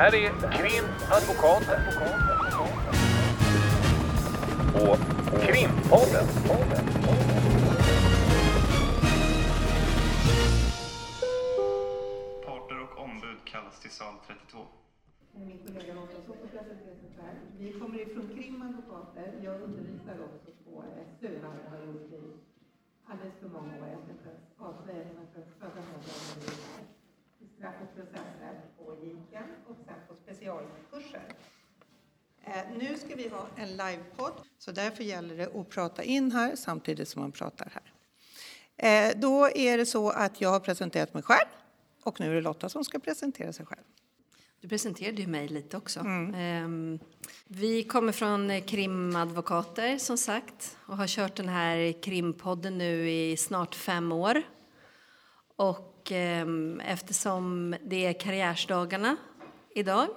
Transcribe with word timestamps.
här 0.00 0.14
är 0.14 0.30
Krimadvokaten. 0.56 1.80
Och 4.74 4.98
Krimpodden. 5.44 6.26
Parter 12.46 12.82
och 12.82 13.04
ombud 13.04 13.38
kallas 13.44 13.80
till 13.80 13.90
sal 13.90 14.14
32. 14.26 14.58
Min 15.32 15.58
kollega 15.66 15.94
Lotta 15.94 16.16
så 16.26 16.32
får 16.32 16.46
presentera 16.46 16.94
sig 17.02 17.10
själv. 17.16 17.38
Vi 17.58 17.72
kommer 17.72 18.00
ifrån 18.00 18.28
Krim 18.34 18.62
Advokater. 18.62 19.28
Jag 19.44 19.62
undervisar 19.62 20.16
också 20.24 20.50
på 20.64 20.84
SU 21.20 21.38
har 21.70 21.86
gjort 21.86 22.12
i 22.12 22.22
alldeles 23.06 23.34
för 23.40 23.48
många 23.48 23.72
år. 23.80 23.88
Jag 23.94 24.00
ska 24.02 24.12
inte 24.12 24.32
avslöja 24.58 24.98
det, 24.98 25.14
men 25.18 25.26
för 25.32 25.40
att 25.40 25.52
föda 25.58 25.80
några 25.92 26.99
i 27.60 27.62
straff 27.62 27.74
och 27.82 27.94
processrätt 27.94 28.78
på 28.78 28.96
JIKen 29.04 29.48
och 29.68 29.76
sen 29.86 29.94
på 30.08 30.14
specialkurser. 30.24 31.22
Eh, 32.44 32.78
nu 32.78 32.96
ska 32.96 33.14
vi 33.14 33.28
ha 33.28 33.46
en 33.56 33.68
livepodd, 33.68 34.32
så 34.58 34.72
därför 34.72 35.04
gäller 35.04 35.36
det 35.36 35.60
att 35.60 35.68
prata 35.68 36.02
in 36.02 36.32
här 36.32 36.56
samtidigt 36.56 37.08
som 37.08 37.22
man 37.22 37.32
pratar 37.32 37.72
här. 37.74 37.92
Eh, 38.76 39.18
då 39.20 39.50
är 39.54 39.78
det 39.78 39.86
så 39.86 40.10
att 40.10 40.40
jag 40.40 40.50
har 40.50 40.60
presenterat 40.60 41.14
mig 41.14 41.22
själv 41.22 41.48
och 42.02 42.20
nu 42.20 42.30
är 42.30 42.34
det 42.34 42.40
Lotta 42.40 42.68
som 42.68 42.84
ska 42.84 42.98
presentera 42.98 43.52
sig 43.52 43.66
själv. 43.66 43.84
Du 44.60 44.68
presenterade 44.68 45.22
ju 45.22 45.26
mig 45.26 45.48
lite 45.48 45.76
också. 45.76 46.00
Mm. 46.00 46.98
Vi 47.46 47.82
kommer 47.82 48.12
från 48.12 48.62
krimadvokater 48.62 49.98
som 49.98 50.18
sagt 50.18 50.76
och 50.86 50.96
har 50.96 51.06
kört 51.06 51.36
den 51.36 51.48
här 51.48 52.02
krimpodden 52.02 52.78
nu 52.78 53.10
i 53.10 53.36
snart 53.36 53.74
fem 53.74 54.12
år. 54.12 54.42
Och 55.56 55.99
ehm, 56.08 56.80
eftersom 56.80 57.74
det 57.84 58.06
är 58.06 58.12
karriärsdagarna 58.12 59.16
idag 59.74 60.08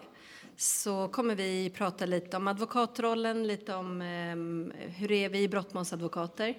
så 0.56 1.08
kommer 1.08 1.36
vi 1.36 1.70
prata 1.70 2.06
lite 2.06 2.38
om 2.38 2.48
advokatrollen, 2.48 3.48
lite 3.48 3.76
om 3.76 4.02
ehm, 4.02 4.72
hur 4.78 5.11
är 5.11 5.30
vi 5.30 5.48
brottmålsadvokater, 5.48 6.58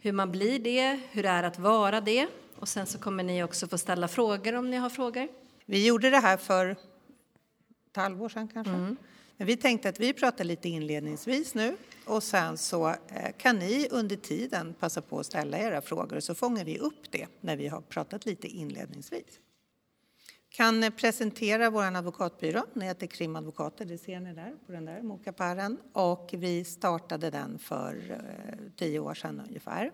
hur 0.00 0.12
man 0.12 0.32
blir 0.32 0.58
det, 0.58 1.00
hur 1.10 1.22
det 1.22 1.28
är 1.28 1.42
att 1.42 1.58
vara 1.58 2.00
det. 2.00 2.26
Och 2.58 2.68
sen 2.68 2.86
så 2.86 2.98
kommer 2.98 3.22
ni 3.22 3.42
också 3.42 3.68
få 3.68 3.78
ställa 3.78 4.08
frågor 4.08 4.54
om 4.54 4.70
ni 4.70 4.76
har 4.76 4.90
frågor. 4.90 5.28
Vi 5.64 5.86
gjorde 5.86 6.10
det 6.10 6.18
här 6.18 6.36
för 6.36 6.70
ett 6.70 7.96
halvår 7.96 8.28
sedan 8.28 8.48
kanske. 8.48 8.72
Mm. 8.72 8.96
Men 9.36 9.46
vi 9.46 9.56
tänkte 9.56 9.88
att 9.88 10.00
vi 10.00 10.12
pratar 10.12 10.44
lite 10.44 10.68
inledningsvis 10.68 11.54
nu 11.54 11.76
och 12.04 12.22
sen 12.22 12.58
så 12.58 12.88
eh, 12.88 12.96
kan 13.38 13.58
ni 13.58 13.88
under 13.90 14.16
tiden 14.16 14.74
passa 14.80 15.02
på 15.02 15.18
att 15.18 15.26
ställa 15.26 15.58
era 15.58 15.82
frågor 15.82 16.20
så 16.20 16.34
fångar 16.34 16.64
vi 16.64 16.78
upp 16.78 17.10
det 17.10 17.26
när 17.40 17.56
vi 17.56 17.68
har 17.68 17.80
pratat 17.80 18.26
lite 18.26 18.48
inledningsvis. 18.48 19.40
Kan 20.48 20.92
presentera 20.92 21.70
vår 21.70 21.96
advokatbyrå. 21.96 22.62
Ni 22.72 22.84
heter 22.84 23.06
Krim 23.06 23.36
Advokater, 23.36 23.84
det 23.84 23.98
ser 23.98 24.20
ni 24.20 24.34
där 24.34 24.54
på 24.66 24.72
den 24.72 24.84
där 24.84 25.02
mokaparen. 25.02 25.78
Och 25.92 26.30
vi 26.32 26.64
startade 26.64 27.30
den 27.30 27.58
för 27.58 28.10
eh, 28.10 28.58
tio 28.76 28.98
år 28.98 29.14
sedan 29.14 29.42
ungefär. 29.48 29.92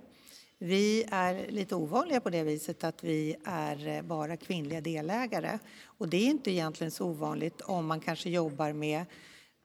Vi 0.58 1.04
är 1.10 1.50
lite 1.50 1.74
ovanliga 1.74 2.20
på 2.20 2.30
det 2.30 2.42
viset 2.42 2.84
att 2.84 3.04
vi 3.04 3.36
är 3.44 3.88
eh, 3.88 4.02
bara 4.02 4.36
kvinnliga 4.36 4.80
delägare. 4.80 5.58
Och 5.84 6.08
det 6.08 6.16
är 6.16 6.30
inte 6.30 6.50
egentligen 6.50 6.90
så 6.90 7.06
ovanligt 7.06 7.60
om 7.60 7.86
man 7.86 8.00
kanske 8.00 8.30
jobbar 8.30 8.72
med, 8.72 9.04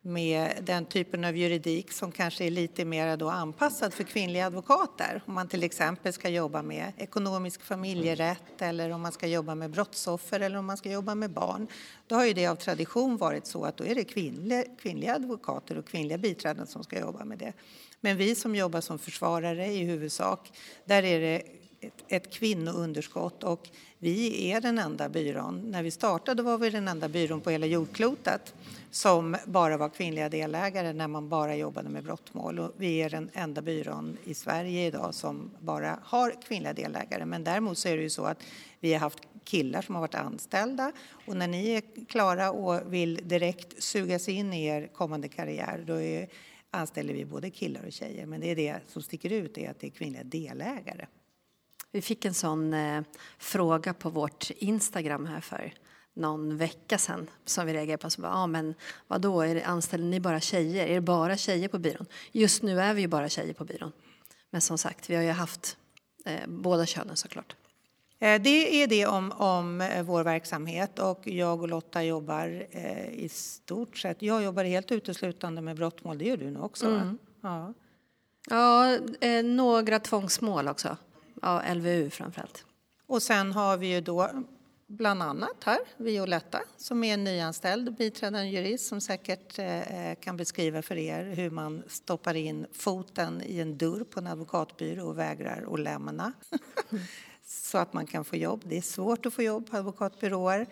med 0.08 0.52
den 0.61 0.86
typen 0.86 1.23
av 1.23 1.38
juridik 1.38 1.91
som 1.91 2.11
kanske 2.11 2.45
är 2.45 2.52
lite 2.52 2.86
mer 2.86 3.17
då 3.17 3.30
anpassad 3.30 3.94
för 3.94 4.03
kvinnliga 4.03 4.45
advokater. 4.45 5.23
Om 5.25 5.33
man 5.33 5.47
till 5.47 5.63
exempel 5.63 6.13
ska 6.13 6.30
jobba 6.30 6.61
med 6.61 6.91
ekonomisk 6.97 7.61
familjerätt 7.61 8.61
eller 8.61 8.89
om 8.89 9.02
man 9.02 9.11
ska 9.11 9.28
jobba 9.28 9.55
med 9.55 9.69
brottsoffer 9.72 10.39
eller 10.39 10.58
om 10.58 10.66
man 10.66 10.78
ska 10.78 10.91
jobba 10.91 11.16
med 11.16 11.31
barn. 11.31 11.67
Då 12.08 12.16
har 12.16 12.25
ju 12.25 12.33
det 12.33 12.47
av 12.47 12.55
tradition 12.55 13.17
varit 13.17 13.45
så 13.45 13.66
att 13.66 13.78
då 13.78 13.85
är 13.85 13.95
det 13.95 14.03
kvinnliga, 14.03 14.63
kvinnliga 14.81 15.16
advokater 15.16 15.78
och 15.78 15.88
kvinnliga 15.88 16.17
biträden 16.17 16.67
som 16.67 16.83
ska 16.83 17.00
jobba 17.00 17.25
med 17.25 17.38
det. 17.38 17.53
Men 18.02 18.17
vi 18.17 18.35
som 18.35 18.55
jobbar 18.55 18.81
som 18.81 19.00
försvarare 19.00 19.66
i 19.66 19.84
huvudsak, 19.84 20.51
där 20.85 21.03
är 21.03 21.19
det 21.19 21.44
ett, 21.79 22.03
ett 22.07 22.34
kvinnounderskott 22.34 23.44
och 23.44 23.69
vi 24.00 24.52
är 24.52 24.62
den 24.62 24.80
enda 24.80 25.09
byrån. 25.09 25.72
När 25.72 25.84
vi 25.84 25.91
startade 25.91 26.44
var 26.44 26.58
vi 26.58 26.69
den 26.69 26.88
enda 26.88 27.09
byrån 27.09 27.41
på 27.41 27.50
hela 27.50 27.66
jordklotet 27.66 28.53
som 28.91 29.35
bara 29.46 29.78
var 29.78 29.90
kvinnliga 29.90 30.30
delägare 30.30 30.94
när 30.94 31.08
man 31.08 31.30
bara 31.30 31.56
jobbade 31.56 31.90
med 31.90 32.03
brottmål. 32.03 32.59
Och 32.59 32.72
vi 32.78 32.97
är 32.97 33.09
den 33.09 33.30
enda 33.34 33.62
byrån 33.62 34.18
i 34.24 34.34
Sverige 34.34 34.88
idag 34.88 35.16
som 35.16 35.52
bara 35.59 36.00
har 36.03 36.41
kvinnliga 36.41 36.74
delägare. 36.74 37.25
Men 37.25 37.44
däremot 37.44 37.78
så 37.78 37.90
är 37.90 37.97
det 37.97 38.03
ju 38.03 38.09
så 38.09 38.25
att 38.25 38.44
vi 38.80 38.94
har 38.94 39.00
haft 39.00 39.19
killar 39.44 39.81
som 39.81 39.96
har 39.96 40.02
varit 40.02 40.16
anställda 40.16 40.91
och 41.25 41.38
när 41.38 41.47
ni 41.47 41.69
är 41.69 42.06
klara 42.06 42.52
och 42.52 42.94
vill 42.94 43.28
direkt 43.28 43.84
sugas 43.84 44.30
in 44.30 44.53
i 44.53 44.66
er 44.66 44.88
kommande 44.88 45.28
karriär 45.28 45.84
då 45.88 46.02
är 46.02 46.28
anställer 46.72 47.13
vi 47.13 47.25
både 47.25 47.50
killar 47.50 47.86
och 47.86 47.91
tjejer. 47.91 48.25
Men 48.25 48.41
det 48.41 48.52
är 48.52 48.56
det 48.56 48.80
som 48.88 49.02
sticker 49.02 49.31
ut 49.31 49.57
är 49.57 49.69
att 49.69 49.80
det 49.80 49.88
är 49.88 49.91
kvinnliga 49.91 50.24
delägare. 50.24 51.06
Vi 51.92 52.02
fick 52.02 52.25
en 52.25 52.34
sån 52.34 52.74
eh, 52.74 53.03
fråga 53.38 53.94
på 53.94 54.09
vårt 54.09 54.50
Instagram 54.50 55.25
här 55.25 55.42
för 55.42 55.74
någon 56.14 56.58
vecka 56.58 56.98
sedan 56.98 57.30
som 57.46 57.66
vi 57.66 57.74
reagerade 57.74 58.02
på. 58.02 58.09
Så 58.09 58.22
bara, 58.22 58.34
ah, 58.34 58.48
men 58.48 58.75
vadå, 59.08 59.42
är 59.42 59.56
det, 59.56 59.64
anställer 59.64 60.06
ni 60.06 60.20
bara 60.20 60.40
tjejer? 60.40 60.88
Är 60.88 60.94
det 60.94 61.02
bara 61.02 61.38
tjejer 61.38 61.68
på 61.68 61.80
byrån? 61.80 62.06
Just 62.31 62.64
nu 62.64 62.81
är 62.81 62.94
vi 62.94 63.02
ju 63.02 63.08
bara 63.08 63.30
tjejer 63.30 63.53
på 63.53 63.66
byrån. 63.66 63.92
Men 64.50 64.62
som 64.62 64.78
sagt, 64.78 65.09
vi 65.09 65.16
har 65.16 65.24
ju 65.24 65.31
haft 65.31 65.78
eh, 66.25 66.48
båda 66.48 66.86
könen 66.86 67.16
såklart. 67.18 67.56
Eh, 68.19 68.42
det 68.42 68.84
är 68.84 68.88
det 68.88 69.06
om, 69.06 69.31
om 69.31 69.81
eh, 69.81 70.04
vår 70.04 70.24
verksamhet 70.24 71.00
och 71.00 71.28
jag 71.28 71.62
och 71.62 71.69
Lotta 71.69 72.04
jobbar 72.04 72.68
eh, 72.72 73.09
i 73.09 73.30
stort 73.30 73.98
sett. 73.98 74.22
Jag 74.22 74.44
jobbar 74.44 74.64
helt 74.64 74.92
uteslutande 74.92 75.62
med 75.62 75.75
brottmål, 75.75 76.18
det 76.18 76.25
gör 76.25 76.38
du 76.38 76.52
nu 76.52 76.59
också 76.59 76.86
mm. 76.86 77.18
Ja, 77.42 77.74
ja 78.50 78.98
eh, 79.22 79.44
några 79.44 80.00
tvångsmål 80.00 80.68
också. 80.68 80.98
Ja, 81.42 81.74
LVU 81.74 82.09
framförallt. 82.09 82.66
Och 83.08 83.24
sen 83.24 83.52
har 83.52 83.78
vi 83.78 83.88
ju 83.88 84.02
då 84.02 84.30
bland 84.88 85.24
annat 85.24 85.64
här 85.64 85.80
Violetta 85.98 86.62
som 86.78 87.03
är 87.03 87.18
nyanställd 87.18 87.96
biträdande 87.96 88.48
jurist 88.50 88.88
som 88.88 89.02
säkert 89.02 89.59
eh, 89.59 90.16
kan 90.22 90.38
beskriva 90.38 90.81
för 90.81 90.98
er 90.98 91.24
hur 91.24 91.50
man 91.50 91.84
stoppar 91.88 92.34
in 92.34 92.68
foten 92.74 93.42
i 93.46 93.59
en 93.59 93.78
dörr 93.78 94.03
på 94.03 94.20
en 94.20 94.28
advokatbyrå 94.28 95.08
och 95.08 95.18
vägrar 95.18 95.74
att 95.74 95.80
lämna. 95.80 96.34
så 97.46 97.78
att 97.78 97.94
man 97.94 98.08
kan 98.08 98.25
få 98.25 98.36
jobb. 98.36 98.62
Det 98.66 98.78
är 98.78 98.81
svårt 98.81 99.25
att 99.25 99.34
få 99.34 99.44
jobb 99.44 99.69
på 99.69 99.78
advokatbyråer. 99.78 100.68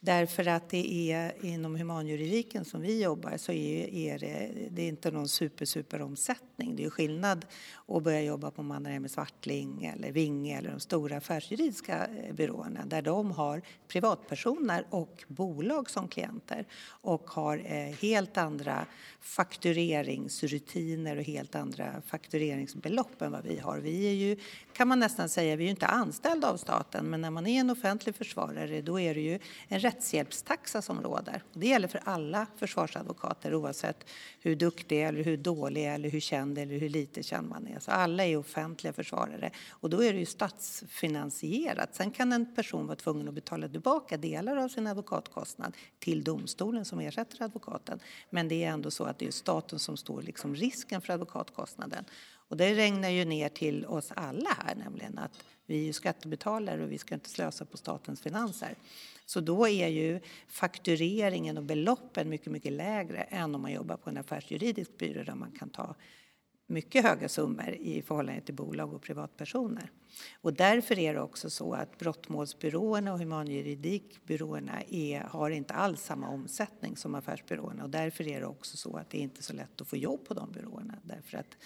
Därför 0.00 0.48
att 0.48 0.68
det 0.68 1.12
är 1.12 1.44
inom 1.44 1.76
humanjuridiken 1.76 2.64
som 2.64 2.80
vi 2.80 3.02
jobbar 3.02 3.36
så 3.36 3.52
är, 3.52 3.94
är 3.94 4.18
det, 4.18 4.50
det 4.70 4.82
är 4.82 4.88
inte 4.88 5.10
någon 5.10 5.28
super, 5.28 5.64
super 5.64 6.02
omsättning. 6.02 6.76
Det 6.76 6.84
är 6.84 6.90
skillnad 6.90 7.46
att 7.88 8.02
börja 8.02 8.22
jobba 8.22 8.50
på 8.50 8.62
Mannerheim 8.62 9.08
Swartling 9.08 9.84
eller 9.84 10.12
Vinge 10.12 10.58
eller 10.58 10.70
de 10.70 10.80
stora 10.80 11.16
affärsjuridiska 11.16 12.06
eh, 12.06 12.34
byråerna 12.34 12.86
där 12.86 13.02
de 13.02 13.30
har 13.30 13.62
privatpersoner 13.88 14.86
och 14.90 15.24
bolag 15.28 15.90
som 15.90 16.08
klienter 16.08 16.66
och 16.86 17.30
har 17.30 17.58
eh, 17.58 17.94
helt 18.00 18.36
andra 18.36 18.86
faktureringsrutiner 19.20 21.16
och 21.16 21.24
helt 21.24 21.54
andra 21.54 22.02
faktureringsbelopp 22.06 23.22
än 23.22 23.32
vad 23.32 23.44
vi 23.44 23.58
har. 23.58 23.78
Vi 23.78 24.06
är 24.06 24.14
ju, 24.14 24.36
kan 24.72 24.88
man 24.88 24.98
nästan 24.98 25.28
säga, 25.28 25.56
vi 25.56 25.62
är 25.62 25.66
ju 25.66 25.70
inte 25.70 25.86
anställda 25.86 26.50
av 26.50 26.56
staten 26.56 27.04
men 27.10 27.20
när 27.20 27.30
man 27.30 27.46
är 27.46 27.60
en 27.60 27.70
offentlig 27.70 28.14
försvarare 28.14 28.82
då 28.82 29.00
är 29.00 29.14
det 29.14 29.20
ju 29.20 29.38
en 29.68 29.80
rättshjälpstaxa 29.88 30.82
som 30.82 31.02
råder. 31.02 31.42
Det 31.52 31.66
gäller 31.66 31.88
för 31.88 32.00
alla 32.04 32.46
försvarsadvokater 32.56 33.54
oavsett 33.54 34.06
hur 34.40 34.56
duktig 34.56 35.02
eller 35.02 35.24
hur 35.24 35.36
dålig 35.36 35.86
eller 35.86 36.08
hur 36.10 36.20
känd 36.20 36.58
eller 36.58 36.78
hur 36.78 36.88
lite 36.88 37.22
känd 37.22 37.48
man 37.48 37.66
är. 37.66 37.78
Så 37.78 37.90
alla 37.90 38.24
är 38.24 38.36
offentliga 38.36 38.92
försvarare 38.92 39.50
och 39.70 39.90
då 39.90 40.04
är 40.04 40.12
det 40.12 40.18
ju 40.18 40.26
statsfinansierat. 40.26 41.94
Sen 41.94 42.10
kan 42.10 42.32
en 42.32 42.54
person 42.54 42.86
vara 42.86 42.96
tvungen 42.96 43.28
att 43.28 43.34
betala 43.34 43.68
tillbaka 43.68 44.16
delar 44.16 44.56
av 44.56 44.68
sin 44.68 44.86
advokatkostnad 44.86 45.76
till 45.98 46.24
domstolen 46.24 46.84
som 46.84 47.00
ersätter 47.00 47.42
advokaten. 47.42 48.00
Men 48.30 48.48
det 48.48 48.64
är 48.64 48.68
ändå 48.68 48.90
så 48.90 49.04
att 49.04 49.18
det 49.18 49.26
är 49.26 49.30
staten 49.30 49.78
som 49.78 49.96
står 49.96 50.22
liksom 50.22 50.54
risken 50.54 51.00
för 51.00 51.12
advokatkostnaden. 51.12 52.04
Och 52.48 52.56
det 52.56 52.74
regnar 52.74 53.08
ju 53.08 53.24
ner 53.24 53.48
till 53.48 53.86
oss 53.86 54.12
alla 54.16 54.50
här, 54.66 54.74
nämligen 54.74 55.18
att 55.18 55.44
vi 55.66 55.88
är 55.88 55.92
skattebetalare 55.92 56.84
och 56.84 56.92
vi 56.92 56.98
ska 56.98 57.14
inte 57.14 57.30
slösa 57.30 57.64
på 57.64 57.76
statens 57.76 58.20
finanser. 58.20 58.74
Så 59.28 59.40
då 59.40 59.68
är 59.68 59.88
ju 59.88 60.20
faktureringen 60.46 61.58
och 61.58 61.64
beloppen 61.64 62.28
mycket, 62.28 62.52
mycket 62.52 62.72
lägre 62.72 63.22
än 63.22 63.54
om 63.54 63.62
man 63.62 63.72
jobbar 63.72 63.96
på 63.96 64.10
en 64.10 64.16
affärsjuridisk 64.16 64.98
byrå 64.98 65.22
där 65.22 65.34
man 65.34 65.52
kan 65.52 65.70
ta 65.70 65.94
mycket 66.66 67.04
höga 67.04 67.28
summor 67.28 67.68
i 67.68 68.02
förhållande 68.02 68.40
till 68.40 68.54
bolag 68.54 68.94
och 68.94 69.02
privatpersoner. 69.02 69.90
Och 70.40 70.54
därför 70.54 70.98
är 70.98 71.14
det 71.14 71.20
också 71.20 71.50
så 71.50 71.72
att 71.72 71.98
brottmålsbyråerna 71.98 73.12
och 73.12 73.18
humanjuridikbyråerna 73.18 74.82
är, 74.88 75.20
har 75.20 75.50
inte 75.50 75.74
alls 75.74 76.02
samma 76.02 76.28
omsättning 76.28 76.96
som 76.96 77.14
affärsbyråerna 77.14 77.84
och 77.84 77.90
därför 77.90 78.28
är 78.28 78.40
det 78.40 78.46
också 78.46 78.76
så 78.76 78.96
att 78.96 79.10
det 79.10 79.18
är 79.18 79.22
inte 79.22 79.40
är 79.40 79.42
så 79.42 79.52
lätt 79.52 79.80
att 79.80 79.88
få 79.88 79.96
jobb 79.96 80.24
på 80.24 80.34
de 80.34 80.52
byråerna 80.52 80.98
därför 81.02 81.38
att 81.38 81.56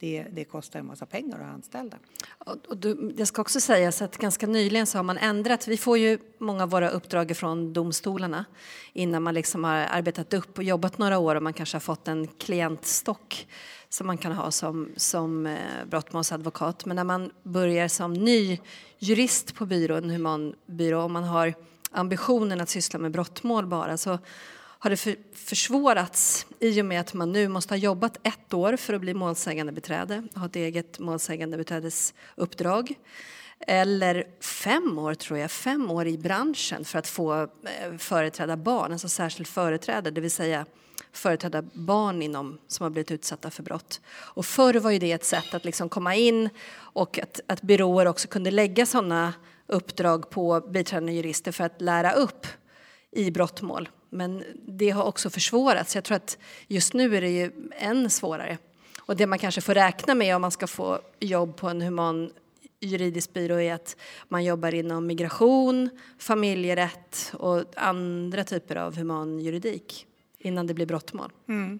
det, 0.00 0.26
det 0.32 0.44
kostar 0.44 0.80
en 0.80 0.86
massa 0.86 1.06
pengar 1.06 1.38
att 1.38 1.46
ha 1.46 1.52
anställda. 1.52 1.96
Och, 2.38 2.56
och 2.68 2.76
du, 2.76 2.94
det 2.94 3.26
ska 3.26 3.42
också 3.42 3.60
sägas 3.60 4.02
att 4.02 4.16
ganska 4.16 4.46
nyligen 4.46 4.86
så 4.86 4.98
har 4.98 5.02
man 5.02 5.18
ändrat. 5.18 5.68
Vi 5.68 5.76
får 5.76 5.98
ju 5.98 6.18
många 6.38 6.62
av 6.62 6.70
våra 6.70 6.90
uppdrag 6.90 7.36
från 7.36 7.72
domstolarna 7.72 8.44
innan 8.92 9.22
man 9.22 9.34
liksom 9.34 9.64
har 9.64 9.76
arbetat 9.76 10.34
upp 10.34 10.58
och 10.58 10.64
jobbat 10.64 10.98
några 10.98 11.18
år 11.18 11.34
och 11.36 11.42
man 11.42 11.52
kanske 11.52 11.74
har 11.74 11.80
fått 11.80 12.08
en 12.08 12.26
klientstock 12.26 13.46
som 13.88 14.06
man 14.06 14.18
kan 14.18 14.32
ha 14.32 14.50
som, 14.50 14.88
som 14.96 15.46
eh, 15.46 15.58
brottmålsadvokat. 15.90 16.86
Men 16.86 16.96
när 16.96 17.04
man 17.04 17.30
börjar 17.42 17.88
som 17.88 18.14
ny 18.14 18.58
jurist 18.98 19.54
på 19.54 19.66
byrån, 19.66 20.10
humanbyrå, 20.10 21.02
och 21.02 21.10
man 21.10 21.24
har 21.24 21.54
ambitionen 21.90 22.60
att 22.60 22.68
syssla 22.68 22.98
med 22.98 23.10
brottmål 23.10 23.66
bara 23.66 23.96
så 23.96 24.18
har 24.82 24.90
det 24.90 24.96
för, 24.96 25.16
försvårats 25.34 26.46
i 26.60 26.80
och 26.80 26.84
med 26.84 27.00
att 27.00 27.14
man 27.14 27.32
nu 27.32 27.48
måste 27.48 27.74
ha 27.74 27.78
jobbat 27.78 28.16
ett 28.22 28.54
år 28.54 28.76
för 28.76 28.94
att 28.94 29.00
bli 29.00 29.14
målsägande 29.14 29.72
beträde, 29.72 30.22
ha 30.34 30.46
ett 30.46 30.56
eget 30.56 30.98
målsägande. 30.98 31.64
Eller 33.66 34.26
fem 34.40 34.98
år, 34.98 35.14
tror 35.14 35.38
jag, 35.38 35.50
fem 35.50 35.90
år 35.90 36.06
i 36.06 36.18
branschen 36.18 36.84
för 36.84 36.98
att 36.98 37.06
få 37.06 37.42
eh, 37.42 37.96
företräda 37.98 38.56
barn, 38.56 38.92
alltså 38.92 39.08
särskilt 39.08 39.48
företräde, 39.48 40.10
det 40.10 40.20
vill 40.20 40.30
säga 40.30 40.66
företräda 41.12 41.62
barn 41.62 42.22
inom, 42.22 42.58
som 42.68 42.84
har 42.84 42.90
blivit 42.90 43.10
utsatta 43.10 43.50
för 43.50 43.62
brott. 43.62 44.00
Och 44.10 44.46
förr 44.46 44.74
var 44.74 44.90
ju 44.90 44.98
det 44.98 45.12
ett 45.12 45.24
sätt 45.24 45.54
att 45.54 45.64
liksom 45.64 45.88
komma 45.88 46.14
in 46.14 46.48
och 46.72 47.18
att, 47.18 47.40
att 47.46 47.62
byråer 47.62 48.06
också 48.06 48.28
kunde 48.28 48.50
lägga 48.50 48.86
sådana 48.86 49.34
uppdrag 49.66 50.30
på 50.30 50.60
biträdande 50.60 51.12
jurister 51.12 51.52
för 51.52 51.64
att 51.64 51.80
lära 51.80 52.12
upp 52.12 52.46
i 53.10 53.30
brottmål. 53.30 53.88
Men 54.10 54.44
det 54.66 54.90
har 54.90 55.04
också 55.04 55.30
försvårats. 55.30 55.94
Jag 55.94 56.04
tror 56.04 56.16
att 56.16 56.38
just 56.68 56.94
nu 56.94 57.16
är 57.16 57.20
det 57.20 57.30
ju 57.30 57.52
än 57.78 58.10
svårare. 58.10 58.58
Och 59.00 59.16
det 59.16 59.26
man 59.26 59.38
kanske 59.38 59.60
får 59.60 59.74
räkna 59.74 60.14
med 60.14 60.36
om 60.36 60.42
man 60.42 60.50
ska 60.50 60.66
få 60.66 61.00
jobb 61.20 61.56
på 61.56 61.68
en 61.68 61.82
human 61.82 62.30
juridisk 62.80 63.32
byrå 63.32 63.60
är 63.60 63.74
att 63.74 63.96
man 64.28 64.44
jobbar 64.44 64.74
inom 64.74 65.06
migration, 65.06 65.90
familjerätt 66.18 67.32
och 67.34 67.64
andra 67.76 68.44
typer 68.44 68.76
av 68.76 68.96
human 68.96 69.40
juridik 69.40 70.06
innan 70.38 70.66
det 70.66 70.74
blir 70.74 70.86
brottmål. 70.86 71.32
Mm. 71.48 71.78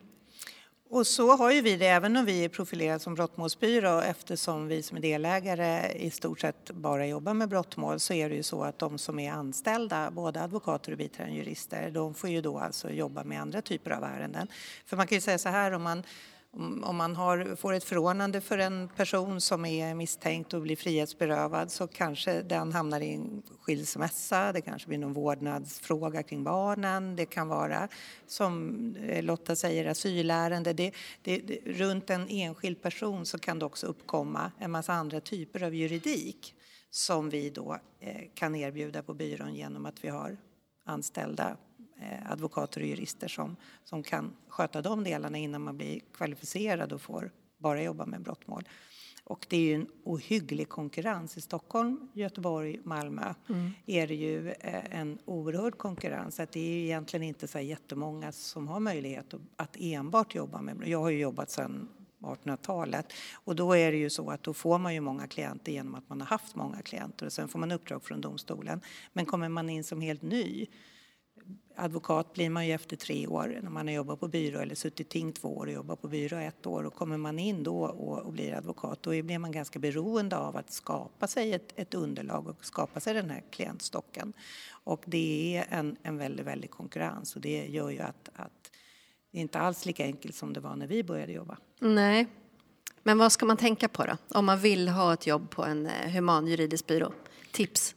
Och 0.93 1.07
så 1.07 1.37
har 1.37 1.51
ju 1.51 1.61
vi 1.61 1.77
det 1.77 1.87
även 1.87 2.17
om 2.17 2.25
vi 2.25 2.45
är 2.45 2.49
profilerade 2.49 2.99
som 2.99 3.15
brottmålsbyrå 3.15 4.01
eftersom 4.01 4.69
vi 4.69 4.83
som 4.83 4.97
är 4.97 5.01
delägare 5.01 5.93
i 5.93 6.11
stort 6.11 6.41
sett 6.41 6.71
bara 6.71 7.07
jobbar 7.07 7.35
med 7.35 7.49
brottmål 7.49 8.01
så 8.01 8.15
är 8.15 8.29
det 8.29 8.35
ju 8.35 8.43
så 8.43 8.63
att 8.63 8.79
de 8.79 8.99
som 8.99 9.19
är 9.19 9.33
anställda, 9.33 10.11
både 10.11 10.43
advokater 10.43 10.93
och 10.93 10.99
biträdande 10.99 11.39
jurister, 11.39 11.91
de 11.91 12.15
får 12.15 12.31
ju 12.31 12.41
då 12.41 12.59
alltså 12.59 12.91
jobba 12.91 13.25
med 13.25 13.41
andra 13.41 13.63
typer 13.63 13.91
av 13.91 14.05
ärenden. 14.05 14.49
För 14.87 14.97
man 14.97 15.07
kan 15.07 15.17
ju 15.17 15.21
säga 15.21 15.39
så 15.39 15.49
här 15.49 15.73
om 15.73 15.83
man 15.83 16.03
om 16.82 16.97
man 16.97 17.17
har, 17.17 17.56
får 17.56 17.73
ett 17.73 17.85
förordnande 17.85 18.41
för 18.41 18.58
en 18.58 18.88
person 18.88 19.41
som 19.41 19.64
är 19.64 19.94
misstänkt 19.94 20.55
och 20.55 20.62
blir 20.62 20.76
frihetsberövad 20.76 21.70
så 21.70 21.87
kanske 21.87 22.43
den 22.43 22.73
hamnar 22.73 23.00
i 23.00 23.14
en 23.14 23.43
skilsmässa, 23.61 24.52
det 24.52 24.61
kanske 24.61 24.88
blir 24.88 24.99
någon 24.99 25.12
vårdnadsfråga 25.12 26.23
kring 26.23 26.44
barnen, 26.44 27.17
det 27.17 27.26
kan 27.26 27.49
vara 27.49 27.88
som 28.26 28.97
eh, 28.97 29.23
Lotta 29.23 29.56
säger 29.56 29.87
asylärende. 29.87 30.73
Det, 30.73 30.93
det, 31.23 31.38
det, 31.38 31.58
runt 31.64 32.11
en 32.11 32.29
enskild 32.29 32.82
person 32.82 33.26
så 33.26 33.38
kan 33.38 33.58
det 33.58 33.64
också 33.64 33.87
uppkomma 33.87 34.53
en 34.58 34.70
massa 34.70 34.93
andra 34.93 35.20
typer 35.20 35.62
av 35.62 35.75
juridik 35.75 36.55
som 36.91 37.31
vi 37.31 37.50
då 37.50 37.79
eh, 38.00 38.23
kan 38.35 38.56
erbjuda 38.56 39.03
på 39.03 39.14
byrån 39.14 39.55
genom 39.55 39.87
att 39.87 40.05
vi 40.05 40.08
har 40.08 40.37
anställda 40.85 41.56
advokater 42.26 42.81
och 42.81 42.87
jurister 42.87 43.29
som, 43.29 43.56
som 43.85 44.02
kan 44.02 44.37
sköta 44.49 44.82
de 44.82 45.05
delarna 45.05 45.38
innan 45.38 45.62
man 45.62 45.76
blir 45.76 46.00
kvalificerad 46.14 46.93
och 46.93 47.00
får 47.00 47.31
bara 47.58 47.82
jobba 47.82 48.06
med 48.06 48.23
brottmål. 48.23 48.69
Och 49.25 49.47
det 49.49 49.56
är 49.56 49.61
ju 49.61 49.75
en 49.75 49.87
ohygglig 50.05 50.69
konkurrens. 50.69 51.37
I 51.37 51.41
Stockholm, 51.41 52.08
Göteborg, 52.12 52.81
Malmö 52.85 53.35
mm. 53.49 53.70
är 53.87 54.06
det 54.06 54.14
ju 54.14 54.50
eh, 54.50 55.00
en 55.00 55.19
oerhörd 55.25 55.79
konkurrens. 55.79 56.41
Att 56.41 56.52
det 56.52 56.61
är 56.61 56.85
egentligen 56.85 57.23
inte 57.23 57.49
så 57.49 57.58
jättemånga 57.58 58.32
som 58.32 58.69
har 58.69 58.81
möjlighet 58.81 59.35
att 59.56 59.76
enbart 59.81 60.35
jobba 60.35 60.62
med 60.62 60.88
Jag 60.88 61.00
har 61.00 61.11
ju 61.11 61.19
jobbat 61.19 61.50
sedan 61.50 61.88
1800-talet 62.20 63.12
och 63.35 63.56
då 63.56 63.76
är 63.76 63.93
det 63.93 63.99
ju 63.99 64.11
så 64.11 64.31
att 64.31 64.43
då 64.43 64.55
får 64.55 64.79
man 64.79 64.94
ju 64.94 65.00
många 65.00 65.26
klienter 65.26 65.73
genom 65.73 65.94
att 65.94 66.08
man 66.08 66.20
har 66.20 66.29
haft 66.29 66.55
många 66.55 66.82
klienter 66.82 67.26
och 67.26 67.32
sen 67.32 67.49
får 67.49 67.58
man 67.58 67.73
uppdrag 67.73 68.05
från 68.05 68.20
domstolen. 68.20 68.81
Men 69.12 69.26
kommer 69.26 69.49
man 69.49 69.70
in 69.70 69.85
som 69.85 70.00
helt 70.00 70.23
ny 70.23 70.67
advokat 71.76 72.32
blir 72.32 72.50
man 72.50 72.67
ju 72.67 72.72
efter 72.72 72.96
tre 72.96 73.26
år 73.26 73.58
när 73.62 73.70
man 73.70 73.87
har 73.87 73.94
jobbat 73.94 74.20
på 74.20 74.28
byrå 74.28 74.61
eller 74.61 74.75
suttit 74.75 75.08
ting 75.08 75.32
två 75.32 75.56
år 75.56 75.67
och 75.67 75.72
jobbat 75.72 76.02
på 76.02 76.08
byrå 76.08 76.37
ett 76.37 76.67
år 76.67 76.84
och 76.84 76.94
kommer 76.94 77.17
man 77.17 77.38
in 77.38 77.62
då 77.62 77.84
och, 77.84 78.19
och 78.19 78.32
blir 78.32 78.55
advokat 78.55 79.02
då 79.02 79.11
blir 79.11 79.38
man 79.38 79.52
ganska 79.52 79.78
beroende 79.78 80.37
av 80.37 80.56
att 80.56 80.72
skapa 80.72 81.26
sig 81.26 81.52
ett, 81.52 81.72
ett, 81.76 81.94
underlag 81.94 82.49
och 82.49 82.64
skapa 82.64 83.00
sig 83.00 83.14
den 83.14 83.31
här 83.31 83.43
klientstocken. 83.50 84.32
Och 84.70 85.02
det 85.06 85.56
är 85.56 85.78
en, 85.78 85.96
en 86.02 86.19
väldigt, 86.19 86.46
väldigt 86.46 86.70
konkurrens 86.70 87.37
och 87.37 87.40
det 87.40 87.67
gör 87.67 87.90
ju 87.90 88.00
att, 88.00 88.31
att 88.34 88.70
det 89.32 89.38
är 89.38 89.43
inte 89.43 89.58
alls 89.58 89.87
lika 89.87 90.05
enkelt 90.05 90.34
som 90.34 90.52
det 90.52 90.61
var 90.61 90.76
när 90.76 90.87
vi 90.87 91.05
började 91.05 91.32
jobba. 91.32 91.56
Nej. 91.78 92.26
Men 93.02 93.19
vad 93.19 93.32
ska 93.32 93.46
man 93.46 93.56
tänka 93.56 93.88
på 93.88 94.05
då 94.05 94.17
om 94.28 94.44
man 94.44 94.61
vill 94.61 94.88
ha 94.88 95.12
ett 95.12 95.26
jobb 95.26 95.50
på 95.50 95.64
en 95.64 95.87
eh, 95.87 96.11
human 96.11 96.46
juridisk 96.46 96.87
byrå? 96.87 97.12
Tips? 97.52 97.94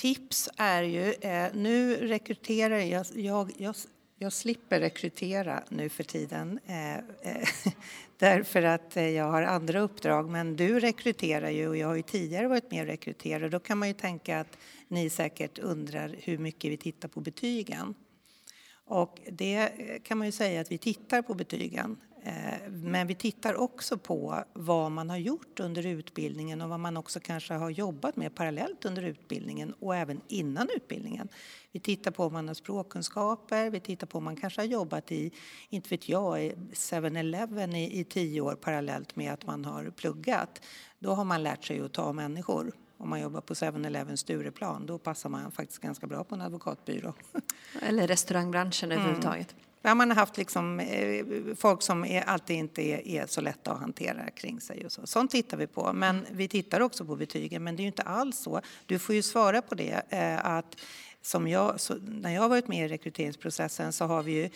Tips 0.00 0.48
är 0.56 0.82
ju, 0.82 1.12
eh, 1.12 1.48
nu 1.54 1.94
rekryterar 1.94 2.78
jag, 2.78 3.06
jag, 3.14 3.52
jag, 3.56 3.74
jag 4.18 4.32
slipper 4.32 4.80
rekrytera 4.80 5.62
nu 5.68 5.88
för 5.88 6.04
tiden 6.04 6.60
eh, 6.66 6.94
eh 6.94 7.48
därför 8.18 8.62
att 8.62 8.96
eh, 8.96 9.08
jag 9.08 9.24
har 9.24 9.42
andra 9.42 9.80
uppdrag. 9.80 10.30
Men 10.30 10.56
du 10.56 10.80
rekryterar 10.80 11.50
ju 11.50 11.68
och 11.68 11.76
jag 11.76 11.88
har 11.88 11.94
ju 11.94 12.02
tidigare 12.02 12.48
varit 12.48 12.70
med 12.70 12.80
och 12.80 12.86
rekryterat. 12.86 13.52
Då 13.52 13.58
kan 13.58 13.78
man 13.78 13.88
ju 13.88 13.94
tänka 13.94 14.40
att 14.40 14.58
ni 14.88 15.10
säkert 15.10 15.58
undrar 15.58 16.16
hur 16.18 16.38
mycket 16.38 16.70
vi 16.70 16.76
tittar 16.76 17.08
på 17.08 17.20
betygen. 17.20 17.94
Och 18.72 19.20
det 19.30 19.56
eh, 19.56 20.02
kan 20.02 20.18
man 20.18 20.26
ju 20.26 20.32
säga 20.32 20.60
att 20.60 20.72
vi 20.72 20.78
tittar 20.78 21.22
på 21.22 21.34
betygen. 21.34 21.96
Eh, 22.22 22.70
men 22.70 23.06
vi 23.06 23.14
tittar 23.14 23.54
också 23.54 23.98
på 23.98 24.44
vad 24.52 24.92
man 24.92 25.10
har 25.10 25.16
gjort 25.16 25.60
under 25.60 25.86
utbildningen 25.86 26.60
och 26.60 26.68
vad 26.68 26.80
man 26.80 26.96
också 26.96 27.20
kanske 27.20 27.54
har 27.54 27.70
jobbat 27.70 28.16
med 28.16 28.34
parallellt 28.34 28.84
under 28.84 29.02
utbildningen 29.02 29.74
och 29.80 29.96
även 29.96 30.20
innan 30.28 30.68
utbildningen. 30.76 31.28
Vi 31.72 31.80
tittar 31.80 32.10
på 32.10 32.24
om 32.24 32.32
man 32.32 32.48
har 32.48 32.54
språkkunskaper, 32.54 33.70
vi 33.70 33.80
tittar 33.80 34.06
på 34.06 34.18
om 34.18 34.24
man 34.24 34.36
kanske 34.36 34.60
har 34.60 34.66
jobbat 34.66 35.12
i, 35.12 35.32
inte 35.68 35.88
vet 35.88 36.08
jag, 36.08 36.38
7-Eleven 36.72 37.74
i, 37.74 38.00
i 38.00 38.04
tio 38.04 38.40
år 38.40 38.54
parallellt 38.54 39.16
med 39.16 39.32
att 39.32 39.46
man 39.46 39.64
har 39.64 39.90
pluggat. 39.90 40.62
Då 40.98 41.14
har 41.14 41.24
man 41.24 41.42
lärt 41.42 41.64
sig 41.64 41.80
att 41.80 41.92
ta 41.92 42.12
människor. 42.12 42.72
Om 42.98 43.10
man 43.10 43.20
jobbar 43.20 43.40
på 43.40 43.54
7-Eleven 43.54 44.16
Stureplan, 44.16 44.86
då 44.86 44.98
passar 44.98 45.28
man 45.28 45.52
faktiskt 45.52 45.78
ganska 45.78 46.06
bra 46.06 46.24
på 46.24 46.34
en 46.34 46.40
advokatbyrå. 46.40 47.14
Eller 47.82 48.06
restaurangbranschen 48.06 48.92
mm. 48.92 48.98
överhuvudtaget. 48.98 49.54
Ja, 49.82 49.94
man 49.94 50.10
har 50.10 50.16
haft 50.16 50.36
liksom, 50.36 50.80
eh, 50.80 51.24
folk 51.56 51.82
som 51.82 52.04
är, 52.04 52.22
alltid 52.22 52.56
inte 52.56 52.82
är, 52.82 53.08
är, 53.08 53.26
så 53.26 53.40
lätta 53.40 53.72
att 53.72 53.80
hantera 53.80 54.30
kring 54.30 54.60
sig. 54.60 54.84
Och 54.84 54.92
så. 54.92 55.06
Sånt 55.06 55.30
tittar 55.30 55.56
vi 55.56 55.66
på. 55.66 55.92
Men 55.92 56.26
vi 56.30 56.48
tittar 56.48 56.80
också 56.80 57.04
på 57.04 57.16
betygen. 57.16 57.64
Men 57.64 57.76
det 57.76 57.80
är 57.80 57.84
ju 57.84 57.88
inte 57.88 58.02
alls 58.02 58.38
så. 58.38 58.60
Du 58.86 58.98
får 58.98 59.14
ju 59.14 59.22
svara 59.22 59.62
på 59.62 59.74
det. 59.74 60.02
Eh, 60.08 60.46
att 60.46 60.76
som 61.22 61.48
jag, 61.48 61.80
så, 61.80 61.94
när 61.94 62.34
jag 62.34 62.42
har 62.42 62.48
varit 62.48 62.68
med 62.68 62.84
i 62.84 62.88
rekryteringsprocessen 62.88 63.92
så 63.92 64.04
har 64.04 64.22
vi 64.22 64.32
ju 64.32 64.50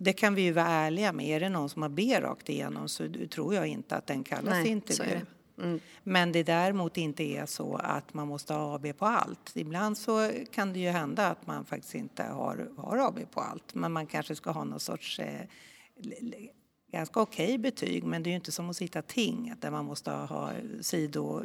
det 0.00 0.12
kan 0.12 0.34
vi 0.34 0.42
ju 0.42 0.52
vara 0.52 0.66
ärliga 0.66 1.12
med. 1.12 1.26
Är 1.26 1.40
det 1.40 1.48
någon 1.48 1.68
som 1.68 1.82
har 1.82 1.88
B 1.88 2.20
rakt 2.20 2.48
igenom 2.48 2.88
så 2.88 3.12
tror 3.30 3.54
jag 3.54 3.66
inte 3.66 3.96
att 3.96 4.06
den 4.06 4.24
kallas 4.24 4.54
Nej, 4.54 4.68
intervju. 4.68 5.20
Mm. 5.58 5.80
Men 6.02 6.32
det 6.32 6.42
däremot 6.42 6.96
inte 6.96 7.22
är 7.22 7.46
så 7.46 7.76
att 7.76 8.14
man 8.14 8.28
måste 8.28 8.54
ha 8.54 8.74
AB 8.74 8.98
på 8.98 9.06
allt. 9.06 9.52
Ibland 9.54 9.98
så 9.98 10.30
kan 10.52 10.72
det 10.72 10.78
ju 10.78 10.88
hända 10.88 11.26
att 11.26 11.46
man 11.46 11.64
faktiskt 11.64 11.94
inte 11.94 12.22
har, 12.22 12.68
har 12.76 13.08
AB 13.08 13.30
på 13.30 13.40
allt. 13.40 13.74
Men 13.74 13.92
man 13.92 14.06
kanske 14.06 14.34
ska 14.34 14.50
ha 14.50 14.64
någon 14.64 14.80
sorts 14.80 15.18
eh, 15.18 15.42
ganska 16.92 17.20
okej 17.20 17.44
okay 17.44 17.58
betyg, 17.58 18.04
men 18.04 18.22
det 18.22 18.28
är 18.28 18.30
ju 18.30 18.36
inte 18.36 18.52
som 18.52 18.70
att 18.70 18.76
sitta 18.76 19.02
ting 19.02 19.54
där 19.60 19.70
man 19.70 19.84
måste 19.84 20.10
ha 20.10 20.52
sido, 20.80 21.42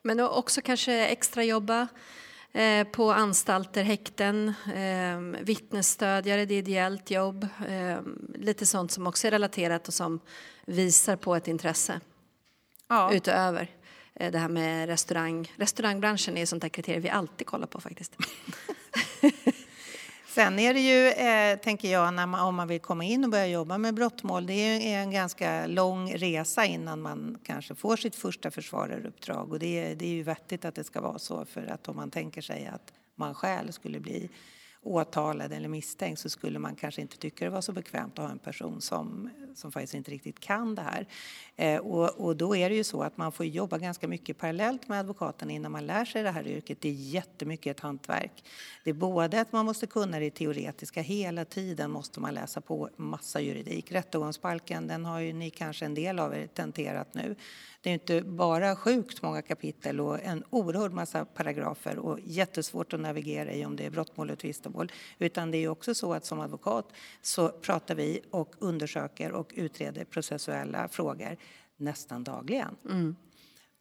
Men 0.03 0.21
också 0.21 0.61
kanske 0.61 1.07
extra 1.07 1.45
jobba 1.45 1.89
Eh, 2.53 2.87
på 2.87 3.13
anstalter, 3.13 3.83
häkten, 3.83 4.55
eh, 4.75 5.43
vittnesstödjare, 5.43 6.45
det 6.45 6.55
är 6.55 6.59
ideellt 6.59 7.11
jobb. 7.11 7.47
Eh, 7.69 7.99
lite 8.35 8.67
sånt 8.67 8.93
som 8.93 9.07
också 9.07 9.27
är 9.27 9.31
relaterat 9.31 9.89
och 9.89 9.95
som 9.95 10.21
visar 10.67 11.17
på 11.17 11.35
ett 11.35 11.49
intresse 11.49 12.01
ja. 12.89 13.13
utöver 13.13 13.71
det 14.15 14.39
här 14.39 14.49
med 14.49 14.89
restaurang. 14.89 15.53
Restaurangbranschen 15.57 16.37
är 16.37 16.47
sånt 16.47 16.63
där 16.63 16.69
kriterium 16.69 17.03
vi 17.03 17.11
alltid 17.11 17.47
kollar 17.47 17.67
på 17.67 17.81
faktiskt. 17.81 18.17
Sen 20.35 20.59
är 20.59 20.75
det 20.75 20.81
ju, 20.81 21.09
eh, 21.09 21.59
tänker 21.59 21.93
jag, 21.93 22.15
när 22.15 22.27
man, 22.27 22.41
om 22.41 22.55
man 22.55 22.69
vill 22.69 22.81
komma 22.81 23.05
in 23.05 23.25
och 23.25 23.31
börja 23.31 23.47
jobba 23.47 23.79
med 23.79 23.95
brottmål, 23.95 24.47
det 24.47 24.53
är 24.53 24.99
en 24.99 25.11
ganska 25.11 25.67
lång 25.67 26.13
resa 26.13 26.65
innan 26.65 27.03
man 27.03 27.39
kanske 27.45 27.75
får 27.75 27.97
sitt 27.97 28.15
första 28.15 28.51
försvararuppdrag. 28.51 29.53
Och 29.53 29.59
det, 29.59 29.95
det 29.95 30.05
är 30.05 30.11
ju 30.11 30.23
vettigt 30.23 30.65
att 30.65 30.75
det 30.75 30.85
ska 30.85 31.01
vara 31.01 31.19
så, 31.19 31.45
för 31.45 31.67
att 31.67 31.89
om 31.89 31.97
man 31.97 32.11
tänker 32.11 32.43
sig 32.43 32.67
att 32.67 32.93
man 33.15 33.35
själv 33.35 33.71
skulle 33.71 34.01
bli 34.01 34.31
åtalad 34.83 35.53
eller 35.53 35.69
misstänkt 35.69 36.21
så 36.21 36.29
skulle 36.29 36.59
man 36.59 36.77
kanske 36.77 37.01
inte 37.01 37.19
tycka 37.19 37.45
det 37.45 37.51
var 37.51 37.61
så 37.61 37.73
bekvämt 37.73 38.19
att 38.19 38.25
ha 38.25 38.33
en 38.33 38.39
person 38.39 38.81
som, 38.81 39.31
som 39.55 39.73
faktiskt 39.73 39.95
inte 39.95 40.11
riktigt 40.11 40.41
kan 40.41 40.75
det 40.75 40.83
här. 40.83 41.07
Eh, 41.57 41.79
och, 41.79 42.27
och, 42.27 42.37
då 42.37 42.57
är 42.57 42.71
det 42.71 42.77
ju 42.77 42.85
så 42.85 43.03
att 43.03 43.17
man 43.17 43.33
får 43.33 43.47
jobba 43.47 43.79
ganska 43.79 44.09
mycket 44.09 44.39
parallellt 44.39 44.89
med 44.89 45.01
advokaten 45.01 45.51
innan 45.51 45.73
man 45.73 45.87
lär 45.87 46.05
sig 46.05 46.23
det 46.23 46.31
här 46.31 46.47
yrket. 46.47 46.81
Det 46.81 46.89
är 46.89 46.93
jättemycket 46.93 47.77
ett 47.77 47.81
hantverk. 47.81 48.45
Det 48.85 48.91
är 48.91 48.95
både 48.95 49.41
att 49.41 49.53
man 49.53 49.67
måste 49.67 49.87
kunna 49.87 50.19
det 50.19 50.31
teoretiska, 50.31 51.03
hela 51.03 51.45
tiden 51.45 51.91
måste 51.91 52.21
man 52.21 52.35
läsa 52.35 52.61
på 52.61 52.89
massa 52.97 53.41
juridik. 53.41 53.93
Rättegångsbalken, 53.93 54.87
den 54.87 55.05
har 55.05 55.21
ju 55.21 55.33
ni 55.33 55.51
kanske 55.51 55.85
en 55.85 55.95
del 55.95 56.19
av 56.19 56.35
er 56.35 56.47
tenterat 56.47 57.15
nu. 57.15 57.37
Det 57.83 57.91
är 57.91 57.95
inte 57.95 58.23
bara 58.23 58.77
sjukt 58.77 59.23
många 59.23 59.43
kapitel 59.43 60.01
och 60.01 60.21
en 60.21 60.45
oerhörd 60.51 60.93
massa 60.93 61.25
paragrafer 61.25 61.99
och 61.99 62.19
jättesvårt 62.25 62.93
att 62.93 63.01
navigera 63.01 63.53
i 63.53 63.65
om 63.65 63.77
det 63.77 63.87
är 63.87 63.91
brottmål 63.91 64.31
och 64.31 64.39
tvistemål. 64.39 64.93
Utan 65.19 65.51
det 65.51 65.59
är 65.59 65.69
också 65.69 65.95
så 65.95 66.13
att 66.15 66.25
som 66.25 66.41
advokat 66.41 66.93
så 67.23 67.49
pratar 67.49 67.95
vi 67.95 68.21
och 68.31 68.55
undersöker 68.59 69.33
och 69.41 69.53
utreder 69.55 70.05
processuella 70.05 70.89
frågor 70.89 71.37
nästan 71.77 72.25
dagligen. 72.25 72.77
Mm. 72.85 73.17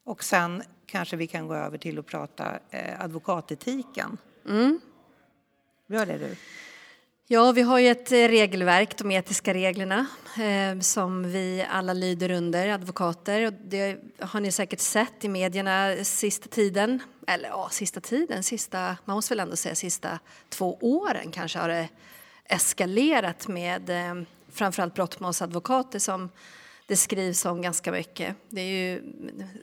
Och 0.03 0.23
sen 0.23 0.63
kanske 0.85 1.15
vi 1.15 1.27
kan 1.27 1.47
gå 1.47 1.53
över 1.55 1.77
till 1.77 1.99
att 1.99 2.05
prata 2.05 2.59
eh, 2.69 3.01
advokatetiken. 3.01 4.17
Mm. 4.47 4.79
Gör 5.87 6.05
det 6.05 6.17
du. 6.17 6.35
Ja, 7.31 7.51
vi 7.51 7.61
har 7.61 7.79
ju 7.79 7.87
ett 7.87 8.11
regelverk, 8.11 8.97
de 8.97 9.11
etiska 9.11 9.53
reglerna, 9.53 10.05
eh, 10.39 10.79
som 10.79 11.31
vi 11.31 11.65
alla 11.69 11.93
lyder 11.93 12.31
under, 12.31 12.69
advokater. 12.69 13.51
Det 13.63 13.97
har 14.19 14.39
ni 14.39 14.51
säkert 14.51 14.79
sett 14.79 15.25
i 15.25 15.29
medierna 15.29 15.95
sista 16.03 16.49
tiden. 16.49 16.99
Eller 17.27 17.49
ja, 17.49 17.69
sista 17.71 18.01
tiden, 18.01 18.43
sista, 18.43 18.97
man 19.05 19.15
måste 19.15 19.31
väl 19.31 19.39
ändå 19.39 19.55
säga 19.55 19.75
sista 19.75 20.19
två 20.49 20.77
åren 20.81 21.31
kanske 21.31 21.59
har 21.59 21.69
det 21.69 21.89
eskalerat 22.45 23.47
med 23.47 23.89
eh, 23.89 24.23
framförallt 24.59 24.93
brottmålsadvokater 24.93 25.99
som 25.99 26.29
det 26.87 26.95
skrivs 26.95 27.45
om 27.45 27.61
ganska 27.61 27.91
mycket. 27.91 28.35
Det 28.49 28.61
är 28.61 28.65
ju 28.65 29.01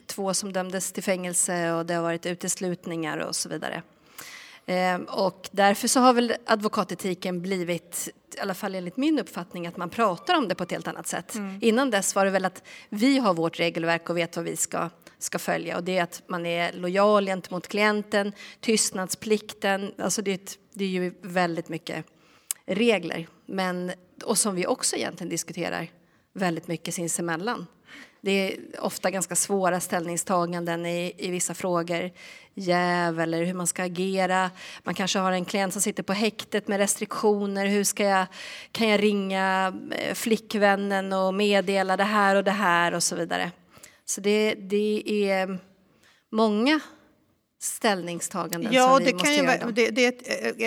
två 0.05 0.33
som 0.33 0.53
dömdes 0.53 0.91
till 0.91 1.03
fängelse 1.03 1.71
och 1.71 1.85
det 1.85 1.93
har 1.93 2.01
varit 2.01 2.25
uteslutningar 2.25 3.17
och 3.17 3.35
så 3.35 3.49
vidare. 3.49 3.83
Ehm, 4.65 5.03
och 5.03 5.49
därför 5.51 5.87
så 5.87 5.99
har 5.99 6.13
väl 6.13 6.33
advokatetiken 6.45 7.41
blivit, 7.41 8.09
i 8.37 8.39
alla 8.39 8.53
fall 8.53 8.75
enligt 8.75 8.97
min 8.97 9.19
uppfattning, 9.19 9.67
att 9.67 9.77
man 9.77 9.89
pratar 9.89 10.35
om 10.37 10.47
det 10.47 10.55
på 10.55 10.63
ett 10.63 10.71
helt 10.71 10.87
annat 10.87 11.07
sätt. 11.07 11.35
Mm. 11.35 11.59
Innan 11.61 11.89
dess 11.89 12.15
var 12.15 12.25
det 12.25 12.31
väl 12.31 12.45
att 12.45 12.63
vi 12.89 13.17
har 13.17 13.33
vårt 13.33 13.59
regelverk 13.59 14.09
och 14.09 14.17
vet 14.17 14.35
vad 14.35 14.45
vi 14.45 14.57
ska, 14.57 14.89
ska 15.19 15.39
följa. 15.39 15.77
Och 15.77 15.83
det 15.83 15.97
är 15.97 16.03
att 16.03 16.21
man 16.27 16.45
är 16.45 16.73
lojal 16.73 17.25
gentemot 17.25 17.67
klienten, 17.67 18.33
tystnadsplikten, 18.59 19.91
alltså 19.97 20.21
det 20.21 20.31
är, 20.31 20.35
ett, 20.35 20.57
det 20.73 20.83
är 20.83 20.89
ju 20.89 21.13
väldigt 21.21 21.69
mycket 21.69 22.05
regler. 22.65 23.27
Men, 23.45 23.91
och 24.23 24.37
som 24.37 24.55
vi 24.55 24.67
också 24.67 24.95
egentligen 24.95 25.29
diskuterar 25.29 25.87
väldigt 26.33 26.67
mycket 26.67 26.93
sinsemellan. 26.93 27.67
Det 28.21 28.31
är 28.31 28.59
ofta 28.79 29.11
ganska 29.11 29.35
svåra 29.35 29.79
ställningstaganden 29.79 30.85
i, 30.85 31.13
i 31.17 31.31
vissa 31.31 31.53
frågor. 31.53 32.11
Jäv 32.53 33.19
eller 33.19 33.43
hur 33.43 33.53
man 33.53 33.67
ska 33.67 33.83
agera. 33.83 34.51
Man 34.83 34.95
kanske 34.95 35.19
har 35.19 35.31
en 35.31 35.45
klient 35.45 35.73
som 35.73 35.81
sitter 35.81 36.03
på 36.03 36.13
häktet 36.13 36.67
med 36.67 36.77
restriktioner. 36.77 37.65
Hur 37.65 37.83
ska 37.83 38.03
jag, 38.03 38.25
kan 38.71 38.87
jag 38.87 39.03
ringa 39.03 39.73
eh, 39.91 40.13
flickvännen 40.13 41.13
och 41.13 41.33
meddela 41.33 41.97
det 41.97 42.03
här 42.03 42.35
och 42.35 42.43
det 42.43 42.51
här 42.51 42.93
och 42.93 43.03
så 43.03 43.15
vidare. 43.15 43.51
Så 44.05 44.21
det, 44.21 44.53
det 44.53 45.29
är 45.29 45.59
många 46.31 46.79
ställningstaganden 47.59 48.73
ja, 48.73 48.87
som 48.87 48.97
vi 48.97 49.05
det 49.05 49.13
måste 49.13 49.25
kan 49.25 49.35
ju 49.35 49.43
göra. 49.43 49.59
Vara, 49.59 49.71
det, 49.71 49.89
det, 49.89 50.05
är 50.05 50.09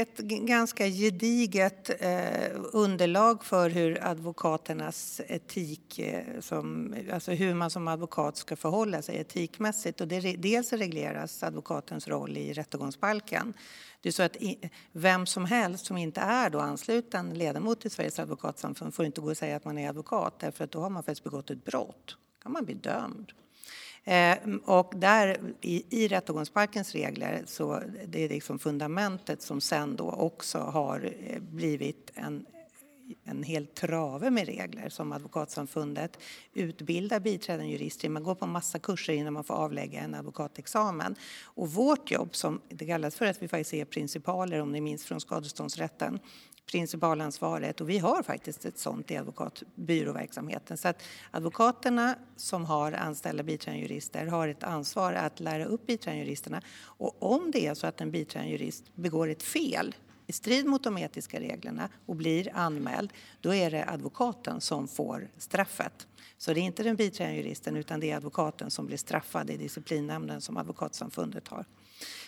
ett, 0.01 0.19
ett 0.19 0.25
ganska 0.27 0.87
gediget 0.87 1.91
eh, 2.03 2.61
underlag 2.73 3.45
för 3.45 3.71
hur 3.71 4.05
advokaternas 4.05 5.21
etik, 5.29 5.99
eh, 5.99 6.41
som, 6.41 6.95
alltså 7.13 7.33
hur 7.33 7.55
man 7.55 7.71
som 7.71 7.89
advokat 7.89 8.37
ska 8.37 8.57
förhålla 8.57 9.03
sig 9.03 9.17
etikmässigt. 9.17 10.01
Och 10.01 10.09
det, 10.09 10.21
dels 10.21 10.73
regleras 10.73 11.43
advokatens 11.43 12.09
roll 12.09 12.37
i 12.37 12.53
rättegångsbalken. 12.53 13.55
Det 14.01 14.09
är 14.09 14.13
så 14.13 14.23
att 14.23 14.37
i, 14.37 14.71
vem 14.93 15.27
som 15.27 15.45
helst 15.45 15.87
som 15.87 15.97
inte 15.97 16.21
är 16.21 16.51
då 16.51 16.59
ansluten 16.59 17.35
ledamot 17.35 17.81
till 17.81 17.91
Sveriges 17.91 18.19
advokatsamfund 18.19 18.95
får 18.95 19.05
inte 19.05 19.21
gå 19.21 19.31
och 19.31 19.37
säga 19.37 19.57
att 19.57 19.65
man 19.65 19.79
är 19.79 19.89
advokat 19.89 20.39
därför 20.39 20.65
att 20.65 20.71
då 20.71 20.81
har 20.81 20.91
man 20.91 21.03
faktiskt 21.03 21.25
begått 21.25 21.51
ett 21.51 21.65
brott. 21.65 22.17
Då 22.39 22.43
kan 22.43 22.53
man 22.53 22.65
bli 22.65 22.75
dömd. 22.75 23.33
Eh, 24.04 24.37
och 24.64 24.92
där 24.97 25.37
i, 25.61 26.02
i 26.04 26.09
rättegångsbalkens 26.09 26.92
regler 26.92 27.42
så 27.47 27.83
det 28.07 28.25
är 28.25 28.28
liksom 28.28 28.59
fundamentet 28.59 29.42
som 29.42 29.61
sen 29.61 29.97
då 29.97 30.11
också 30.11 30.59
har 30.59 31.14
eh, 31.26 31.40
blivit 31.40 32.11
en 32.14 32.47
en 33.25 33.42
hel 33.42 33.66
trave 33.66 34.30
med 34.30 34.47
regler 34.47 34.88
som 34.88 35.12
Advokatsamfundet 35.12 36.19
utbildar 36.54 37.21
biträdande 37.21 37.73
jurister 37.73 38.09
Man 38.09 38.23
går 38.23 38.35
på 38.35 38.47
massa 38.47 38.78
kurser 38.78 39.12
innan 39.12 39.33
man 39.33 39.45
får 39.45 39.54
avlägga 39.54 40.00
en 40.00 40.14
advokatexamen. 40.14 41.16
Och 41.45 41.71
vårt 41.71 42.11
jobb, 42.11 42.37
som 42.37 42.61
det 42.69 42.87
kallas 42.87 43.14
för 43.14 43.26
att 43.26 43.42
vi 43.42 43.49
faktiskt 43.49 43.75
är 43.75 43.85
principaler 43.85 44.61
om 44.61 44.73
ni 44.73 44.80
minns 44.80 45.04
från 45.04 45.21
skadeståndsrätten, 45.21 46.19
principalansvaret 46.71 47.81
och 47.81 47.91
vi 47.91 47.99
har 47.99 48.23
faktiskt 48.23 48.65
ett 48.65 48.79
sånt 48.79 49.11
i 49.11 49.17
advokatbyråverksamheten. 49.17 50.77
Så 50.77 50.89
att 50.89 51.03
advokaterna 51.31 52.15
som 52.37 52.65
har 52.65 52.93
anställda 52.93 53.43
biträdande 53.43 53.83
jurister 53.83 54.27
har 54.27 54.49
ett 54.49 54.65
ansvar 54.65 55.12
att 55.12 55.41
lära 55.41 55.65
upp 55.65 55.87
biträdande 55.87 56.25
juristerna 56.25 56.62
och 56.83 57.33
om 57.33 57.50
det 57.50 57.67
är 57.67 57.75
så 57.75 57.87
att 57.87 58.00
en 58.00 58.11
biträdande 58.11 58.53
jurist 58.53 58.85
begår 58.95 59.29
ett 59.29 59.43
fel 59.43 59.95
i 60.27 60.33
strid 60.33 60.67
mot 60.67 60.85
de 60.85 60.99
etiska 60.99 61.41
reglerna 61.41 61.89
och 62.07 62.17
blir 62.17 62.50
anmäld, 62.55 63.12
då 63.41 63.55
är 63.55 63.71
det 63.71 63.85
advokaten 63.85 64.61
som 64.61 64.89
får 64.89 65.29
straffet. 65.39 66.07
Så 66.39 66.53
det 66.53 66.61
är 66.61 66.62
inte 66.62 66.83
den 66.83 66.97
biträdande 66.97 67.41
juristen 67.41 67.77
utan 67.77 68.00
det 68.00 68.11
är 68.11 68.17
advokaten 68.17 68.71
som 68.71 68.87
blir 68.87 68.97
straffad 68.97 69.50
i 69.50 69.57
disciplinnämnden 69.57 70.41
som 70.41 70.57
Advokatsamfundet 70.57 71.49
har. 71.49 71.65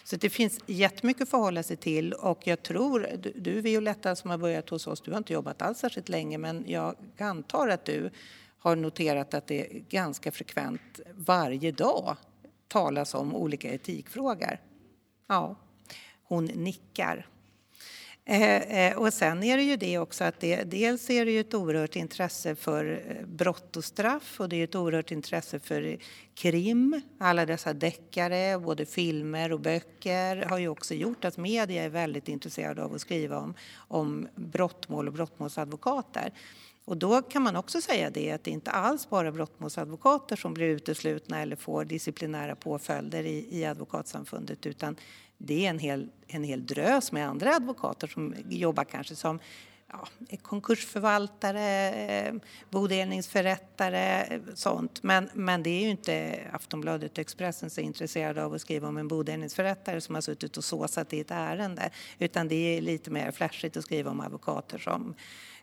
Så 0.05 0.17
det 0.17 0.31
finns 0.31 0.61
jättemycket 0.67 1.23
att 1.23 1.29
förhålla 1.29 1.63
sig 1.63 1.77
till 1.77 2.13
och 2.13 2.47
jag 2.47 2.63
tror, 2.63 3.09
du, 3.35 3.61
Violetta 3.61 4.17
som 4.17 4.31
har 4.31 4.39
börjat 4.39 4.69
hos 4.71 4.87
oss, 4.87 5.01
du 5.01 5.11
har 5.11 5.19
inte 5.19 5.33
jobbat 5.33 5.63
alls 5.63 5.79
särskilt 5.79 6.09
länge 6.09 6.39
men 6.39 6.65
jag 6.67 6.95
antar 7.19 7.69
att 7.69 7.85
du 7.85 8.11
har 8.59 8.77
noterat 8.77 9.35
att 9.35 9.47
det 9.47 9.69
ganska 9.89 10.33
frekvent 10.33 11.01
varje 11.15 11.73
dag 11.73 12.17
talas 12.69 13.15
om 13.15 13.35
olika 13.35 13.75
etikfrågor. 13.75 14.59
Ja, 15.27 15.57
hon 16.23 16.45
nickar. 16.45 17.27
Eh, 18.25 18.57
eh, 18.57 18.99
och 18.99 19.15
sen 19.15 19.43
är 19.43 19.57
det 19.57 19.63
ju 19.63 19.77
det 19.77 19.99
också 19.99 20.25
att 20.25 20.41
det, 20.41 20.63
dels 20.63 21.11
är 21.11 21.25
det 21.25 21.33
ju 21.33 21.41
ett 21.41 21.55
oerhört 21.55 21.97
intresse 21.97 22.55
för 22.55 23.03
eh, 23.09 23.27
brott 23.27 23.77
och 23.77 23.85
straff 23.85 24.41
och 24.41 24.49
det 24.49 24.57
är 24.57 24.65
ett 24.65 24.75
oerhört 24.75 25.11
intresse 25.11 25.59
för 25.59 25.99
krim. 26.35 27.01
Alla 27.19 27.47
dessa 27.47 27.73
deckare, 27.73 28.59
både 28.59 28.87
filmer 28.87 29.53
och 29.53 29.61
böcker 29.61 30.47
har 30.49 30.59
ju 30.59 30.69
också 30.69 30.95
gjort 30.95 31.25
att 31.25 31.37
media 31.37 31.83
är 31.83 31.89
väldigt 31.89 32.29
intresserade 32.29 32.85
av 32.85 32.95
att 32.95 33.01
skriva 33.01 33.39
om, 33.39 33.55
om 33.77 34.29
brottmål 34.35 35.09
och 35.09 35.15
brottmålsadvokater. 35.15 36.33
Och 36.85 36.97
då 36.97 37.23
kan 37.23 37.43
man 37.43 37.57
också 37.57 37.81
säga 37.81 38.11
det 38.11 38.33
att 38.33 38.45
det 38.45 38.51
inte 38.51 38.71
alls 38.71 39.09
bara 39.09 39.33
brottmålsadvokater 39.33 40.37
som 40.37 40.55
blir 40.55 40.67
uteslutna 40.67 41.41
eller 41.41 41.57
får 41.57 41.85
disciplinära 41.85 42.57
påföljder 42.57 43.25
i, 43.25 43.47
i 43.51 43.65
advokatsamfundet 43.65 44.67
utan 44.67 44.97
det 45.47 45.67
är 45.67 45.71
en 45.71 45.79
hel, 45.79 46.09
en 46.27 46.45
hel 46.45 46.67
drös 46.67 47.13
med 47.13 47.29
andra 47.29 47.55
advokater 47.55 48.07
som 48.07 48.35
jobbar 48.49 48.85
kanske 48.85 49.17
som 49.17 49.39
ja, 49.93 50.09
konkursförvaltare, 50.43 52.41
bodelningsförrättare, 52.71 54.41
sånt. 54.55 55.03
Men, 55.03 55.31
men 55.35 55.63
det 55.63 55.71
är 55.71 55.81
ju 55.81 55.91
inte 55.91 56.41
Aftonbladet 56.53 57.13
och 57.13 57.19
Expressen 57.19 57.71
så 57.71 57.81
intresserade 57.81 58.45
av 58.45 58.55
att 58.55 58.61
skriva 58.61 58.89
om 58.89 58.97
en 58.97 59.09
bodelningsförrättare 59.09 60.01
som 60.01 60.15
har 60.15 60.23
suttit 60.23 60.57
och 60.57 60.65
såsat 60.65 61.13
i 61.13 61.21
ett 61.21 61.31
ärende. 61.31 61.91
Utan 62.19 62.49
det 62.49 62.77
är 62.77 62.81
lite 62.81 63.11
mer 63.11 63.31
flashigt 63.31 63.77
att 63.77 63.85
skriva 63.85 64.11
om 64.11 64.21
advokater 64.21 64.79
som 64.79 65.15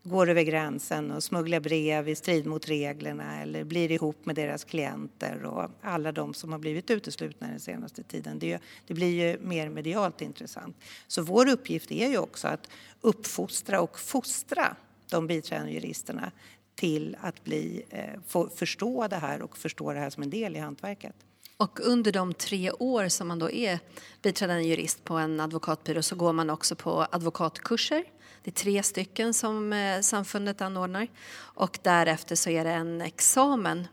går 0.04 0.30
över 0.30 0.42
gränsen 0.42 1.12
och 1.12 1.24
smugglar 1.24 1.60
brev 1.60 2.10
i 2.10 2.16
strid 2.16 2.46
mot 2.46 2.70
reglerna 2.70 3.42
eller 3.42 3.64
blir 3.64 3.92
ihop 3.92 4.26
med 4.26 4.36
deras 4.36 4.64
klienter 4.64 5.44
och 5.46 5.70
alla 5.82 6.12
de 6.12 6.34
som 6.34 6.52
har 6.52 6.60
blivit 6.60 6.92
uteslutna 6.92 7.48
den 7.48 7.60
senaste 7.60 8.04
tiden. 8.04 8.40
Det, 8.40 8.60
det 8.88 8.94
blir 8.94 9.28
ju 9.28 9.40
mer 9.40 9.70
medialt 9.70 10.22
intressant. 10.22 10.78
Så 11.08 11.22
vår 11.22 11.50
uppgift 11.50 11.92
är 11.92 12.10
ju 12.10 12.18
också 12.18 12.48
att 12.48 12.70
uppfostra 13.02 13.82
och 13.82 14.00
fostra 14.00 14.76
de 15.10 15.28
biträdande 15.28 15.74
juristerna 15.74 16.32
till 16.76 17.18
att 17.22 17.44
bli, 17.44 17.84
eh, 17.90 18.20
få 18.28 18.50
förstå 18.50 19.08
det 19.08 19.16
här 19.16 19.42
och 19.42 19.58
förstå 19.58 19.94
det 19.94 20.00
här 20.00 20.10
som 20.10 20.24
en 20.24 20.30
del 20.30 20.56
i 20.56 20.60
hantverket. 20.60 21.16
Och 21.60 21.80
under 21.84 22.12
de 22.12 22.34
tre 22.34 22.72
år 22.72 23.08
som 23.08 23.28
man 23.28 23.40
då 23.40 23.52
är 23.52 23.80
biträdande 24.22 24.64
jurist 24.64 25.04
på 25.04 25.14
en 25.14 25.40
advokatbyrå 25.40 26.02
så 26.02 26.16
går 26.16 26.34
man 26.34 26.50
också 26.50 26.76
på 26.76 27.08
advokatkurser. 27.12 28.04
Det 28.44 28.50
är 28.50 28.64
tre 28.64 28.84
stycken 28.84 29.34
som 29.34 29.74
eh, 29.74 30.02
samfundet 30.02 30.62
anordnar. 30.62 31.08
Och 31.38 31.80
därefter 31.82 32.36
så 32.36 32.50
är 32.50 32.64
det 32.64 32.72
en 32.72 33.02
examen 33.02 33.88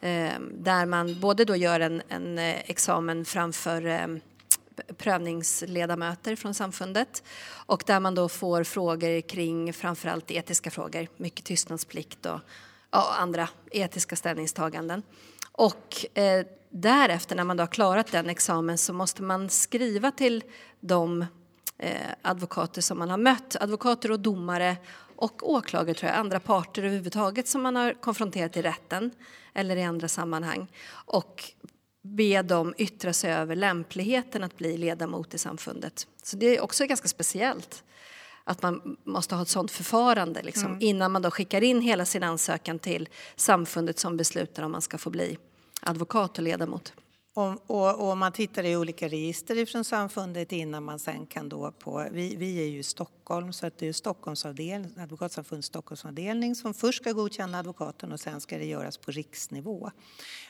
eh, 0.00 0.32
där 0.52 0.86
man 0.86 1.20
både 1.20 1.44
då 1.44 1.56
gör 1.56 1.80
en, 1.80 2.02
en 2.08 2.38
eh, 2.38 2.70
examen 2.70 3.24
framför 3.24 4.20
prövningsledamöter 4.96 6.36
från 6.36 6.54
samfundet. 6.54 7.22
Och 7.66 7.82
där 7.86 8.00
man 8.00 8.14
då 8.14 8.28
får 8.28 8.64
frågor 8.64 9.20
kring 9.20 9.72
framförallt 9.72 10.30
etiska 10.30 10.70
frågor, 10.70 11.08
mycket 11.16 11.44
tystnadsplikt 11.44 12.26
och 12.26 12.40
och 12.94 13.20
andra 13.20 13.48
etiska 13.70 14.16
ställningstaganden. 14.16 15.02
Och 15.52 16.18
eh, 16.18 16.46
därefter 16.74 17.36
när 17.36 17.44
man 17.44 17.56
då 17.56 17.62
har 17.62 17.68
klarat 17.68 18.12
den 18.12 18.30
examen 18.30 18.78
så 18.78 18.92
måste 18.92 19.22
man 19.22 19.50
skriva 19.50 20.10
till 20.10 20.44
de 20.80 21.26
eh, 21.78 22.10
advokater 22.22 22.80
som 22.82 22.98
man 22.98 23.10
har 23.10 23.18
mött, 23.18 23.56
advokater 23.60 24.10
och 24.10 24.20
domare 24.20 24.76
och 25.16 25.50
åklagare, 25.50 25.94
tror 25.94 26.10
jag, 26.10 26.18
andra 26.18 26.40
parter 26.40 26.82
överhuvudtaget 26.82 27.48
som 27.48 27.62
man 27.62 27.76
har 27.76 27.92
konfronterat 27.92 28.56
i 28.56 28.62
rätten 28.62 29.10
eller 29.54 29.76
i 29.76 29.82
andra 29.82 30.08
sammanhang 30.08 30.66
och 30.90 31.44
be 32.02 32.42
dem 32.42 32.74
yttra 32.78 33.12
sig 33.12 33.32
över 33.32 33.56
lämpligheten 33.56 34.44
att 34.44 34.56
bli 34.56 34.76
ledamot 34.76 35.34
i 35.34 35.38
samfundet. 35.38 36.06
Så 36.22 36.36
det 36.36 36.56
är 36.56 36.60
också 36.60 36.86
ganska 36.86 37.08
speciellt 37.08 37.84
att 38.44 38.62
man 38.62 38.96
måste 39.04 39.34
ha 39.34 39.42
ett 39.42 39.48
sådant 39.48 39.70
förfarande 39.70 40.42
liksom, 40.42 40.66
mm. 40.66 40.78
innan 40.80 41.12
man 41.12 41.22
då 41.22 41.30
skickar 41.30 41.60
in 41.62 41.80
hela 41.80 42.04
sin 42.04 42.22
ansökan 42.22 42.78
till 42.78 43.08
samfundet 43.36 43.98
som 43.98 44.16
beslutar 44.16 44.62
om 44.62 44.72
man 44.72 44.82
ska 44.82 44.98
få 44.98 45.10
bli 45.10 45.38
advokat 45.84 46.38
och 46.38 46.44
ledamot. 46.44 46.92
Och, 47.36 47.70
och, 47.70 48.10
och, 48.10 48.16
man 48.16 48.32
tittar 48.32 48.64
i 48.64 48.76
olika 48.76 49.08
register 49.08 49.66
från 49.66 49.84
samfundet 49.84 50.52
innan 50.52 50.84
man 50.84 50.98
sen 50.98 51.26
kan 51.26 51.48
då 51.48 51.72
på... 51.72 52.06
Vi, 52.12 52.36
vi 52.36 52.62
är 52.62 52.66
ju 52.66 52.78
i 52.78 52.82
Stockholm 52.82 53.52
så 53.52 53.66
att 53.66 53.78
det 53.78 53.88
är 53.88 53.92
Stockholmsavdelning, 53.92 54.90
Advokatsamfundets 54.98 55.68
Stockholmsavdelning 55.68 56.54
som 56.54 56.74
först 56.74 57.02
ska 57.02 57.12
godkänna 57.12 57.58
advokaten 57.58 58.12
och 58.12 58.20
sen 58.20 58.40
ska 58.40 58.58
det 58.58 58.64
göras 58.64 58.98
på 58.98 59.10
riksnivå. 59.10 59.90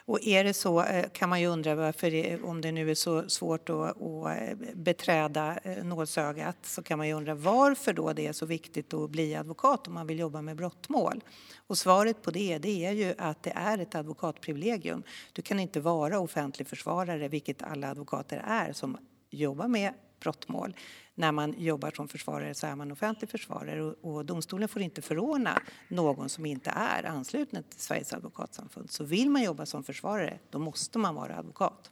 Och 0.05 0.27
är 0.27 0.45
det 0.45 0.55
så 0.55 0.83
eh, 0.83 1.09
kan 1.13 1.29
man 1.29 1.41
ju 1.41 1.47
undra 1.47 1.75
varför, 1.75 2.11
det, 2.11 2.43
om 2.43 2.61
det 2.61 2.73
nu 2.73 2.91
är 2.91 2.95
så 2.95 3.29
svårt 3.29 3.71
att, 3.71 4.03
att 4.03 4.27
eh, 4.27 4.57
beträda 4.75 5.59
eh, 5.63 5.85
nålsögat 5.85 6.57
så 6.63 6.83
kan 6.83 6.99
man 6.99 7.09
ju 7.09 7.15
undra 7.15 7.35
varför 7.35 7.93
då 7.93 8.13
det 8.13 8.27
är 8.27 8.33
så 8.33 8.47
viktigt 8.47 8.95
att 8.95 9.11
bli 9.11 9.35
advokat 9.35 9.89
om 9.89 9.95
man 9.95 10.07
vill 10.07 10.19
jobba 10.19 10.43
med 10.43 10.57
brottmål. 10.57 11.21
Och 11.67 11.79
svaret 11.79 12.23
på 12.23 12.31
det, 12.31 12.59
det 12.59 12.85
är 12.85 12.93
ju 12.93 13.15
att 13.19 13.43
det 13.43 13.51
är 13.51 13.79
ett 13.79 13.95
advokatprivilegium. 13.95 15.03
Du 15.33 15.43
kan 15.43 15.61
inte 15.61 15.81
vara 15.81 16.19
offentlig 16.19 16.69
försvarare, 16.69 17.29
vilket 17.29 17.63
alla 17.63 17.91
advokater 17.91 18.43
är 18.47 18.73
som 18.73 18.99
jobbar 19.31 19.69
med 19.69 19.95
brottmål. 20.21 20.77
När 21.15 21.33
man 21.33 21.55
jobbar 21.59 21.91
som 21.91 22.09
försvarare 22.09 22.55
så 22.55 22.67
är 22.67 22.77
man 22.77 22.93
offentlig 22.93 23.31
försvarare 23.31 23.83
och, 23.83 24.15
och 24.15 24.25
domstolen 24.25 24.69
får 24.69 24.83
inte 24.83 25.03
förordna 25.03 25.63
någon 25.89 26.29
som 26.29 26.47
inte 26.47 26.71
är 26.71 27.05
ansluten 27.05 27.63
till 27.63 27.81
Sveriges 27.81 28.13
advokatsamfund. 28.13 28.91
Så 28.91 29.05
vill 29.05 29.31
man 29.31 29.43
jobba 29.43 29.67
som 29.67 29.85
försvarare, 29.85 30.39
då 30.51 30.59
måste 30.59 30.99
man 30.99 31.15
vara 31.15 31.37
advokat 31.37 31.91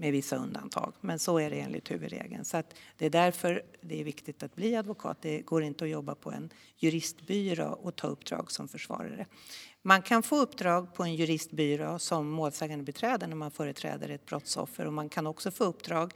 med 0.00 0.12
vissa 0.12 0.36
undantag. 0.36 0.92
Men 1.00 1.18
så 1.18 1.38
är 1.38 1.50
det 1.50 1.60
enligt 1.60 1.90
huvudregeln. 1.90 2.44
Så 2.44 2.62
det 2.96 3.06
är 3.06 3.10
därför 3.10 3.62
det 3.80 4.00
är 4.00 4.04
viktigt 4.04 4.42
att 4.42 4.54
bli 4.54 4.76
advokat. 4.76 5.18
Det 5.20 5.40
går 5.40 5.62
inte 5.62 5.84
att 5.84 5.90
jobba 5.90 6.14
på 6.14 6.30
en 6.32 6.50
juristbyrå 6.76 7.78
och 7.82 7.96
ta 7.96 8.06
uppdrag 8.06 8.50
som 8.50 8.68
försvarare. 8.68 9.26
Man 9.82 10.02
kan 10.02 10.22
få 10.22 10.36
uppdrag 10.36 10.94
på 10.94 11.02
en 11.02 11.14
juristbyrå 11.14 11.98
som 11.98 12.30
målsägandebiträde 12.30 13.26
när 13.26 13.36
man 13.36 13.50
företräder 13.50 14.08
ett 14.08 14.26
brottsoffer 14.26 14.86
och 14.86 14.92
man 14.92 15.08
kan 15.08 15.26
också 15.26 15.50
få 15.50 15.64
uppdrag 15.64 16.14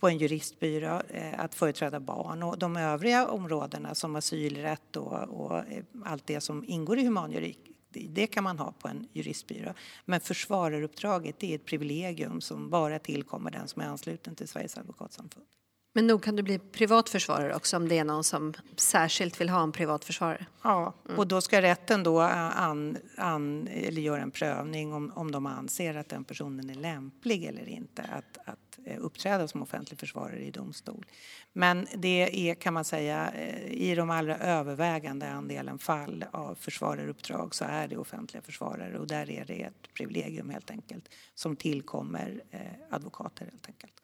på 0.00 0.08
en 0.08 0.18
juristbyrå 0.18 1.02
eh, 1.08 1.40
att 1.40 1.54
företräda 1.54 2.00
barn 2.00 2.42
och 2.42 2.58
de 2.58 2.76
övriga 2.76 3.28
områdena 3.28 3.94
som 3.94 4.16
asylrätt 4.16 4.96
och, 4.96 5.12
och 5.12 5.58
eh, 5.58 5.84
allt 6.04 6.26
det 6.26 6.40
som 6.40 6.64
ingår 6.66 6.98
i 6.98 7.04
humanjuridik 7.04 7.69
det 7.92 8.26
kan 8.26 8.44
man 8.44 8.58
ha 8.58 8.72
på 8.72 8.88
en 8.88 9.08
juristbyrå. 9.12 9.74
Men 10.04 10.20
försvararuppdraget 10.20 11.42
är 11.42 11.54
ett 11.54 11.64
privilegium 11.64 12.40
som 12.40 12.70
bara 12.70 12.98
tillkommer 12.98 13.50
den 13.50 13.68
som 13.68 13.82
är 13.82 13.86
ansluten 13.86 14.34
till 14.34 14.48
Sveriges 14.48 14.78
advokatsamfund. 14.78 15.46
Men 15.92 16.06
nog 16.06 16.22
kan 16.22 16.36
du 16.36 16.42
bli 16.42 16.58
privat 16.58 17.08
försvarare 17.08 17.54
också 17.54 17.76
om 17.76 17.88
det 17.88 17.98
är 17.98 18.04
någon 18.04 18.24
som 18.24 18.54
särskilt 18.76 19.40
vill 19.40 19.48
ha 19.48 19.62
en 19.62 19.72
privat 19.72 20.04
försvarare? 20.04 20.46
Ja, 20.62 20.94
mm. 21.04 21.18
och 21.18 21.26
då 21.26 21.40
ska 21.40 21.62
rätten 21.62 22.02
då 22.02 22.20
an, 22.20 22.96
an, 23.16 23.68
eller 23.68 24.02
göra 24.02 24.22
en 24.22 24.30
prövning 24.30 24.92
om, 24.92 25.12
om 25.14 25.32
de 25.32 25.46
anser 25.46 25.94
att 25.94 26.08
den 26.08 26.24
personen 26.24 26.70
är 26.70 26.74
lämplig 26.74 27.44
eller 27.44 27.68
inte 27.68 28.02
att, 28.02 28.48
att 28.48 28.69
Eh, 28.84 28.96
uppträda 29.00 29.48
som 29.48 29.62
offentlig 29.62 29.98
försvarare 29.98 30.44
i 30.44 30.50
domstol. 30.50 31.06
Men 31.52 31.86
det 31.94 32.48
är, 32.50 32.54
kan 32.54 32.74
man 32.74 32.84
säga, 32.84 33.30
eh, 33.30 33.72
i 33.72 33.94
de 33.94 34.10
allra 34.10 34.38
övervägande 34.38 35.28
andelen 35.28 35.78
fall 35.78 36.24
av 36.30 36.54
försvararuppdrag 36.54 37.54
så 37.54 37.64
är 37.64 37.88
det 37.88 37.96
offentliga 37.96 38.42
försvarare 38.42 38.98
och 38.98 39.06
där 39.06 39.30
är 39.30 39.44
det 39.44 39.62
ett 39.62 39.94
privilegium 39.94 40.50
helt 40.50 40.70
enkelt 40.70 41.08
som 41.34 41.56
tillkommer 41.56 42.42
eh, 42.50 42.60
advokater 42.90 43.44
helt 43.44 43.66
enkelt. 43.66 43.99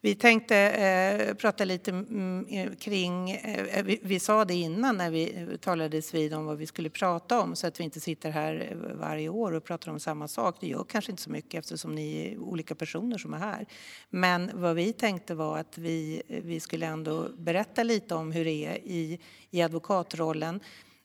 Vi 0.00 0.14
tänkte 0.14 0.56
eh, 0.56 1.34
prata 1.34 1.64
lite 1.64 1.90
mm, 1.90 2.46
eh, 2.48 2.74
kring, 2.74 3.30
eh, 3.30 3.84
vi, 3.84 3.98
vi, 4.02 4.20
sa 4.20 4.44
det 4.44 4.54
innan 4.54 4.96
när 4.96 5.10
vi 5.10 5.46
talades 5.60 6.14
vid 6.14 6.34
om 6.34 6.44
vad 6.44 6.58
vi 6.58 6.66
skulle 6.66 6.90
prata 6.90 7.40
om 7.40 7.56
så 7.56 7.66
att 7.66 7.80
vi 7.80 7.84
inte 7.84 8.00
sitter 8.00 8.30
här 8.30 8.68
eh, 8.70 8.96
varje 8.96 9.28
år 9.28 9.52
och 9.52 9.64
pratar 9.64 9.92
om 9.92 10.00
samma 10.00 10.28
sak. 10.28 10.56
Det 10.60 10.66
gör 10.66 10.84
kanske 10.84 11.10
inte 11.10 11.22
så 11.22 11.30
mycket 11.30 11.58
eftersom 11.58 11.94
ni 11.94 12.26
är 12.26 12.38
olika 12.38 12.74
personer 12.74 13.18
som 13.18 13.34
är 13.34 13.38
här. 13.38 13.66
Men 14.10 14.50
vad 14.54 14.76
vi 14.76 14.92
tänkte 14.92 15.34
var 15.34 15.58
att 15.58 15.78
vi, 15.78 16.22
vi 16.26 16.60
skulle 16.60 16.86
ändå 16.86 17.28
berätta 17.38 17.82
lite 17.82 18.14
om 18.14 18.32
hur 18.32 18.44
det 18.44 18.66
är 18.66 18.76
i, 18.76 19.20
i 19.50 19.62
advokatrollen 19.62 20.60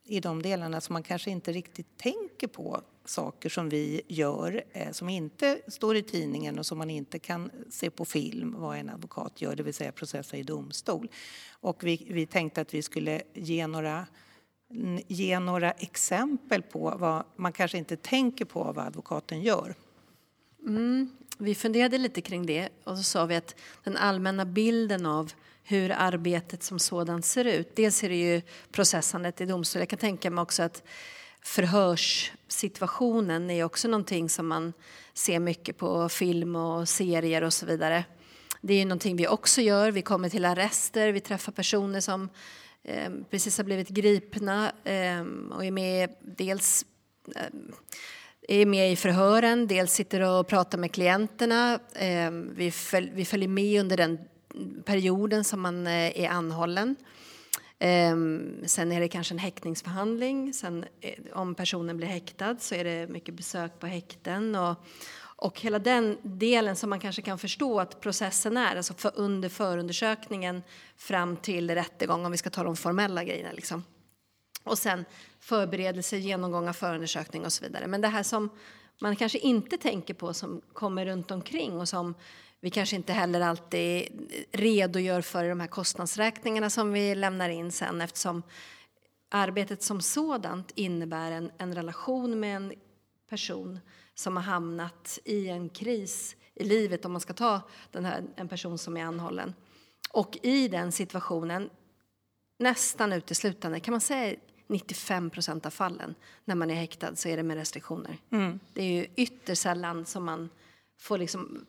i 0.07 0.19
de 0.19 0.41
delarna 0.41 0.81
som 0.81 0.93
man 0.93 1.03
kanske 1.03 1.31
inte 1.31 1.51
riktigt 1.51 1.97
tänker 1.97 2.47
på 2.47 2.81
saker 3.09 3.49
som 3.49 3.69
vi 3.69 4.01
gör 4.07 4.63
eh, 4.71 4.91
som 4.91 5.09
inte 5.09 5.61
står 5.67 5.95
i 5.95 6.01
tidningen 6.01 6.59
och 6.59 6.65
som 6.65 6.77
man 6.77 6.89
inte 6.89 7.19
kan 7.19 7.51
se 7.69 7.89
på 7.89 8.05
film 8.05 8.55
vad 8.57 8.77
en 8.77 8.89
advokat 8.89 9.41
gör, 9.41 9.55
det 9.55 9.63
vill 9.63 9.73
säga 9.73 9.91
processa 9.91 10.37
i 10.37 10.43
domstol. 10.43 11.09
Och 11.49 11.83
vi, 11.83 12.07
vi 12.09 12.25
tänkte 12.25 12.61
att 12.61 12.73
vi 12.73 12.81
skulle 12.81 13.21
ge 13.33 13.67
några 13.67 14.07
ge 15.07 15.39
några 15.39 15.71
exempel 15.71 16.61
på 16.61 16.93
vad 16.99 17.23
man 17.35 17.53
kanske 17.53 17.77
inte 17.77 17.97
tänker 17.97 18.45
på 18.45 18.63
vad 18.63 18.85
advokaten 18.85 19.41
gör. 19.41 19.75
Mm. 20.65 21.09
vi 21.37 21.55
funderade 21.55 21.97
lite 21.97 22.21
kring 22.21 22.45
det 22.45 22.69
och 22.83 22.97
så 22.97 23.03
sa 23.03 23.25
vi 23.25 23.35
att 23.35 23.55
den 23.83 23.97
allmänna 23.97 24.45
bilden 24.45 25.05
av 25.05 25.31
hur 25.63 25.91
arbetet 25.91 26.63
som 26.63 26.79
sådant 26.79 27.25
ser 27.25 27.45
ut. 27.45 27.75
Dels 27.75 28.03
är 28.03 28.09
det 28.09 28.15
ju 28.15 28.41
processandet 28.71 29.41
i 29.41 29.45
domstol. 29.45 29.79
Jag 29.79 29.89
kan 29.89 29.99
tänka 29.99 30.29
mig 30.29 30.41
också 30.41 30.63
att 30.63 30.83
förhörssituationen 31.43 33.49
är 33.49 33.63
också 33.63 33.87
någonting 33.87 34.29
som 34.29 34.47
man 34.47 34.73
ser 35.13 35.39
mycket 35.39 35.77
på 35.77 36.09
film 36.09 36.55
och 36.55 36.89
serier 36.89 37.43
och 37.43 37.53
så 37.53 37.65
vidare. 37.65 38.03
Det 38.61 38.73
är 38.73 38.77
ju 38.77 38.85
någonting 38.85 39.15
vi 39.15 39.27
också 39.27 39.61
gör. 39.61 39.91
Vi 39.91 40.01
kommer 40.01 40.29
till 40.29 40.45
arrester, 40.45 41.11
vi 41.11 41.19
träffar 41.19 41.51
personer 41.51 41.99
som 41.99 42.29
eh, 42.83 43.11
precis 43.29 43.57
har 43.57 43.65
blivit 43.65 43.89
gripna 43.89 44.71
eh, 44.83 45.21
och 45.51 45.65
är 45.65 45.71
med 45.71 46.09
dels 46.21 46.85
eh, 47.35 47.41
är 48.47 48.65
med 48.65 48.91
i 48.91 48.95
förhören, 48.95 49.67
dels 49.67 49.93
sitter 49.93 50.21
och 50.21 50.47
pratar 50.47 50.77
med 50.77 50.91
klienterna. 50.91 51.79
Ehm, 51.95 52.53
vi, 52.55 52.71
följ, 52.71 53.11
vi 53.13 53.25
följer 53.25 53.47
med 53.47 53.79
under 53.79 53.97
den 53.97 54.19
perioden 54.85 55.43
som 55.43 55.61
man 55.61 55.87
eh, 55.87 56.21
är 56.21 56.29
anhållen. 56.29 56.95
Ehm, 57.79 58.63
sen 58.65 58.91
är 58.91 58.99
det 58.99 59.07
kanske 59.07 59.33
en 59.33 59.39
häktningsförhandling. 59.39 60.53
Sen, 60.53 60.85
eh, 61.01 61.13
om 61.33 61.55
personen 61.55 61.97
blir 61.97 62.07
häktad 62.07 62.57
så 62.59 62.75
är 62.75 62.83
det 62.83 63.07
mycket 63.07 63.33
besök 63.35 63.79
på 63.79 63.87
häkten. 63.87 64.55
Och, 64.55 64.75
och 65.19 65.61
hela 65.61 65.79
den 65.79 66.17
delen 66.21 66.75
som 66.75 66.89
man 66.89 66.99
kanske 66.99 67.21
kan 67.21 67.39
förstå 67.39 67.79
att 67.79 68.01
processen 68.01 68.57
är, 68.57 68.75
alltså 68.75 68.93
för 68.93 69.11
under 69.15 69.49
förundersökningen 69.49 70.63
fram 70.97 71.37
till 71.37 71.71
rättegång, 71.71 72.25
om 72.25 72.31
vi 72.31 72.37
ska 72.37 72.49
ta 72.49 72.63
de 72.63 72.75
formella 72.75 73.23
grejerna. 73.23 73.51
Liksom. 73.51 73.83
Och 74.63 74.77
sen 74.77 75.05
förberedelse, 75.39 76.17
genomgång 76.17 76.67
av 76.69 76.73
förundersökning 76.73 77.45
och 77.45 77.53
så 77.53 77.63
vidare. 77.63 77.87
Men 77.87 78.01
det 78.01 78.07
här 78.07 78.23
som 78.23 78.49
man 79.01 79.15
kanske 79.15 79.37
inte 79.37 79.77
tänker 79.77 80.13
på 80.13 80.33
som 80.33 80.61
kommer 80.73 81.05
runt 81.05 81.31
omkring 81.31 81.79
och 81.79 81.89
som 81.89 82.15
vi 82.61 82.69
kanske 82.69 82.95
inte 82.95 83.13
heller 83.13 83.41
alltid 83.41 84.07
redogör 84.51 85.21
för 85.21 85.49
de 85.49 85.59
här 85.59 85.67
kostnadsräkningarna 85.67 86.69
som 86.69 86.93
vi 86.93 87.15
lämnar 87.15 87.49
in 87.49 87.71
sen 87.71 88.01
eftersom 88.01 88.43
arbetet 89.29 89.83
som 89.83 90.01
sådant 90.01 90.71
innebär 90.75 91.31
en, 91.31 91.51
en 91.57 91.75
relation 91.75 92.39
med 92.39 92.55
en 92.55 92.73
person 93.29 93.79
som 94.13 94.35
har 94.35 94.43
hamnat 94.43 95.19
i 95.25 95.47
en 95.47 95.69
kris 95.69 96.35
i 96.55 96.63
livet 96.63 97.05
om 97.05 97.11
man 97.11 97.21
ska 97.21 97.33
ta 97.33 97.61
den 97.91 98.05
här, 98.05 98.23
en 98.35 98.47
person 98.47 98.77
som 98.77 98.97
är 98.97 99.03
anhållen. 99.03 99.53
Och 100.11 100.37
i 100.41 100.67
den 100.67 100.91
situationen, 100.91 101.69
nästan 102.59 103.13
uteslutande, 103.13 103.79
kan 103.79 103.91
man 103.91 104.01
säga 104.01 104.35
95 104.67 105.29
procent 105.29 105.65
av 105.65 105.69
fallen 105.69 106.15
när 106.45 106.55
man 106.55 106.69
är 106.69 106.75
häktad 106.75 107.15
så 107.15 107.29
är 107.29 107.37
det 107.37 107.43
med 107.43 107.57
restriktioner. 107.57 108.17
Mm. 108.29 108.59
Det 108.73 108.81
är 108.81 108.91
ju 108.91 109.07
ytterst 109.15 109.61
sällan 109.61 110.05
som 110.05 110.25
man 110.25 110.49
få 110.99 111.17
liksom 111.17 111.65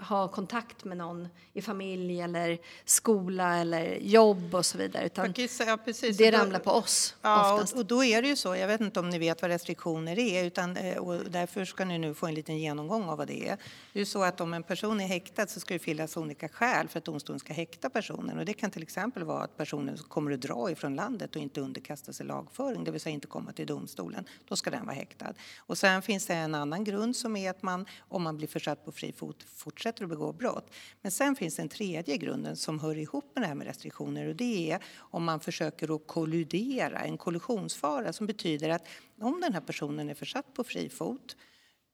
ha 0.00 0.28
kontakt 0.28 0.84
med 0.84 0.96
någon 0.96 1.28
i 1.52 1.62
familj 1.62 2.20
eller 2.20 2.58
skola 2.84 3.56
eller 3.56 3.96
jobb 3.96 4.54
och 4.54 4.66
så 4.66 4.78
vidare. 4.78 5.06
Utan 5.06 5.34
ja, 5.36 5.78
det 6.18 6.30
ramlar 6.30 6.58
på 6.58 6.70
oss 6.70 7.16
ja, 7.22 7.54
oftast. 7.54 7.72
Och, 7.72 7.78
och 7.78 7.86
då 7.86 8.04
är 8.04 8.22
det 8.22 8.28
ju 8.28 8.36
så, 8.36 8.56
jag 8.56 8.68
vet 8.68 8.80
inte 8.80 9.00
om 9.00 9.10
ni 9.10 9.18
vet 9.18 9.42
vad 9.42 9.50
restriktioner 9.50 10.18
är, 10.18 10.44
utan, 10.44 10.76
eh, 10.76 10.96
och 10.96 11.30
därför 11.30 11.64
ska 11.64 11.84
ni 11.84 11.98
nu 11.98 12.14
få 12.14 12.26
en 12.26 12.34
liten 12.34 12.58
genomgång 12.58 13.08
av 13.08 13.18
vad 13.18 13.26
det 13.26 13.48
är. 13.48 13.56
Det 13.92 13.98
är 13.98 14.00
ju 14.00 14.04
så 14.04 14.22
att 14.22 14.40
om 14.40 14.54
en 14.54 14.62
person 14.62 15.00
är 15.00 15.06
häktad 15.06 15.46
så 15.46 15.60
ska 15.60 15.74
det 15.74 15.78
finnas 15.78 16.16
olika 16.16 16.48
skäl 16.48 16.88
för 16.88 16.98
att 16.98 17.04
domstolen 17.04 17.40
ska 17.40 17.52
häkta 17.52 17.90
personen. 17.90 18.38
Och 18.38 18.44
det 18.44 18.52
kan 18.52 18.70
till 18.70 18.82
exempel 18.82 19.24
vara 19.24 19.42
att 19.42 19.56
personen 19.56 19.96
kommer 19.96 20.30
att 20.30 20.40
dra 20.40 20.70
ifrån 20.70 20.96
landet 20.96 21.36
och 21.36 21.42
inte 21.42 21.60
underkasta 21.60 22.12
sig 22.12 22.26
lagföring, 22.26 22.84
det 22.84 22.90
vill 22.90 23.00
säga 23.00 23.14
inte 23.14 23.26
komma 23.26 23.52
till 23.52 23.66
domstolen. 23.66 24.24
Då 24.48 24.56
ska 24.56 24.70
den 24.70 24.86
vara 24.86 24.96
häktad. 24.96 25.34
Och 25.58 25.78
sen 25.78 26.02
finns 26.02 26.26
det 26.26 26.34
en 26.34 26.54
annan 26.54 26.84
grund 26.84 27.16
som 27.16 27.36
är 27.36 27.50
att 27.50 27.62
man, 27.62 27.86
om 28.08 28.22
man 28.22 28.35
blir 28.36 28.48
försatt 28.48 28.84
på 28.84 28.92
fri 28.92 29.12
fot 29.12 29.42
fortsätter 29.42 30.02
att 30.02 30.10
begå 30.10 30.32
brott. 30.32 30.70
Men 31.02 31.12
sen 31.12 31.36
finns 31.36 31.58
en 31.58 31.68
tredje 31.68 32.16
grunden 32.16 32.56
som 32.56 32.80
hör 32.80 32.98
ihop 32.98 33.32
med 33.34 33.42
det 33.42 33.46
här 33.46 33.54
med 33.54 33.66
restriktioner 33.66 34.28
och 34.28 34.36
det 34.36 34.70
är 34.70 34.82
om 34.96 35.24
man 35.24 35.40
försöker 35.40 35.96
att 35.96 36.06
kollidera, 36.06 36.98
en 36.98 37.18
kollisionsfara 37.18 38.12
som 38.12 38.26
betyder 38.26 38.68
att 38.68 38.88
om 39.20 39.40
den 39.40 39.52
här 39.52 39.60
personen 39.60 40.08
är 40.08 40.14
försatt 40.14 40.54
på 40.54 40.64
fri 40.64 40.88
fot 40.88 41.36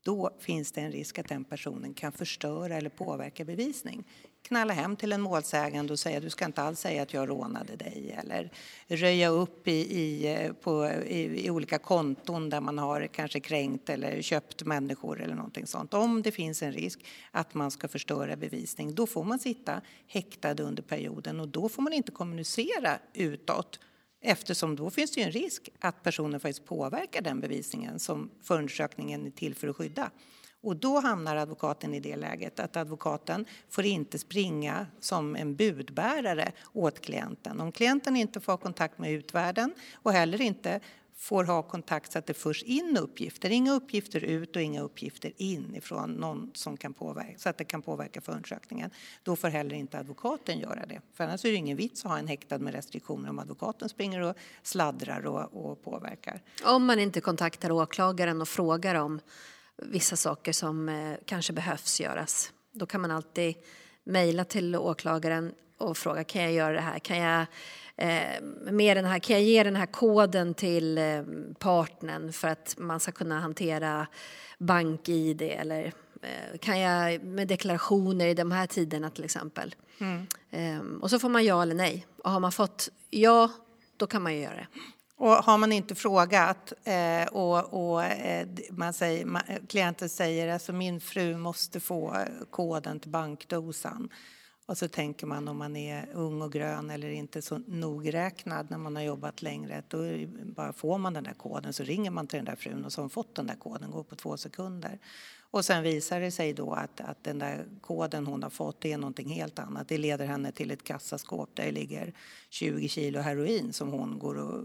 då 0.04 0.36
finns 0.40 0.72
det 0.72 0.80
en 0.80 0.92
risk 0.92 1.18
att 1.18 1.28
den 1.28 1.44
personen 1.44 1.94
kan 1.94 2.12
förstöra 2.12 2.76
eller 2.76 2.90
påverka 2.90 3.44
bevisning 3.44 4.04
knalla 4.42 4.72
hem 4.72 4.96
till 4.96 5.12
en 5.12 5.20
målsägande 5.20 5.92
och 5.92 5.98
säga 5.98 6.20
du 6.20 6.30
ska 6.30 6.44
inte 6.44 6.62
alls 6.62 6.80
säga 6.80 7.02
att 7.02 7.14
jag 7.14 7.28
rånade 7.28 7.76
dig 7.76 8.16
eller 8.18 8.50
röja 8.86 9.28
upp 9.28 9.68
i, 9.68 9.72
i, 9.72 10.50
på, 10.62 10.86
i, 11.06 11.46
i, 11.46 11.50
olika 11.50 11.78
konton 11.78 12.50
där 12.50 12.60
man 12.60 12.78
har 12.78 13.06
kanske 13.06 13.40
kränkt 13.40 13.90
eller 13.90 14.22
köpt 14.22 14.64
människor 14.64 15.22
eller 15.22 15.34
någonting 15.34 15.66
sånt. 15.66 15.94
Om 15.94 16.22
det 16.22 16.32
finns 16.32 16.62
en 16.62 16.72
risk 16.72 17.06
att 17.30 17.54
man 17.54 17.70
ska 17.70 17.88
förstöra 17.88 18.36
bevisning 18.36 18.94
då 18.94 19.06
får 19.06 19.24
man 19.24 19.38
sitta 19.38 19.80
häktad 20.06 20.62
under 20.62 20.82
perioden 20.82 21.40
och 21.40 21.48
då 21.48 21.68
får 21.68 21.82
man 21.82 21.92
inte 21.92 22.12
kommunicera 22.12 22.98
utåt 23.14 23.80
eftersom 24.22 24.76
då 24.76 24.90
finns 24.90 25.10
det 25.10 25.20
ju 25.20 25.26
en 25.26 25.32
risk 25.32 25.68
att 25.78 26.02
personen 26.02 26.40
faktiskt 26.40 26.64
påverkar 26.64 27.22
den 27.22 27.40
bevisningen 27.40 27.98
som 27.98 28.30
förundersökningen 28.42 29.26
är 29.26 29.30
till 29.30 29.54
för 29.54 29.68
att 29.68 29.76
skydda. 29.76 30.10
Och 30.62 30.76
då 30.76 31.00
hamnar 31.00 31.36
advokaten 31.36 31.94
i 31.94 32.00
det 32.00 32.16
läget 32.16 32.60
att 32.60 32.76
advokaten 32.76 33.44
får 33.70 33.84
inte 33.84 34.18
springa 34.18 34.86
som 35.00 35.36
en 35.36 35.56
budbärare 35.56 36.52
åt 36.72 37.00
klienten. 37.00 37.60
Om 37.60 37.72
klienten 37.72 38.16
inte 38.16 38.40
får 38.40 38.52
ha 38.52 38.56
kontakt 38.56 38.98
med 38.98 39.12
utvärden 39.12 39.74
och 39.94 40.12
heller 40.12 40.40
inte 40.40 40.80
får 41.22 41.44
ha 41.44 41.62
kontakt 41.62 42.12
så 42.12 42.18
att 42.18 42.26
det 42.26 42.34
förs 42.34 42.62
in 42.62 42.98
uppgifter. 43.00 43.50
Inga 43.50 43.72
uppgifter 43.72 44.24
ut 44.24 44.56
och 44.56 44.62
inga 44.62 44.82
uppgifter 44.82 45.32
in 45.36 45.74
ifrån 45.74 46.12
någon 46.12 46.50
som 46.54 46.76
kan 46.76 46.94
påverka, 46.94 47.38
så 47.38 47.48
att 47.48 47.58
det 47.58 47.64
kan 47.64 47.82
påverka 47.82 48.20
förundersökningen. 48.20 48.90
Då 49.22 49.36
får 49.36 49.48
heller 49.48 49.74
inte 49.74 49.98
advokaten 49.98 50.58
göra 50.58 50.86
det. 50.86 51.00
För 51.14 51.24
annars 51.24 51.44
är 51.44 51.48
det 51.48 51.56
ingen 51.56 51.76
vits 51.76 52.04
att 52.04 52.10
ha 52.10 52.18
en 52.18 52.28
häktad 52.28 52.58
med 52.58 52.74
restriktioner 52.74 53.30
om 53.30 53.38
advokaten 53.38 53.88
springer 53.88 54.20
och 54.20 54.36
sladdrar 54.62 55.26
och, 55.26 55.70
och 55.70 55.82
påverkar. 55.84 56.40
Om 56.64 56.84
man 56.84 56.98
inte 56.98 57.20
kontaktar 57.20 57.70
åklagaren 57.70 58.40
och 58.40 58.48
frågar 58.48 58.94
om 58.94 59.20
vissa 59.84 60.16
saker 60.16 60.52
som 60.52 60.88
eh, 60.88 61.16
kanske 61.24 61.52
behövs 61.52 62.00
göras. 62.00 62.52
Då 62.72 62.86
kan 62.86 63.00
man 63.00 63.10
alltid 63.10 63.54
mejla 64.04 64.44
till 64.44 64.76
åklagaren 64.76 65.54
och 65.78 65.96
fråga 65.96 66.24
kan 66.24 66.42
jag 66.42 66.52
göra 66.52 66.72
det 66.72 66.80
här? 66.80 66.98
Kan 66.98 67.18
jag, 67.18 67.46
eh, 67.96 68.42
med 68.72 68.96
den 68.96 69.04
här, 69.04 69.18
kan 69.18 69.36
jag 69.36 69.42
ge 69.42 69.62
den 69.62 69.76
här 69.76 69.86
koden 69.86 70.54
till 70.54 70.98
eh, 70.98 71.22
partnern 71.58 72.32
för 72.32 72.48
att 72.48 72.74
man 72.78 73.00
ska 73.00 73.12
kunna 73.12 73.40
hantera 73.40 74.06
bank-id 74.58 75.42
eller 75.42 75.92
kan 76.60 76.80
jag 76.80 77.24
med 77.24 77.48
deklarationer 77.48 78.26
i 78.26 78.34
de 78.34 78.52
här 78.52 78.66
tiderna 78.66 79.10
till 79.10 79.24
exempel. 79.24 79.74
Mm. 79.98 80.26
Eh, 80.50 81.00
och 81.00 81.10
så 81.10 81.18
får 81.18 81.28
man 81.28 81.44
ja 81.44 81.62
eller 81.62 81.74
nej. 81.74 82.06
Och 82.16 82.30
har 82.30 82.40
man 82.40 82.52
fått 82.52 82.88
ja, 83.10 83.50
då 83.96 84.06
kan 84.06 84.22
man 84.22 84.34
ju 84.34 84.40
göra 84.40 84.54
det. 84.54 84.66
Och 85.22 85.30
har 85.30 85.58
man 85.58 85.72
inte 85.72 85.94
frågat 85.94 86.72
eh, 86.84 87.26
och, 87.26 87.74
och 87.74 88.04
eh, 88.04 88.48
man 88.70 88.92
säger, 88.92 89.24
man, 89.24 89.42
eh, 89.48 89.58
klienten 89.68 90.08
säger 90.08 90.48
att 90.48 90.54
alltså, 90.54 90.72
min 90.72 91.00
fru 91.00 91.36
måste 91.36 91.80
få 91.80 92.14
eh, 92.14 92.26
koden 92.50 93.00
till 93.00 93.10
bankdosan 93.10 94.08
och 94.66 94.78
så 94.78 94.88
tänker 94.88 95.26
man 95.26 95.48
om 95.48 95.58
man 95.58 95.76
är 95.76 96.08
ung 96.12 96.42
och 96.42 96.52
grön 96.52 96.90
eller 96.90 97.10
inte 97.10 97.42
så 97.42 97.58
nogräknad 97.58 98.70
när 98.70 98.78
man 98.78 98.96
har 98.96 99.02
jobbat 99.02 99.42
längre, 99.42 99.82
då 99.88 99.98
bara 100.44 100.72
får 100.72 100.98
man 100.98 101.12
den 101.12 101.24
där 101.24 101.34
koden 101.34 101.72
så 101.72 101.82
ringer 101.82 102.10
man 102.10 102.26
till 102.26 102.36
den 102.36 102.44
där 102.44 102.56
frun 102.56 102.84
och 102.84 102.92
så 102.92 103.00
har 103.00 103.02
hon 103.02 103.10
fått 103.10 103.34
den 103.34 103.46
där 103.46 103.56
koden, 103.56 103.90
går 103.90 104.04
på 104.04 104.16
två 104.16 104.36
sekunder. 104.36 104.98
Och 105.52 105.64
sen 105.64 105.82
visar 105.82 106.20
det 106.20 106.30
sig 106.30 106.52
då 106.52 106.72
att, 106.72 107.00
att 107.00 107.24
den 107.24 107.38
där 107.38 107.66
koden 107.80 108.26
hon 108.26 108.42
har 108.42 108.50
fått 108.50 108.84
är 108.84 108.98
någonting 108.98 109.28
helt 109.28 109.58
annat. 109.58 109.88
Det 109.88 109.98
leder 109.98 110.26
henne 110.26 110.52
till 110.52 110.70
ett 110.70 110.84
kassaskåp 110.84 111.50
där 111.54 111.64
det 111.64 111.72
ligger 111.72 112.12
20 112.50 112.88
kilo 112.88 113.20
heroin 113.20 113.72
som 113.72 113.88
hon 113.88 114.18
går 114.18 114.34
och 114.34 114.64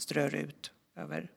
strör 0.00 0.34
ut 0.34 0.72
över 0.96 1.30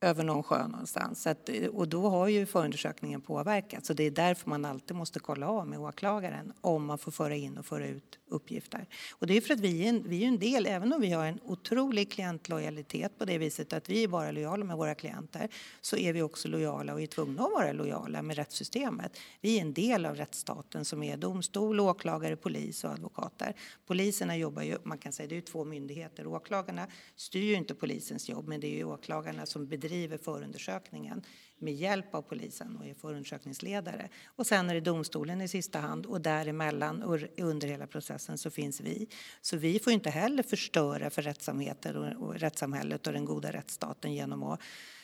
över 0.00 0.24
någon 0.24 0.42
sjö 0.42 0.66
någonstans. 0.68 1.26
Att, 1.26 1.50
och 1.72 1.88
då 1.88 2.08
har 2.08 2.28
ju 2.28 2.46
förundersökningen 2.46 3.20
påverkats. 3.20 3.86
Så 3.86 3.92
det 3.92 4.04
är 4.04 4.10
därför 4.10 4.50
man 4.50 4.64
alltid 4.64 4.96
måste 4.96 5.20
kolla 5.20 5.48
av 5.48 5.68
med 5.68 5.78
åklagaren 5.78 6.52
om 6.60 6.84
man 6.84 6.98
får 6.98 7.12
föra 7.12 7.36
in 7.36 7.58
och 7.58 7.66
föra 7.66 7.86
ut 7.86 8.18
uppgifter. 8.28 8.86
Och 9.12 9.26
det 9.26 9.36
är 9.36 9.40
för 9.40 9.54
att 9.54 9.60
vi 9.60 9.84
är, 9.84 9.88
en, 9.88 10.08
vi 10.08 10.24
är 10.24 10.28
en 10.28 10.38
del, 10.38 10.66
även 10.66 10.92
om 10.92 11.00
vi 11.00 11.10
har 11.10 11.26
en 11.26 11.40
otrolig 11.44 12.12
klientlojalitet 12.12 13.18
på 13.18 13.24
det 13.24 13.38
viset 13.38 13.72
att 13.72 13.88
vi 13.88 14.04
är 14.04 14.08
bara 14.08 14.30
lojala 14.30 14.64
med 14.64 14.76
våra 14.76 14.94
klienter, 14.94 15.48
så 15.80 15.96
är 15.96 16.12
vi 16.12 16.22
också 16.22 16.48
lojala 16.48 16.94
och 16.94 17.00
är 17.00 17.06
tvungna 17.06 17.42
att 17.44 17.52
vara 17.52 17.72
lojala 17.72 18.22
med 18.22 18.36
rättssystemet. 18.36 19.18
Vi 19.40 19.56
är 19.56 19.60
en 19.60 19.72
del 19.72 20.06
av 20.06 20.16
rättsstaten 20.16 20.84
som 20.84 21.02
är 21.02 21.16
domstol, 21.16 21.80
åklagare, 21.80 22.36
polis 22.36 22.84
och 22.84 22.90
advokater. 22.90 23.54
Poliserna 23.86 24.36
jobbar 24.36 24.62
ju, 24.62 24.78
man 24.82 24.98
kan 24.98 25.12
säga 25.12 25.28
det 25.28 25.36
är 25.36 25.40
två 25.40 25.64
myndigheter. 25.64 26.26
Åklagarna 26.26 26.86
styr 27.16 27.42
ju 27.42 27.54
inte 27.54 27.74
polisens 27.74 28.28
jobb, 28.28 28.48
men 28.48 28.60
det 28.60 28.66
är 28.66 28.76
ju 28.76 28.84
åklagarna 28.84 29.46
som 29.46 29.66
bedriver 29.66 29.89
förundersökningen 30.18 31.22
med 31.58 31.74
hjälp 31.74 32.14
av 32.14 32.22
polisen 32.22 32.76
och 32.76 32.86
är 32.86 32.94
förundersökningsledare. 32.94 34.08
Och 34.26 34.46
sen 34.46 34.70
är 34.70 34.74
det 34.74 34.80
domstolen 34.80 35.40
i 35.40 35.48
sista 35.48 35.78
hand 35.78 36.06
och 36.06 36.20
däremellan 36.20 37.02
och 37.02 37.18
under 37.38 37.68
hela 37.68 37.86
processen 37.86 38.38
så 38.38 38.50
finns 38.50 38.80
vi. 38.80 39.08
Så 39.40 39.56
vi 39.56 39.78
får 39.78 39.92
inte 39.92 40.10
heller 40.10 40.42
förstöra 40.42 41.10
för 41.10 41.22
rättssamheten 41.22 41.96
och, 41.96 42.28
och 42.28 42.34
rättssamhället 42.34 43.06
och 43.06 43.12
den 43.12 43.24
goda 43.24 43.52
rättsstaten 43.52 44.14
genom 44.14 44.42
att 44.42 44.60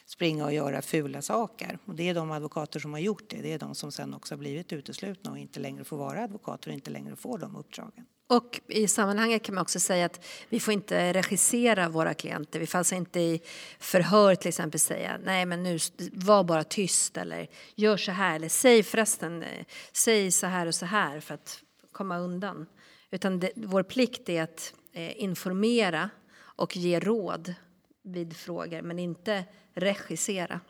springa 0.06 0.44
och 0.44 0.52
göra 0.52 0.82
fula 0.82 1.22
saker. 1.22 1.78
Och 1.84 1.94
det 1.94 2.08
är 2.08 2.14
de 2.14 2.30
advokater 2.30 2.80
som 2.80 2.92
har 2.92 3.00
gjort 3.00 3.30
det. 3.30 3.42
Det 3.42 3.52
är 3.52 3.58
de 3.58 3.74
som 3.74 3.92
sen 3.92 4.14
också 4.14 4.34
har 4.34 4.38
blivit 4.38 4.72
uteslutna 4.72 5.30
och 5.30 5.38
inte 5.38 5.60
längre 5.60 5.84
får 5.84 5.96
vara 5.96 6.24
advokater 6.24 6.68
och 6.70 6.74
inte 6.74 6.90
längre 6.90 7.16
får 7.16 7.38
de 7.38 7.56
uppdragen. 7.56 8.06
Och 8.28 8.60
i 8.68 8.88
sammanhanget 8.88 9.42
kan 9.42 9.54
man 9.54 9.62
också 9.62 9.80
säga 9.80 10.06
att 10.06 10.24
vi 10.48 10.60
får 10.60 10.74
inte 10.74 11.12
regissera 11.12 11.88
våra 11.88 12.14
klienter. 12.14 12.60
Vi 12.60 12.66
får 12.66 12.78
alltså 12.78 12.94
inte 12.94 13.20
i 13.20 13.40
förhör 13.78 14.34
till 14.34 14.48
exempel 14.48 14.80
säga 14.80 15.18
nej 15.24 15.46
men 15.46 15.62
nu 15.62 15.78
var 16.12 16.44
bara 16.44 16.64
tyst 16.64 17.16
eller 17.16 17.48
gör 17.74 17.96
så 17.96 18.12
här 18.12 18.36
eller 18.36 18.48
säg 18.48 18.82
förresten, 18.82 19.42
eh, 19.42 19.64
säg 19.92 20.30
så 20.30 20.46
här 20.46 20.66
och 20.66 20.74
så 20.74 20.86
här 20.86 21.20
för 21.20 21.34
att 21.34 21.60
komma 21.92 22.18
undan. 22.18 22.66
Utan 23.10 23.40
det, 23.40 23.52
vår 23.56 23.82
plikt 23.82 24.28
är 24.28 24.42
att 24.42 24.74
eh, 24.92 25.22
informera 25.22 26.10
och 26.38 26.76
ge 26.76 27.00
råd 27.00 27.54
vid 28.02 28.36
frågor 28.36 28.82
men 28.82 28.98
inte 28.98 29.44
regissera. 29.74 30.60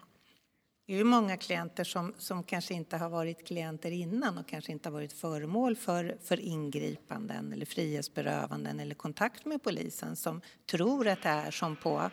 Det 0.86 0.92
är 0.92 0.96
ju 0.96 1.04
många 1.04 1.36
klienter 1.36 1.84
som, 1.84 2.14
som 2.18 2.42
kanske 2.42 2.74
inte 2.74 2.96
har 2.96 3.08
varit 3.08 3.46
klienter 3.46 3.90
innan 3.90 4.38
och 4.38 4.48
kanske 4.48 4.72
inte 4.72 4.88
har 4.88 4.92
varit 4.94 5.12
föremål 5.12 5.76
för, 5.76 6.16
för 6.22 6.40
ingripanden 6.40 7.52
eller 7.52 7.66
frihetsberövanden 7.66 8.80
eller 8.80 8.94
kontakt 8.94 9.44
med 9.44 9.62
polisen 9.62 10.16
som 10.16 10.40
tror 10.70 11.08
att 11.08 11.22
det 11.22 11.28
är 11.28 11.50
som 11.50 11.76
på 11.76 12.10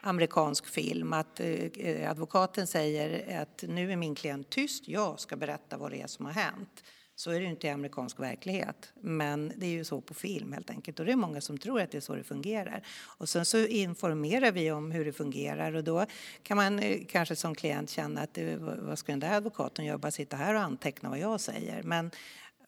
amerikansk 0.00 0.66
film 0.66 1.12
att 1.12 1.40
eh, 1.40 2.10
advokaten 2.10 2.66
säger 2.66 3.40
att 3.42 3.64
nu 3.68 3.92
är 3.92 3.96
min 3.96 4.14
klient 4.14 4.50
tyst, 4.50 4.88
jag 4.88 5.20
ska 5.20 5.36
berätta 5.36 5.76
vad 5.76 5.90
det 5.90 6.02
är 6.02 6.06
som 6.06 6.24
har 6.24 6.32
hänt. 6.32 6.84
Så 7.18 7.30
är 7.30 7.40
det 7.40 7.46
inte 7.46 7.66
i 7.66 7.70
amerikansk 7.70 8.20
verklighet, 8.20 8.92
men 9.00 9.52
det 9.56 9.66
är 9.66 9.70
ju 9.70 9.84
så 9.84 10.00
på 10.00 10.14
film 10.14 10.52
helt 10.52 10.70
enkelt. 10.70 11.00
Och 11.00 11.06
det 11.06 11.12
är 11.12 11.16
många 11.16 11.40
som 11.40 11.58
tror 11.58 11.80
att 11.80 11.90
det 11.90 11.98
är 11.98 12.00
så 12.00 12.14
det 12.14 12.24
fungerar. 12.24 12.82
Och 13.02 13.28
sen 13.28 13.44
så 13.44 13.66
informerar 13.66 14.52
vi 14.52 14.70
om 14.70 14.90
hur 14.90 15.04
det 15.04 15.12
fungerar 15.12 15.72
och 15.72 15.84
då 15.84 16.06
kan 16.42 16.56
man 16.56 16.78
eh, 16.78 16.98
kanske 17.08 17.36
som 17.36 17.54
klient 17.54 17.90
känna 17.90 18.20
att 18.20 18.38
eh, 18.38 18.56
vad 18.58 18.98
ska 18.98 19.12
den 19.12 19.20
där 19.20 19.36
advokaten 19.36 19.84
göra, 19.84 19.98
bara 19.98 20.12
sitta 20.12 20.36
här 20.36 20.54
och 20.54 20.60
anteckna 20.60 21.08
vad 21.08 21.18
jag 21.18 21.40
säger. 21.40 21.82
Men 21.82 22.10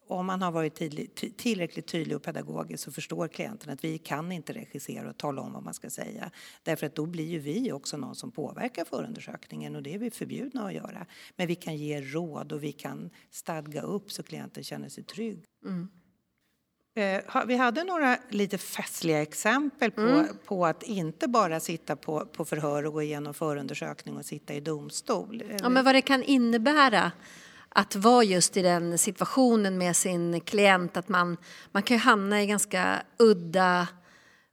om 0.08 0.26
man 0.26 0.42
har 0.42 0.52
varit 0.52 0.74
tydlig, 0.74 1.36
tillräckligt 1.36 1.86
tydlig 1.86 2.16
och 2.16 2.22
pedagogisk 2.22 2.84
så 2.84 2.92
förstår 2.92 3.28
klienten 3.28 3.70
att 3.70 3.84
vi 3.84 3.98
kan 3.98 4.32
inte 4.32 4.52
regissera 4.52 5.10
och 5.10 5.16
tala 5.16 5.42
om 5.42 5.52
vad 5.52 5.62
man 5.62 5.74
ska 5.74 5.90
säga. 5.90 6.30
Därför 6.62 6.86
att 6.86 6.94
då 6.94 7.06
blir 7.06 7.26
ju 7.26 7.38
vi 7.38 7.72
också 7.72 7.96
någon 7.96 8.14
som 8.14 8.30
påverkar 8.30 8.84
förundersökningen 8.84 9.76
och 9.76 9.82
det 9.82 9.94
är 9.94 9.98
vi 9.98 10.10
förbjudna 10.10 10.66
att 10.66 10.74
göra. 10.74 11.06
Men 11.36 11.46
vi 11.46 11.54
kan 11.54 11.76
ge 11.76 12.00
råd 12.00 12.52
och 12.52 12.62
vi 12.62 12.72
kan 12.72 13.10
stadga 13.30 13.82
upp 13.82 14.12
så 14.12 14.22
klienten 14.22 14.64
känner 14.64 14.88
sig 14.88 15.04
trygg. 15.04 15.44
Mm. 15.64 15.88
Eh, 16.98 17.46
vi 17.46 17.56
hade 17.56 17.84
några 17.84 18.18
lite 18.28 18.58
festliga 18.58 19.22
exempel 19.22 19.90
på, 19.90 20.00
mm. 20.00 20.26
på 20.44 20.66
att 20.66 20.82
inte 20.82 21.28
bara 21.28 21.60
sitta 21.60 21.96
på, 21.96 22.26
på 22.26 22.44
förhör 22.44 22.86
och 22.86 22.92
gå 22.92 23.02
igenom 23.02 23.34
förundersökning 23.34 24.16
och 24.16 24.24
sitta 24.24 24.54
i 24.54 24.60
domstol. 24.60 25.42
Ja, 25.60 25.68
men 25.68 25.84
vad 25.84 25.94
det 25.94 26.02
kan 26.02 26.22
innebära 26.22 27.12
att 27.68 27.96
vara 27.96 28.24
just 28.24 28.56
i 28.56 28.62
den 28.62 28.98
situationen 28.98 29.78
med 29.78 29.96
sin 29.96 30.40
klient 30.40 30.96
att 30.96 31.08
man, 31.08 31.36
man 31.72 31.82
kan 31.82 31.96
ju 31.96 32.02
hamna 32.02 32.42
i 32.42 32.46
ganska 32.46 33.02
udda, 33.18 33.88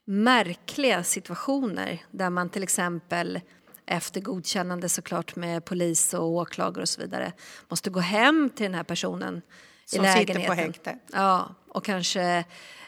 märkliga 0.06 1.04
situationer 1.04 2.06
där 2.12 2.30
man 2.30 2.50
till 2.50 2.64
exempel 2.64 3.40
efter 3.86 4.22
godkännande 4.22 4.90
såklart 4.90 5.36
med 5.36 5.66
polis 5.66 6.14
och 6.14 6.28
åklagare 6.28 6.82
och 6.82 6.90
så 6.90 7.02
vidare 7.02 7.34
måste 7.70 7.90
gå 7.90 8.00
hem 8.00 8.50
till 8.56 8.64
den 8.64 8.74
här 8.74 8.84
personen 8.84 9.42
Som 9.86 10.00
i 10.00 10.08
lägenheten. 10.08 10.36
sitter 10.36 10.48
på 10.48 10.54
häkte. 10.54 11.00
Ja, 11.14 11.56
och 11.68 11.86
kanske 11.86 12.46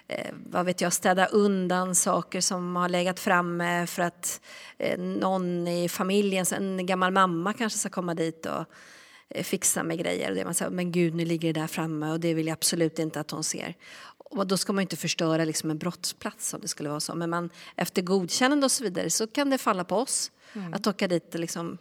eh, 0.08 0.34
vad 0.34 0.66
vet 0.66 0.82
jag, 0.82 0.94
städa 0.94 1.26
undan 1.26 1.96
saker 1.96 2.42
som 2.42 2.76
har 2.76 2.90
legat 2.90 3.20
framme 3.20 3.88
för 3.88 4.02
att 4.02 4.42
eh, 4.78 5.00
någon 5.00 5.68
i 5.68 5.90
familjen, 5.90 6.46
en 6.52 6.86
gammal 6.86 7.12
mamma 7.12 7.54
kanske 7.54 7.80
ska 7.80 7.90
komma 7.90 8.14
dit 8.14 8.46
och 8.46 8.66
fixa 9.36 9.84
med 9.84 10.00
grejer. 10.00 10.30
Och 10.30 10.36
det 10.36 10.46
man 10.46 10.54
säger, 10.54 10.72
men 10.72 10.92
gud 10.92 11.16
nu 11.16 11.26
ligger 11.26 11.54
det 11.54 11.60
där 11.60 11.68
framme 11.68 12.12
och 12.12 12.20
det 12.20 12.34
vill 12.34 12.48
jag 12.48 12.54
absolut 12.54 13.00
inte 13.00 13.20
att 13.20 13.32
hon 13.32 13.44
ser. 13.44 13.76
Och 14.18 14.48
då 14.48 14.58
ska 14.58 14.74
man 14.74 14.82
inte 14.82 14.98
förstöra 14.98 15.46
liksom 15.46 15.70
en 15.70 15.78
brottsplats 15.78 16.54
om 16.54 16.62
det 16.62 16.68
skulle 16.68 16.90
vara 16.90 17.00
så. 17.00 17.16
Men 17.16 17.30
man, 17.30 17.50
efter 17.76 18.02
godkännande 18.02 18.66
och 18.66 18.72
så 18.72 18.84
vidare 18.84 19.10
så 19.10 19.28
kan 19.28 19.50
det 19.50 19.58
falla 19.58 19.84
på 19.84 19.96
oss 19.96 20.32
mm. 20.54 20.74
att 20.74 20.88
åka 20.88 21.08
dit 21.08 21.34
och 21.34 21.40
liksom 21.40 21.78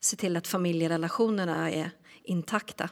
se 0.00 0.16
till 0.16 0.36
att 0.36 0.46
familjerelationerna 0.46 1.70
är 1.70 1.90
intakta. 2.22 2.88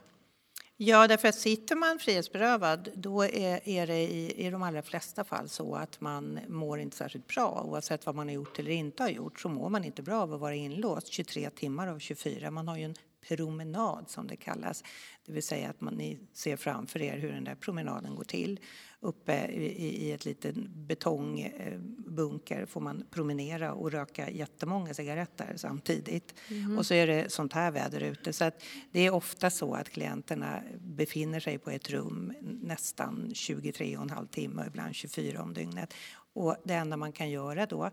Ja, 0.76 1.08
därför 1.08 1.28
att 1.28 1.34
sitter 1.34 1.76
man 1.76 1.98
frihetsberövad 1.98 2.88
då 2.94 3.24
är, 3.24 3.68
är 3.68 3.86
det 3.86 3.98
i, 3.98 4.46
i 4.46 4.50
de 4.50 4.62
allra 4.62 4.82
flesta 4.82 5.24
fall 5.24 5.48
så 5.48 5.74
att 5.74 6.00
man 6.00 6.40
mår 6.48 6.80
inte 6.80 6.96
särskilt 6.96 7.26
bra. 7.26 7.62
Oavsett 7.64 8.06
vad 8.06 8.14
man 8.14 8.28
har 8.28 8.34
gjort 8.34 8.58
eller 8.58 8.70
inte 8.70 9.02
har 9.02 9.10
gjort 9.10 9.40
så 9.40 9.48
mår 9.48 9.68
man 9.68 9.84
inte 9.84 10.02
bra 10.02 10.22
av 10.22 10.34
att 10.34 10.40
vara 10.40 10.54
inlåst 10.54 11.12
23 11.12 11.50
timmar 11.50 11.88
av 11.88 11.98
24. 11.98 12.50
Man 12.50 12.68
har 12.68 12.76
ju 12.76 12.84
en 12.84 12.94
promenad 13.28 14.11
som 14.11 14.26
det 14.26 14.37
kallas. 14.37 14.85
Det 15.26 15.32
vill 15.32 15.42
säga 15.42 15.70
att 15.70 15.80
man, 15.80 15.94
ni 15.94 16.18
ser 16.32 16.56
framför 16.56 17.02
er 17.02 17.18
hur 17.18 17.32
den 17.32 17.44
där 17.44 17.54
promenaden 17.54 18.14
går 18.14 18.24
till. 18.24 18.61
Uppe 19.00 19.46
i, 19.46 20.06
i 20.06 20.12
ett 20.12 20.24
litet 20.24 20.54
betongbunker 20.68 22.66
får 22.66 22.80
man 22.80 23.04
promenera 23.11 23.72
och 23.72 23.92
röka 23.92 24.30
jättemånga 24.30 24.94
cigaretter 24.94 25.52
samtidigt. 25.56 26.35
Mm. 26.48 26.78
Och 26.78 26.87
så 26.87 26.94
är 26.94 27.06
det 27.06 27.32
sånt 27.32 27.52
här 27.52 27.70
väder 27.70 28.00
ute. 28.00 28.32
Så 28.32 28.44
att 28.44 28.62
det 28.92 29.06
är 29.06 29.14
ofta 29.14 29.50
så 29.50 29.74
att 29.74 29.88
klienterna 29.88 30.62
befinner 30.78 31.40
sig 31.40 31.58
på 31.58 31.70
ett 31.70 31.90
rum 31.90 32.32
nästan 32.62 33.30
23 33.35 33.96
och 33.96 34.02
en 34.02 34.11
halv 34.11 34.26
timme, 34.26 34.64
ibland 34.66 34.94
24 34.94 35.42
om 35.42 35.54
dygnet. 35.54 35.94
Och 36.32 36.56
det 36.64 36.74
enda 36.74 36.96
man 36.96 37.12
kan 37.12 37.30
göra 37.30 37.66
då 37.66 37.90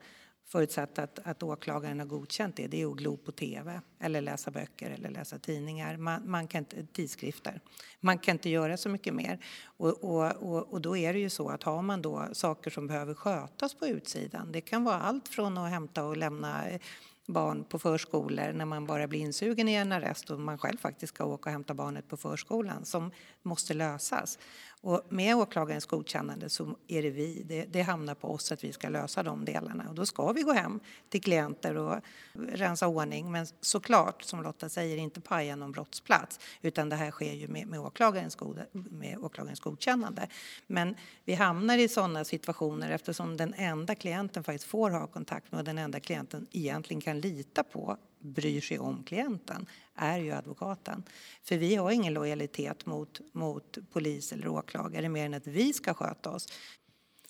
förutsatt 0.52 1.00
att, 1.00 1.20
att 1.24 1.44
åklagaren 1.44 2.00
har 2.00 2.06
godkänt 2.06 2.56
det, 2.56 2.68
det 2.68 2.82
är 2.82 2.92
att 2.92 2.98
glo 2.98 3.18
på 3.18 3.32
tv 3.32 3.82
eller 4.00 4.22
läsa 4.22 4.52
böcker 4.52 4.90
eller 4.90 5.10
läsa 5.10 5.40
tidningar, 5.40 5.98
man, 5.98 6.30
man 6.30 6.48
kan 6.48 6.60
inte, 6.60 6.86
tidskrifter. 6.86 7.62
Man 8.00 8.18
kan 8.18 8.36
inte 8.36 8.50
göra 8.50 8.78
så 8.78 8.90
mycket 8.90 9.14
mer. 9.14 9.46
Och, 9.66 10.04
och, 10.04 10.36
och, 10.36 10.74
och, 10.74 10.82
då 10.82 10.98
är 10.98 11.14
det 11.14 11.20
ju 11.20 11.30
så 11.30 11.50
att 11.50 11.64
har 11.64 11.82
man 11.82 12.02
då 12.02 12.28
saker 12.34 12.72
som 12.72 12.88
behöver 12.88 13.14
skötas 13.14 13.74
på 13.74 13.88
utsidan, 13.88 14.52
det 14.52 14.62
kan 14.62 14.84
vara 14.84 15.00
allt 15.00 15.28
från 15.28 15.58
att 15.58 15.70
hämta 15.70 16.06
och 16.06 16.18
lämna 16.18 16.70
eh, 16.70 16.82
barn 17.30 17.64
på 17.64 17.80
förskolor 17.80 18.54
när 18.54 18.66
man 18.66 18.86
bara 18.86 19.08
blir 19.08 19.20
insugen 19.20 19.70
i 19.70 19.74
en 19.74 19.92
arrest 19.92 20.30
och 20.30 20.40
man 20.40 20.58
själv 20.58 20.78
faktiskt 20.78 21.16
ska 21.16 21.26
åka 21.26 21.50
och 21.50 21.52
hämta 21.52 21.74
barnet 21.74 22.08
på 22.08 22.18
förskolan 22.18 22.86
som 22.86 23.12
måste 23.42 23.74
lösas. 23.74 24.40
Och 24.82 25.02
med 25.10 25.36
åklagarens 25.36 25.86
godkännande 25.86 26.50
så 26.50 26.76
är 26.88 27.02
det 27.02 27.10
vi, 27.10 27.44
det, 27.46 27.66
det, 27.66 27.82
hamnar 27.82 28.16
på 28.16 28.32
oss 28.32 28.52
att 28.52 28.64
vi 28.64 28.74
ska 28.74 28.90
lösa 28.90 29.24
de 29.24 29.46
delarna. 29.46 29.86
Och 29.90 29.96
då 29.96 30.06
ska 30.06 30.32
vi 30.32 30.42
gå 30.42 30.52
hem 30.52 30.80
till 31.10 31.22
klienter 31.22 31.78
och 31.78 31.96
rensa 32.34 32.88
ordning. 32.88 33.32
Men 33.32 33.46
såklart, 33.62 34.24
som 34.24 34.44
Lotta 34.44 34.70
säger, 34.70 34.98
inte 34.98 35.22
paja 35.22 35.56
någon 35.56 35.72
brottsplats. 35.72 36.40
Utan 36.62 36.90
det 36.90 36.96
här 36.96 37.12
sker 37.12 37.34
ju 37.34 37.48
med, 37.48 37.68
med, 37.68 37.80
åklagarens, 37.80 38.36
god, 38.36 38.60
med 38.72 39.18
åklagarens 39.18 39.60
godkännande. 39.60 40.28
Men 40.68 40.96
vi 41.26 41.34
hamnar 41.34 41.78
i 41.78 41.88
sådana 41.88 42.26
situationer 42.26 42.92
eftersom 42.92 43.38
den 43.38 43.54
enda 43.58 43.96
klienten 43.96 44.44
faktiskt 44.44 44.70
får 44.70 44.90
ha 44.90 45.08
kontakt 45.08 45.52
med 45.52 45.60
och 45.60 45.66
den 45.66 45.78
enda 45.78 46.00
klienten 46.00 46.48
egentligen 46.52 47.02
kan 47.02 47.20
lita 47.20 47.64
på 47.64 47.98
bryr 48.20 48.62
sig 48.62 48.80
om 48.80 49.04
klienten 49.04 49.66
är 50.00 50.18
ju 50.18 50.32
advokaten. 50.32 51.04
För 51.44 51.58
vi 51.58 51.76
har 51.76 51.92
ingen 51.92 52.14
lojalitet 52.14 52.86
mot, 52.86 53.20
mot 53.32 53.78
polis 53.92 54.34
eller 54.34 54.48
åklagare 54.48 55.10
mer 55.10 55.26
än 55.26 55.34
att 55.34 55.48
vi 55.48 55.74
ska 55.74 55.94
sköta 55.94 56.30
oss. 56.30 56.48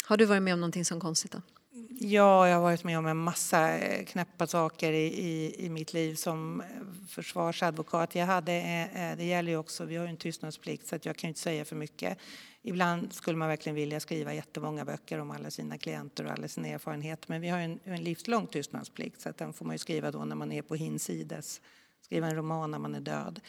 Har 0.04 0.18
du 0.18 0.26
varit 0.26 0.44
med 0.44 0.54
om 0.54 0.60
någonting 0.60 0.86
som 0.86 1.00
konstigt 1.00 1.32
då? 1.32 1.42
Ja, 1.90 2.48
jag 2.48 2.56
har 2.56 2.62
varit 2.62 2.84
med 2.84 2.98
om 2.98 3.06
en 3.06 3.18
massa 3.18 3.78
eh, 3.78 4.06
knäppa 4.06 4.48
saker 4.48 4.92
i, 4.94 5.06
i, 5.06 5.66
i 5.66 5.70
mitt 5.70 5.94
liv 5.94 6.16
som 6.16 6.64
försvarsadvokat. 7.10 8.16
Jag 8.16 8.26
hade, 8.26 8.54
eh, 8.54 9.18
det 9.18 9.26
gäller 9.26 9.52
ju 9.52 9.58
också, 9.58 9.86
vi 9.86 9.96
har 9.96 10.06
ju 10.06 10.10
en 10.10 10.18
tystnadsplikt 10.18 10.88
så 10.88 10.96
att 10.96 11.06
jag 11.06 11.18
kan 11.18 11.28
inte 11.28 11.40
säga 11.40 11.66
för 11.66 11.76
mycket. 11.76 12.18
Ibland 12.62 13.14
skulle 13.14 13.38
man 13.38 13.48
verkligen 13.48 13.76
vilja 13.76 14.00
skriva 14.00 14.34
jättemånga 14.34 14.86
böcker 14.86 15.20
om 15.20 15.32
alla 15.32 15.52
sina 15.52 15.78
klienter 15.78 16.26
och 16.26 16.32
alla 16.32 16.48
sina 16.48 16.68
erfarenheter. 16.68 17.26
Men 17.30 17.42
vi 17.42 17.50
har 17.50 17.60
en, 17.60 17.80
en 17.84 18.04
livslång 18.04 18.48
tystnadsplikt 18.48 19.22
så 19.22 19.30
att 19.30 19.38
den 19.38 19.54
får 19.54 19.66
man 19.66 19.74
ju 19.74 19.80
skriva 19.80 20.12
då 20.12 20.26
när 20.26 20.36
man 20.36 20.52
är 20.52 20.62
på 20.62 20.76
hinsides. 20.76 21.62
Skriva 22.10 22.28
en 22.28 22.36
roman 22.36 22.72
när 22.72 22.80
man 22.80 22.96
är 22.96 23.00
död. 23.00 23.40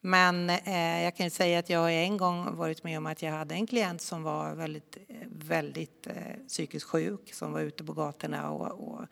Men 0.00 0.50
eh, 0.50 1.02
jag 1.02 1.16
kan 1.16 1.30
säga 1.30 1.58
att 1.58 1.70
jag 1.70 1.78
har 1.78 1.90
en 1.90 2.16
gång 2.16 2.56
varit 2.56 2.84
med 2.84 2.98
om 2.98 3.06
att 3.06 3.22
jag 3.22 3.32
hade 3.32 3.54
en 3.54 3.66
klient 3.66 4.00
som 4.00 4.22
var 4.22 4.54
väldigt, 4.54 4.96
eh, 5.08 5.16
väldigt 5.28 6.06
eh, 6.06 6.46
psykiskt 6.48 6.86
sjuk, 6.86 7.34
som 7.34 7.52
var 7.52 7.60
ute 7.60 7.84
på 7.84 7.92
gatorna 7.92 8.50
och, 8.50 8.88
och 8.88 9.06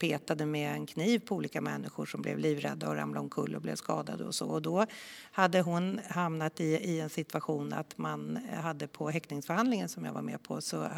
petade 0.00 0.46
med 0.46 0.74
en 0.74 0.86
kniv 0.86 1.18
på 1.18 1.34
olika 1.34 1.60
människor 1.60 2.06
som 2.06 2.22
blev 2.22 2.38
livrädda 2.38 2.88
och 2.88 2.96
ramlade 2.96 3.20
omkull 3.20 3.54
och 3.54 3.62
blev 3.62 3.76
skadade 3.76 4.24
och 4.24 4.34
så. 4.34 4.46
Och 4.46 4.62
då 4.62 4.86
hade 5.32 5.60
hon 5.60 6.00
hamnat 6.08 6.60
i, 6.60 6.64
i 6.64 7.00
en 7.00 7.10
situation 7.10 7.72
att 7.72 7.98
man 7.98 8.38
hade 8.62 8.86
på 8.86 9.10
häktningsförhandlingen 9.10 9.88
som 9.88 10.04
jag 10.04 10.12
var 10.12 10.22
med 10.22 10.42
på 10.42 10.60
så 10.60 10.88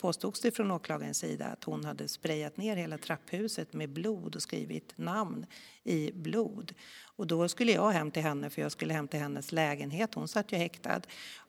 påstods 0.00 0.40
det 0.40 0.50
från 0.50 0.70
åklagarens 0.70 1.18
sida 1.18 1.46
att 1.46 1.64
hon 1.64 1.84
hade 1.84 2.08
sprayat 2.08 2.56
ner 2.56 2.76
hela 2.76 2.98
trapphuset 2.98 3.72
med 3.72 3.90
blod 3.90 4.36
och 4.36 4.42
skrivit 4.42 4.92
namn 4.96 5.46
i 5.84 6.12
blod. 6.12 6.74
Och 7.22 7.28
då 7.28 7.48
skulle 7.48 7.72
jag 7.72 7.90
hem 7.90 8.10
till 8.10 8.22
henne 8.22 8.50
för 8.50 8.62
jag 8.62 8.72
skulle 8.72 8.94
hem 8.94 9.08
till 9.08 9.20
hennes 9.20 9.52
lägenhet. 9.52 10.14
Hon 10.14 10.28
satt 10.28 10.52
ju 10.52 10.56
häktad. 10.56 11.00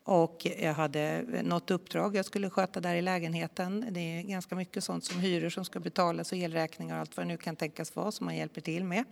Och 0.03 0.47
jag 0.59 0.73
hade 0.73 1.25
något 1.43 1.71
uppdrag 1.71 2.15
jag 2.15 2.25
skulle 2.25 2.49
sköta 2.49 2.79
där 2.79 2.95
i 2.95 3.01
lägenheten. 3.01 3.85
Det 3.91 3.99
är 3.99 4.21
ganska 4.21 4.55
mycket 4.55 4.83
sånt 4.83 5.05
som 5.05 5.19
hyror 5.19 5.49
som 5.49 5.65
ska 5.65 5.79
betalas 5.79 6.31
och 6.31 6.37
elräkningar 6.37 6.95
och 6.95 7.01
allt 7.01 7.17
vad 7.17 7.25
det 7.25 7.27
nu 7.27 7.37
kan 7.37 7.55
tänkas 7.55 7.95
vara 7.95 8.11
som 8.11 8.25
man 8.25 8.35
hjälper 8.35 8.61
till 8.61 8.83
med. 8.83 9.03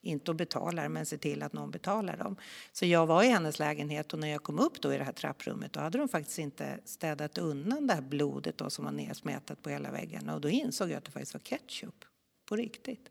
Inte 0.00 0.30
att 0.30 0.36
betala 0.36 0.88
men 0.88 1.06
se 1.06 1.18
till 1.18 1.42
att 1.42 1.52
någon 1.52 1.70
betalar 1.70 2.16
dem. 2.16 2.36
Så 2.72 2.86
jag 2.86 3.06
var 3.06 3.22
i 3.22 3.28
hennes 3.28 3.58
lägenhet 3.58 4.12
och 4.12 4.18
när 4.18 4.28
jag 4.28 4.42
kom 4.42 4.58
upp 4.58 4.82
då 4.82 4.94
i 4.94 4.98
det 4.98 5.04
här 5.04 5.12
trapprummet 5.12 5.72
då 5.72 5.80
hade 5.80 5.98
de 5.98 6.08
faktiskt 6.08 6.38
inte 6.38 6.78
städat 6.84 7.38
undan 7.38 7.86
det 7.86 7.94
här 7.94 8.02
blodet 8.02 8.58
då 8.58 8.70
som 8.70 8.84
var 8.84 8.92
nedsmetat 8.92 9.62
på 9.62 9.70
hela 9.70 9.90
väggen. 9.90 10.28
och 10.28 10.40
då 10.40 10.48
insåg 10.48 10.90
jag 10.90 10.96
att 10.96 11.04
det 11.04 11.10
faktiskt 11.10 11.34
var 11.34 11.40
ketchup. 11.40 12.04
På 12.48 12.56
riktigt. 12.56 13.10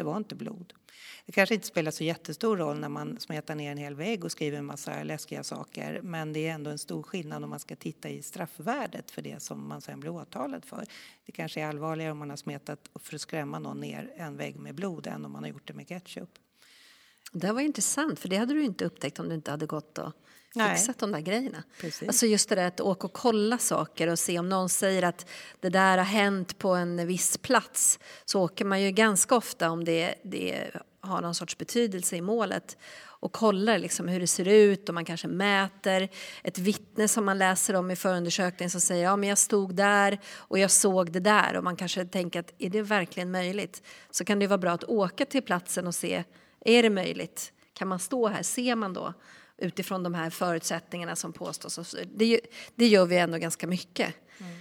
Det 0.00 0.04
var 0.04 0.16
inte 0.16 0.34
blod. 0.34 0.72
Det 1.26 1.32
kanske 1.32 1.54
inte 1.54 1.66
spelar 1.66 1.90
så 1.90 2.04
jättestor 2.04 2.56
roll 2.56 2.80
när 2.80 2.88
man 2.88 3.20
smetar 3.20 3.54
ner 3.54 3.72
en 3.72 3.78
hel 3.78 3.94
vägg 3.94 4.24
och 4.24 4.32
skriver 4.32 4.58
en 4.58 4.64
massa 4.64 5.02
läskiga 5.02 5.44
saker 5.44 6.00
men 6.02 6.32
det 6.32 6.48
är 6.48 6.52
ändå 6.52 6.70
en 6.70 6.78
stor 6.78 7.02
skillnad 7.02 7.44
om 7.44 7.50
man 7.50 7.60
ska 7.60 7.76
titta 7.76 8.08
i 8.08 8.22
straffvärdet 8.22 9.10
för 9.10 9.22
det 9.22 9.42
som 9.42 9.68
man 9.68 9.80
sen 9.80 10.00
blir 10.00 10.10
åtalad 10.10 10.64
för. 10.64 10.84
Det 11.26 11.32
kanske 11.32 11.60
är 11.60 11.66
allvarligare 11.66 12.12
om 12.12 12.18
man 12.18 12.30
har 12.30 12.36
smetat 12.36 12.90
för 12.94 13.14
att 13.14 13.20
skrämma 13.20 13.58
någon 13.58 13.80
ner 13.80 14.12
en 14.16 14.36
vägg 14.36 14.56
med 14.56 14.74
blod 14.74 15.06
än 15.06 15.24
om 15.24 15.32
man 15.32 15.42
har 15.42 15.50
gjort 15.50 15.68
det 15.68 15.74
med 15.74 15.88
ketchup. 15.88 16.30
Det 17.32 17.52
var 17.52 17.60
intressant, 17.60 18.18
för 18.18 18.28
det 18.28 18.36
hade 18.36 18.54
du 18.54 18.64
inte 18.64 18.84
upptäckt 18.84 19.18
om 19.18 19.28
du 19.28 19.34
inte 19.34 19.50
hade 19.50 19.66
gått 19.66 19.98
och 19.98 20.12
Nej. 20.54 20.76
fixat 20.76 20.98
de 20.98 21.12
där 21.12 21.20
grejerna. 21.20 21.62
Precis. 21.80 22.08
Alltså 22.08 22.26
just 22.26 22.48
det 22.48 22.54
där 22.54 22.66
att 22.66 22.80
åka 22.80 23.06
och 23.06 23.12
kolla 23.12 23.58
saker 23.58 24.08
och 24.08 24.18
se 24.18 24.38
om 24.38 24.48
någon 24.48 24.68
säger 24.68 25.02
att 25.02 25.26
det 25.60 25.68
där 25.68 25.98
har 25.98 26.04
hänt 26.04 26.58
på 26.58 26.68
en 26.68 27.06
viss 27.06 27.38
plats 27.38 27.98
så 28.24 28.42
åker 28.42 28.64
man 28.64 28.82
ju 28.82 28.90
ganska 28.90 29.34
ofta 29.34 29.70
om 29.70 29.84
det, 29.84 30.14
det 30.22 30.70
har 31.00 31.22
någon 31.22 31.34
sorts 31.34 31.58
betydelse 31.58 32.16
i 32.16 32.20
målet 32.20 32.76
och 33.02 33.32
kollar 33.32 33.78
liksom 33.78 34.08
hur 34.08 34.20
det 34.20 34.26
ser 34.26 34.48
ut 34.48 34.88
och 34.88 34.94
man 34.94 35.04
kanske 35.04 35.28
mäter 35.28 36.08
ett 36.42 36.58
vittne 36.58 37.08
som 37.08 37.24
man 37.24 37.38
läser 37.38 37.74
om 37.74 37.90
i 37.90 37.96
förundersökningen 37.96 38.70
som 38.70 38.80
säger 38.80 39.04
ja 39.04 39.16
men 39.16 39.28
jag 39.28 39.38
stod 39.38 39.74
där 39.74 40.20
och 40.34 40.58
jag 40.58 40.70
såg 40.70 41.12
det 41.12 41.20
där 41.20 41.56
och 41.56 41.64
man 41.64 41.76
kanske 41.76 42.04
tänker 42.04 42.40
att 42.40 42.52
är 42.58 42.70
det 42.70 42.82
verkligen 42.82 43.30
möjligt 43.30 43.82
så 44.10 44.24
kan 44.24 44.38
det 44.38 44.46
vara 44.46 44.58
bra 44.58 44.72
att 44.72 44.84
åka 44.84 45.24
till 45.24 45.42
platsen 45.42 45.86
och 45.86 45.94
se 45.94 46.24
är 46.60 46.82
det 46.82 46.90
möjligt 46.90 47.52
kan 47.72 47.88
man 47.88 47.98
stå 47.98 48.28
här 48.28 48.42
ser 48.42 48.74
man 48.74 48.92
då 48.92 49.14
utifrån 49.58 50.02
de 50.02 50.14
här 50.14 50.30
förutsättningarna 50.30 51.16
som 51.16 51.32
påstås. 51.32 51.96
Det, 52.74 52.86
gör 52.86 53.06
vi 53.06 53.16
ändå 53.18 53.38
ganska 53.38 53.66
mycket. 53.66 54.14
Mm. 54.38 54.52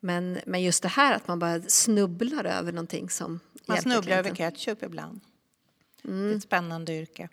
Men, 0.00 0.38
men 0.46 0.62
just 0.62 0.82
det 0.82 0.88
här 0.88 1.14
att 1.14 1.28
man 1.28 1.38
bara 1.38 1.62
snubblar 1.62 2.44
över 2.44 2.72
någonting 2.72 3.10
som 3.10 3.40
Man 3.66 3.82
snubblar 3.82 4.16
över 4.16 4.34
ketchup 4.34 4.82
ibland. 4.82 5.20
Det 6.02 6.12
är 6.12 6.36
ett 6.36 6.42
spännande 6.42 6.92
yrke. 6.92 7.28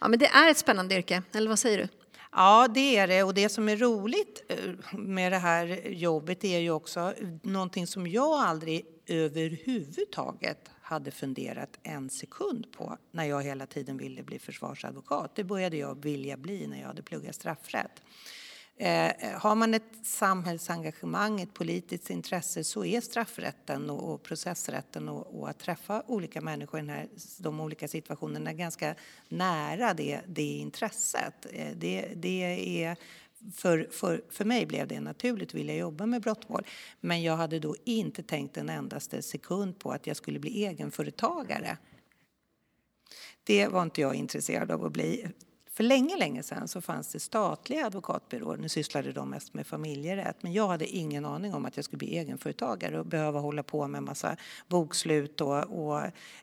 Ja, 0.00 0.08
men 0.08 0.18
det 0.18 0.26
är 0.26 0.50
ett 0.50 0.58
spännande 0.58 0.94
yrke, 0.94 1.22
eller 1.32 1.48
vad 1.48 1.58
säger 1.58 1.78
du? 1.78 1.88
Ja, 2.32 2.68
det 2.74 2.96
är 2.96 3.06
det. 3.06 3.22
Och 3.22 3.34
det 3.34 3.48
som 3.48 3.68
är 3.68 3.76
roligt 3.76 4.44
eh, 4.48 4.98
med 4.98 5.32
det 5.32 5.38
här 5.38 5.88
jobbet 5.88 6.44
är 6.44 6.58
ju 6.58 6.70
också 6.70 7.14
någonting 7.42 7.86
som 7.86 8.06
jag 8.06 8.32
aldrig 8.32 8.86
överhuvudtaget 9.06 10.70
hade 10.90 11.10
funderat 11.10 11.78
en 11.82 12.10
sekund 12.10 12.72
på 12.72 12.98
när 13.10 13.24
jag 13.24 13.42
hela 13.42 13.66
tiden 13.66 13.96
ville 13.96 14.22
bli 14.22 14.38
försvarsadvokat. 14.38 15.34
Det 15.34 15.44
började 15.44 15.76
jag 15.76 16.02
vilja 16.02 16.36
bli 16.36 16.66
när 16.66 16.80
jag 16.80 16.86
hade 16.86 17.02
pluggat 17.02 17.34
straffrätt. 17.34 18.02
Eh, 18.76 19.12
har 19.34 19.54
man 19.54 19.74
ett 19.74 19.92
samhällsengagemang, 20.02 21.40
ett 21.40 21.54
politiskt 21.54 22.10
intresse 22.10 22.64
så 22.64 22.84
är 22.84 23.00
straffrätten 23.00 23.90
och, 23.90 24.14
och 24.14 24.22
processrätten 24.22 25.08
och, 25.08 25.40
och 25.40 25.48
att 25.48 25.58
träffa 25.58 26.02
olika 26.06 26.40
människor 26.40 26.80
i 26.80 26.82
den 26.82 26.90
här, 26.90 27.08
de 27.38 27.60
olika 27.60 27.88
situationerna 27.88 28.52
ganska 28.52 28.94
nära 29.28 29.94
det, 29.94 30.20
det 30.26 30.42
intresset. 30.42 31.46
Eh, 31.52 31.76
det, 31.76 32.12
det 32.16 32.84
är 32.84 32.96
för, 33.54 33.88
för, 33.90 34.24
för 34.30 34.44
mig 34.44 34.66
blev 34.66 34.88
det 34.88 35.00
naturligt 35.00 35.48
att 35.48 35.54
vilja 35.54 35.74
jobba 35.74 36.06
med 36.06 36.22
brottmål. 36.22 36.66
Men 37.00 37.22
jag 37.22 37.36
hade 37.36 37.58
då 37.58 37.76
inte 37.84 38.22
tänkt 38.22 38.56
en 38.56 38.68
endaste 38.68 39.22
sekund 39.22 39.78
på 39.78 39.90
att 39.92 40.06
jag 40.06 40.16
skulle 40.16 40.38
bli 40.38 40.66
egenföretagare. 40.66 41.78
Det 43.44 43.68
var 43.68 43.82
inte 43.82 44.00
jag 44.00 44.14
intresserad 44.14 44.70
av 44.70 44.84
att 44.84 44.92
bli. 44.92 45.28
För 45.80 45.84
länge, 45.84 46.16
länge 46.16 46.42
sedan 46.42 46.68
så 46.68 46.80
fanns 46.80 47.12
det 47.12 47.20
statliga 47.20 47.86
advokatbyråer. 47.86 48.56
Nu 48.56 48.68
sysslade 48.68 49.12
de 49.12 49.30
mest 49.30 49.54
med 49.54 49.66
familjerätt. 49.66 50.42
Men 50.42 50.52
jag 50.52 50.68
hade 50.68 50.86
ingen 50.86 51.24
aning 51.24 51.54
om 51.54 51.64
att 51.64 51.76
jag 51.76 51.84
skulle 51.84 51.98
bli 51.98 52.18
egenföretagare 52.18 52.98
och 52.98 53.06
behöva 53.06 53.40
hålla 53.40 53.62
på 53.62 53.88
med 53.88 54.02
massa 54.02 54.36
bokslut 54.68 55.40
och, 55.40 55.58
och 55.58 56.02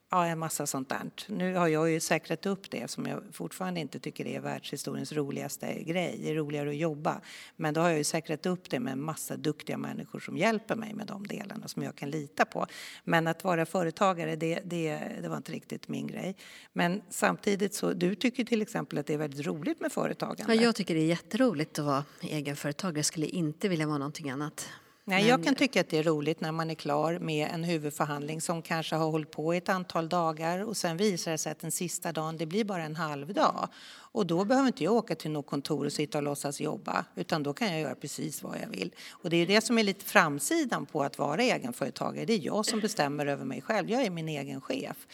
ja, 0.10 0.26
en 0.26 0.40
massa 0.40 0.68
sånt 0.68 0.90
där. 0.90 1.02
Nu 1.28 1.56
har 1.56 1.68
jag 1.68 1.92
ju 1.92 2.00
säkrat 2.00 2.46
upp 2.46 2.72
det 2.72 2.90
som 2.90 3.06
jag 3.06 3.24
fortfarande 3.32 3.80
inte 3.80 4.00
tycker 4.00 4.28
är 4.28 4.40
världshistoriens 4.40 5.12
roligaste 5.12 5.84
grej. 5.84 6.20
Det 6.24 6.32
är 6.32 6.36
roligare 6.36 6.70
att 6.70 6.76
jobba. 6.76 7.22
Men 7.56 7.74
då 7.74 7.82
har 7.82 7.90
jag 7.90 7.98
ju 7.98 8.04
säkrat 8.04 8.46
upp 8.46 8.70
det 8.70 8.80
med 8.80 8.94
en 8.94 9.02
massa 9.02 9.38
duktiga 9.38 9.78
människor 9.78 10.20
som 10.20 10.38
hjälper 10.38 10.76
mig 10.76 10.94
med 10.94 11.08
de 11.08 11.28
delarna 11.28 11.68
som 11.68 11.84
jag 11.84 11.96
kan 11.96 12.10
lita 12.10 12.46
på. 12.46 12.66
Men 13.04 13.28
att 13.28 13.44
vara 13.44 13.66
företagare, 13.66 14.36
det, 14.36 14.60
det, 14.66 15.02
det 15.22 15.30
var 15.30 15.38
inte 15.38 15.52
riktigt 15.52 15.88
min 15.88 16.08
grej. 16.08 16.36
Men 16.74 17.02
samtidigt 17.10 17.74
så, 17.74 17.94
du 17.94 18.16
tycker 18.16 18.44
till 18.44 18.62
exempel 18.62 18.98
att 18.98 19.08
det 19.08 19.14
är 19.14 19.27
väldigt 19.28 19.46
roligt 19.48 19.80
med 19.80 19.92
företagande. 19.92 20.56
Ja, 20.56 20.62
jag 20.62 20.76
tycker 20.76 20.96
det 20.96 21.02
är 21.02 21.06
jätteroligt 21.06 21.80
att 21.80 21.86
vara 21.86 22.04
egenföretagare. 22.22 22.98
Jag 22.98 23.06
skulle 23.06 23.26
inte 23.26 23.68
vilja 23.68 23.88
vara 23.88 23.98
någonting 23.98 24.30
annat. 24.30 24.70
Nej, 25.10 25.28
jag 25.28 25.44
kan 25.44 25.56
tycka 25.56 25.82
att 25.82 25.90
det 25.90 25.98
är 25.98 26.04
roligt 26.04 26.42
när 26.42 26.52
man 26.52 26.70
är 26.70 26.76
klar 26.76 27.20
med 27.20 27.50
en 27.54 27.64
huvudförhandling 27.64 28.42
som 28.42 28.62
kanske 28.62 28.96
har 28.96 29.12
hållit 29.12 29.32
på 29.32 29.54
i 29.54 29.58
ett 29.58 29.70
antal 29.70 30.10
dagar 30.10 30.64
och 30.64 30.78
sen 30.78 30.98
visar 30.98 31.32
det 31.32 31.38
sig 31.38 31.52
att 31.52 31.60
den 31.60 31.72
sista 31.72 32.12
dagen 32.12 32.38
det 32.38 32.46
blir 32.46 32.64
bara 32.64 32.84
en 32.84 32.96
halv 32.96 33.34
dag. 33.34 33.70
Och 34.12 34.26
då 34.26 34.46
behöver 34.46 34.68
inte 34.68 34.84
jag 34.84 34.94
åka 34.94 35.16
till 35.16 35.32
något 35.32 35.46
kontor 35.46 35.86
och 35.86 35.94
sitta 35.94 36.18
och 36.18 36.24
låtsas 36.24 36.62
jobba 36.62 37.06
utan 37.16 37.44
då 37.44 37.54
kan 37.54 37.72
jag 37.72 37.82
göra 37.82 37.96
precis 37.96 38.44
vad 38.44 38.58
jag 38.62 38.70
vill. 38.70 38.96
Och 39.10 39.30
det 39.30 39.38
är 39.38 39.48
det 39.48 39.62
som 39.62 39.78
är 39.78 39.84
lite 39.84 40.06
framsidan 40.06 40.86
på 40.86 41.04
att 41.04 41.18
vara 41.18 41.44
egenföretagare. 41.44 42.26
Det 42.26 42.34
är 42.34 42.46
jag 42.46 42.66
som 42.66 42.80
bestämmer 42.80 43.26
över 43.26 43.46
mig 43.46 43.62
själv. 43.62 43.90
Jag 43.90 44.02
är 44.02 44.10
min 44.10 44.30
egen 44.30 44.62
chef. 44.62 45.08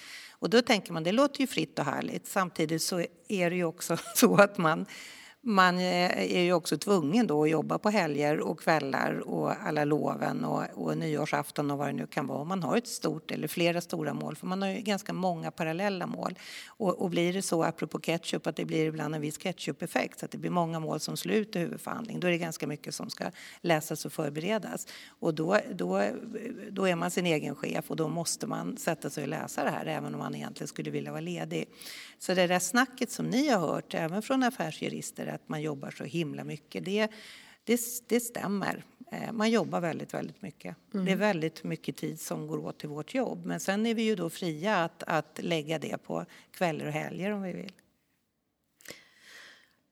Och 0.43 0.49
då 0.49 0.61
tänker 0.61 0.93
man, 0.93 1.03
det 1.03 1.11
låter 1.11 1.41
ju 1.41 1.47
fritt 1.47 1.79
och 1.79 1.85
härligt. 1.85 2.27
Samtidigt 2.27 2.81
så 2.81 3.05
är 3.27 3.49
det 3.49 3.55
ju 3.55 3.63
också 3.63 3.97
så 4.15 4.35
att 4.35 4.57
man 4.57 4.85
man 5.45 5.77
eh, 5.77 6.35
är 6.35 6.41
ju 6.41 6.53
också 6.53 6.77
tvungen 6.77 7.27
då 7.27 7.43
att 7.43 7.49
jobba 7.49 7.77
på 7.77 7.89
helger 7.89 8.39
och 8.39 8.59
kvällar 8.59 9.19
och 9.19 9.51
alla 9.67 9.85
loven 9.85 10.45
och, 10.45 10.63
och 10.73 10.97
nyårsafton 10.97 11.71
och 11.71 11.77
vad 11.77 11.87
det 11.87 11.93
nu 11.93 12.07
kan 12.07 12.27
vara. 12.27 12.43
Man 12.43 12.63
har 12.63 12.77
ett 12.77 12.87
stort 12.87 13.31
eller 13.31 13.47
flera 13.47 13.81
stora 13.81 14.13
mål, 14.13 14.35
för 14.35 14.47
man 14.47 14.61
har 14.61 14.69
ju 14.69 14.81
ganska 14.81 15.13
många 15.13 15.51
parallella 15.51 16.07
mål. 16.07 16.39
Och, 16.67 17.01
och 17.01 17.09
blir 17.09 17.33
det 17.33 17.41
så, 17.41 17.63
apropå 17.63 17.99
ketchup, 17.99 18.47
att 18.47 18.55
det 18.55 18.65
blir 18.65 18.85
ibland 18.85 19.15
en 19.15 19.21
viss 19.21 19.37
ketchup-effekt, 19.37 20.19
så 20.19 20.25
att 20.25 20.31
det 20.31 20.37
blir 20.37 20.51
många 20.51 20.79
mål 20.79 20.99
som 20.99 21.17
slut 21.17 21.55
i 21.55 21.59
huvudförhandling, 21.59 22.19
då 22.19 22.27
är 22.27 22.31
det 22.31 22.37
ganska 22.37 22.67
mycket 22.67 22.95
som 22.95 23.09
ska 23.09 23.25
läsas 23.61 24.05
och 24.05 24.13
förberedas. 24.13 24.87
Och 25.19 25.33
då, 25.33 25.57
då, 25.71 26.03
då 26.71 26.85
är 26.85 26.95
man 26.95 27.11
sin 27.11 27.25
egen 27.25 27.55
chef 27.55 27.91
och 27.91 27.95
då 27.95 28.07
måste 28.07 28.47
man 28.47 28.77
sätta 28.77 29.09
sig 29.09 29.23
och 29.23 29.29
läsa 29.29 29.63
det 29.63 29.69
här, 29.69 29.85
även 29.85 30.13
om 30.13 30.19
man 30.19 30.35
egentligen 30.35 30.67
skulle 30.67 30.91
vilja 30.91 31.11
vara 31.11 31.21
ledig. 31.21 31.67
Så 32.23 32.33
det 32.33 32.47
där 32.47 32.59
snacket 32.59 33.11
som 33.11 33.25
ni 33.25 33.49
har 33.49 33.59
hört, 33.59 33.93
även 33.93 34.21
från 34.21 34.43
affärsjurister, 34.43 35.27
att 35.27 35.49
man 35.49 35.61
jobbar 35.61 35.91
så 35.91 36.03
himla 36.03 36.43
mycket, 36.43 36.85
det, 36.85 37.07
det, 37.63 37.81
det 38.07 38.19
stämmer. 38.19 38.83
Eh, 39.11 39.31
Man 39.31 39.51
jobbar 39.51 39.81
väldigt, 39.81 40.13
väldigt 40.13 40.41
mycket. 40.41 40.75
Det 40.91 41.11
är 41.11 41.15
väldigt 41.15 41.63
mycket 41.63 41.97
tid 41.97 42.19
som 42.21 42.47
går 42.47 42.57
åt 42.57 42.79
till 42.79 42.89
vårt 42.89 43.13
jobb. 43.13 43.45
Men 43.45 43.59
sen 43.59 43.85
är 43.85 43.93
vi 43.93 44.03
ju 44.03 44.15
då 44.15 44.29
fria 44.29 44.83
att, 44.83 45.03
att 45.07 45.39
lägga 45.41 45.79
det 45.79 45.97
på 45.97 46.25
kvällar 46.51 46.85
och 46.85 46.91
helger 46.91 47.31
om 47.31 47.41
vi 47.41 47.53
vill. 47.53 47.71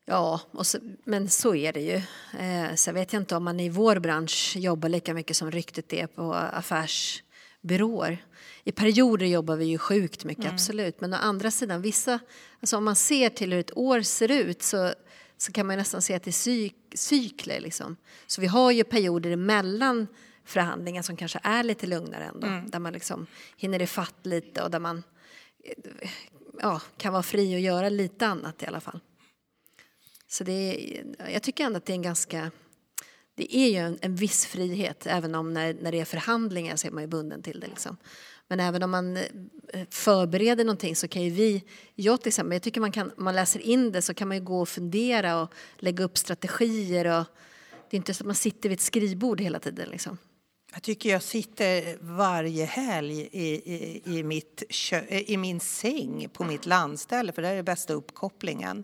Ja, 0.05 0.41
så, 0.61 0.77
men 1.03 1.29
så 1.29 1.55
är 1.55 1.73
det 1.73 1.81
ju. 1.81 2.01
Eh, 2.39 2.75
så 2.75 2.91
vet 2.91 3.13
jag 3.13 3.21
inte 3.21 3.35
om 3.35 3.43
man 3.43 3.59
i 3.59 3.69
vår 3.69 3.99
bransch 3.99 4.53
jobbar 4.57 4.89
lika 4.89 5.13
mycket 5.13 5.37
som 5.37 5.51
ryktet 5.51 5.93
är 5.93 6.07
på 6.07 6.33
affärsbyråer. 6.33 8.25
I 8.63 8.71
perioder 8.71 9.25
jobbar 9.25 9.55
vi 9.55 9.65
ju 9.65 9.77
sjukt 9.77 10.25
mycket, 10.25 10.51
absolut. 10.51 11.01
Men 11.01 11.13
å 11.13 11.17
andra 11.17 11.51
sidan, 11.51 11.81
vissa, 11.81 12.19
alltså 12.59 12.77
om 12.77 12.83
man 12.83 12.95
ser 12.95 13.29
till 13.29 13.51
hur 13.51 13.59
ett 13.59 13.77
år 13.77 14.01
ser 14.01 14.31
ut 14.31 14.61
så, 14.61 14.93
så 15.37 15.51
kan 15.51 15.67
man 15.67 15.77
nästan 15.77 16.01
se 16.01 16.13
att 16.13 16.23
det 16.23 16.29
är 16.29 16.31
cyk, 16.31 16.75
cykler. 16.93 17.59
Liksom. 17.59 17.95
Så 18.27 18.41
vi 18.41 18.47
har 18.47 18.71
ju 18.71 18.83
perioder 18.83 19.31
emellan 19.31 20.07
förhandlingar 20.45 21.01
som 21.01 21.17
kanske 21.17 21.39
är 21.43 21.63
lite 21.63 21.87
lugnare 21.87 22.23
ändå. 22.23 22.47
Där 22.67 22.79
man 22.79 22.93
liksom 22.93 23.27
hinner 23.57 23.81
ifatt 23.81 24.25
lite 24.25 24.63
och 24.63 24.71
där 24.71 24.79
man 24.79 25.03
eh, 25.63 26.09
ja, 26.59 26.81
kan 26.97 27.13
vara 27.13 27.23
fri 27.23 27.55
att 27.55 27.61
göra 27.61 27.89
lite 27.89 28.27
annat 28.27 28.63
i 28.63 28.65
alla 28.65 28.79
fall. 28.79 28.99
Så 30.27 30.43
det 30.43 30.51
är, 30.51 31.03
jag 31.33 31.43
tycker 31.43 31.63
ändå 31.65 31.77
att 31.77 31.85
det 31.85 31.93
är 31.93 31.95
en 31.95 32.01
ganska... 32.01 32.51
Det 33.35 33.55
är 33.57 33.69
ju 33.69 33.77
en, 33.77 33.97
en 34.01 34.15
viss 34.15 34.45
frihet, 34.45 35.07
även 35.07 35.35
om 35.35 35.53
när, 35.53 35.73
när 35.73 35.91
det 35.91 35.99
är 35.99 36.05
förhandlingar 36.05 36.75
så 36.75 36.87
är 36.87 36.91
man 36.91 37.03
ju 37.03 37.07
bunden 37.07 37.43
till 37.43 37.59
det. 37.59 37.67
Liksom. 37.67 37.97
Men 38.51 38.59
även 38.59 38.83
om 38.83 38.91
man 38.91 39.17
eh, 39.17 39.23
förbereder 39.89 40.63
någonting 40.63 40.95
så 40.95 41.07
kan 41.07 41.21
ju 41.21 41.29
vi... 41.29 41.63
Jag 41.95 42.21
till 42.21 42.27
exempel, 42.27 42.53
jag 42.53 42.61
tycker 42.61 42.81
man 42.81 42.91
kan, 42.91 43.11
om 43.17 43.23
man 43.23 43.35
läser 43.35 43.59
in 43.59 43.91
det 43.91 44.01
så 44.01 44.13
kan 44.13 44.27
man 44.27 44.37
ju 44.37 44.43
gå 44.43 44.61
och 44.61 44.69
fundera 44.69 45.41
och 45.41 45.53
lägga 45.77 46.03
upp 46.03 46.17
strategier. 46.17 47.19
Och, 47.19 47.25
det 47.89 47.95
är 47.95 47.97
inte 47.97 48.13
så 48.13 48.23
att 48.23 48.27
man 48.27 48.35
sitter 48.35 48.69
vid 48.69 48.75
ett 48.77 48.81
skrivbord 48.81 49.41
hela 49.41 49.59
tiden. 49.59 49.89
Liksom. 49.89 50.17
Jag 50.73 50.83
tycker 50.83 51.09
jag 51.09 51.23
sitter 51.23 51.97
varje 52.01 52.65
helg 52.65 53.29
i, 53.31 53.47
i, 53.73 54.01
i, 54.05 54.23
mitt 54.23 54.63
kö, 54.69 55.01
eh, 55.07 55.31
i 55.31 55.37
min 55.37 55.59
säng 55.59 56.29
på 56.33 56.43
mitt 56.43 56.65
landställe, 56.65 57.31
för 57.31 57.41
där 57.41 57.51
är 57.51 57.55
den 57.55 57.65
bästa 57.65 57.93
uppkopplingen. 57.93 58.83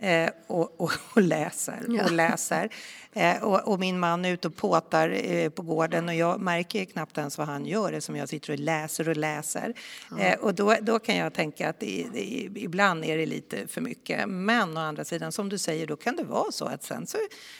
Eh, 0.00 0.30
och, 0.46 0.80
och, 0.80 0.92
och, 1.14 1.22
läser 1.22 1.84
Ja. 1.88 2.04
och 2.04 2.10
läser. 2.10 2.68
Eh, 3.12 3.42
och, 3.42 3.68
och 3.68 3.80
min 3.80 3.98
man 3.98 4.24
är 4.24 4.32
ute 4.32 4.48
och 4.48 4.56
påtar 4.56 5.10
eh, 5.24 5.50
på 5.50 5.62
gården 5.62 6.08
och 6.08 6.14
jag 6.14 6.40
märker 6.40 6.84
knappt 6.84 7.18
ens 7.18 7.38
vad 7.38 7.46
han 7.46 7.66
gör 7.66 7.92
eftersom 7.92 8.16
jag 8.16 8.28
sitter 8.28 8.52
och 8.52 8.58
läser 8.58 9.08
och 9.08 9.16
läser. 9.16 9.74
Eh, 10.18 10.38
och 10.38 10.54
då, 10.54 10.74
då 10.80 10.98
kan 10.98 11.16
jag 11.16 11.34
tänka 11.34 11.68
att 11.68 11.82
i, 11.82 12.00
i, 12.00 12.50
ibland 12.54 13.04
är 13.04 13.16
det 13.18 13.26
lite 13.26 13.66
för 13.66 13.80
mycket. 13.80 14.28
Men 14.28 14.76
å 14.76 14.80
andra 14.80 15.04
sidan, 15.04 15.32
som 15.32 15.48
du 15.48 15.58
säger, 15.58 15.86
då 15.86 15.96
kan 15.96 16.16
det 16.16 16.24
vara 16.24 16.52
så 16.52 16.64
att 16.64 16.82
sen 16.82 17.06
så 17.06 17.18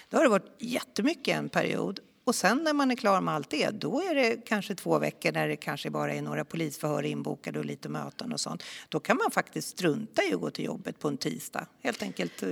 då 0.08 0.16
har 0.16 0.24
det 0.24 0.30
varit 0.30 0.56
jättemycket 0.58 1.36
en 1.36 1.48
period 1.48 2.00
och 2.28 2.34
sen 2.34 2.64
när 2.64 2.72
man 2.72 2.90
är 2.90 2.96
klar 2.96 3.20
med 3.20 3.34
allt 3.34 3.50
det, 3.50 3.70
då 3.70 4.00
är 4.00 4.14
det 4.14 4.36
kanske 4.46 4.74
två 4.74 4.98
veckor 4.98 5.32
när 5.32 5.48
det 5.48 5.56
kanske 5.56 5.90
bara 5.90 6.14
är 6.14 6.22
några 6.22 6.44
polisförhör 6.44 7.02
inbokade 7.02 7.58
och 7.58 7.64
lite 7.64 7.88
möten 7.88 8.32
och 8.32 8.40
sånt. 8.40 8.62
Då 8.88 9.00
kan 9.00 9.16
man 9.16 9.30
faktiskt 9.30 9.68
strunta 9.68 10.22
i 10.22 10.34
att 10.34 10.40
gå 10.40 10.50
till 10.50 10.64
jobbet 10.64 10.98
på 10.98 11.08
en 11.08 11.16
tisdag. 11.16 11.66
Helt 11.82 12.02
enkelt 12.02 12.42
eh, 12.42 12.48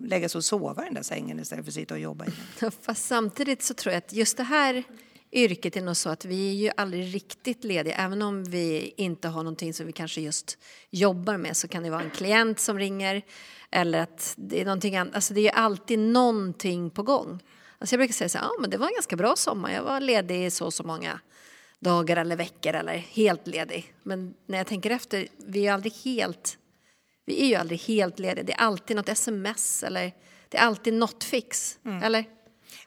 lägga 0.00 0.28
sig 0.28 0.38
och 0.38 0.44
sova 0.44 0.82
i 0.82 0.84
den 0.84 0.94
där 0.94 1.02
sängen 1.02 1.40
istället 1.40 1.64
för 1.64 1.70
att 1.70 1.74
sitta 1.74 1.94
och 1.94 2.00
jobba 2.00 2.24
igen. 2.24 2.72
Fast 2.82 3.06
samtidigt 3.06 3.62
så 3.62 3.74
tror 3.74 3.92
jag 3.92 3.98
att 3.98 4.12
just 4.12 4.36
det 4.36 4.42
här 4.42 4.84
yrket 5.32 5.76
är 5.76 5.82
nog 5.82 5.96
så 5.96 6.10
att 6.10 6.24
vi 6.24 6.48
är 6.50 6.54
ju 6.54 6.70
aldrig 6.76 7.14
riktigt 7.14 7.64
lediga. 7.64 7.94
Även 7.94 8.22
om 8.22 8.44
vi 8.44 8.94
inte 8.96 9.28
har 9.28 9.42
någonting 9.42 9.74
som 9.74 9.86
vi 9.86 9.92
kanske 9.92 10.20
just 10.20 10.58
jobbar 10.90 11.36
med 11.36 11.56
så 11.56 11.68
kan 11.68 11.82
det 11.82 11.90
vara 11.90 12.02
en 12.02 12.10
klient 12.10 12.60
som 12.60 12.78
ringer 12.78 13.22
eller 13.70 13.98
att 13.98 14.34
det 14.36 14.60
är 14.60 14.64
någonting 14.64 14.96
annat. 14.96 15.14
Alltså 15.14 15.34
det 15.34 15.40
är 15.40 15.42
ju 15.42 15.48
alltid 15.48 15.98
någonting 15.98 16.90
på 16.90 17.02
gång. 17.02 17.40
Alltså 17.82 17.94
jag 17.94 17.98
brukar 17.98 18.12
säga 18.12 18.28
så 18.28 18.38
här, 18.38 18.44
ja 18.44 18.52
men 18.60 18.70
det 18.70 18.76
var 18.76 18.86
en 18.86 18.92
ganska 18.94 19.16
bra 19.16 19.36
sommar. 19.36 19.72
Jag 19.72 19.82
var 19.82 20.00
ledig 20.00 20.46
i 20.46 20.50
så 20.50 20.66
och 20.66 20.74
så 20.74 20.84
många 20.84 21.20
dagar 21.78 22.16
eller 22.16 22.36
veckor 22.36 22.74
eller 22.74 22.96
helt 22.96 23.46
ledig. 23.46 23.94
Men 24.02 24.34
när 24.46 24.58
jag 24.58 24.66
tänker 24.66 24.90
efter, 24.90 25.28
vi 25.46 25.58
är 25.58 25.62
ju 25.62 25.68
aldrig 25.68 25.92
helt, 25.92 26.58
vi 27.24 27.42
är 27.42 27.46
ju 27.46 27.54
aldrig 27.54 27.80
helt 27.80 28.18
lediga. 28.18 28.44
Det 28.44 28.52
är 28.52 28.60
alltid 28.60 28.96
något 28.96 29.08
sms 29.08 29.82
eller 29.82 30.12
det 30.48 30.58
är 30.58 30.62
alltid 30.62 30.94
något 30.94 31.24
fix. 31.24 31.78
Eller? 32.02 32.24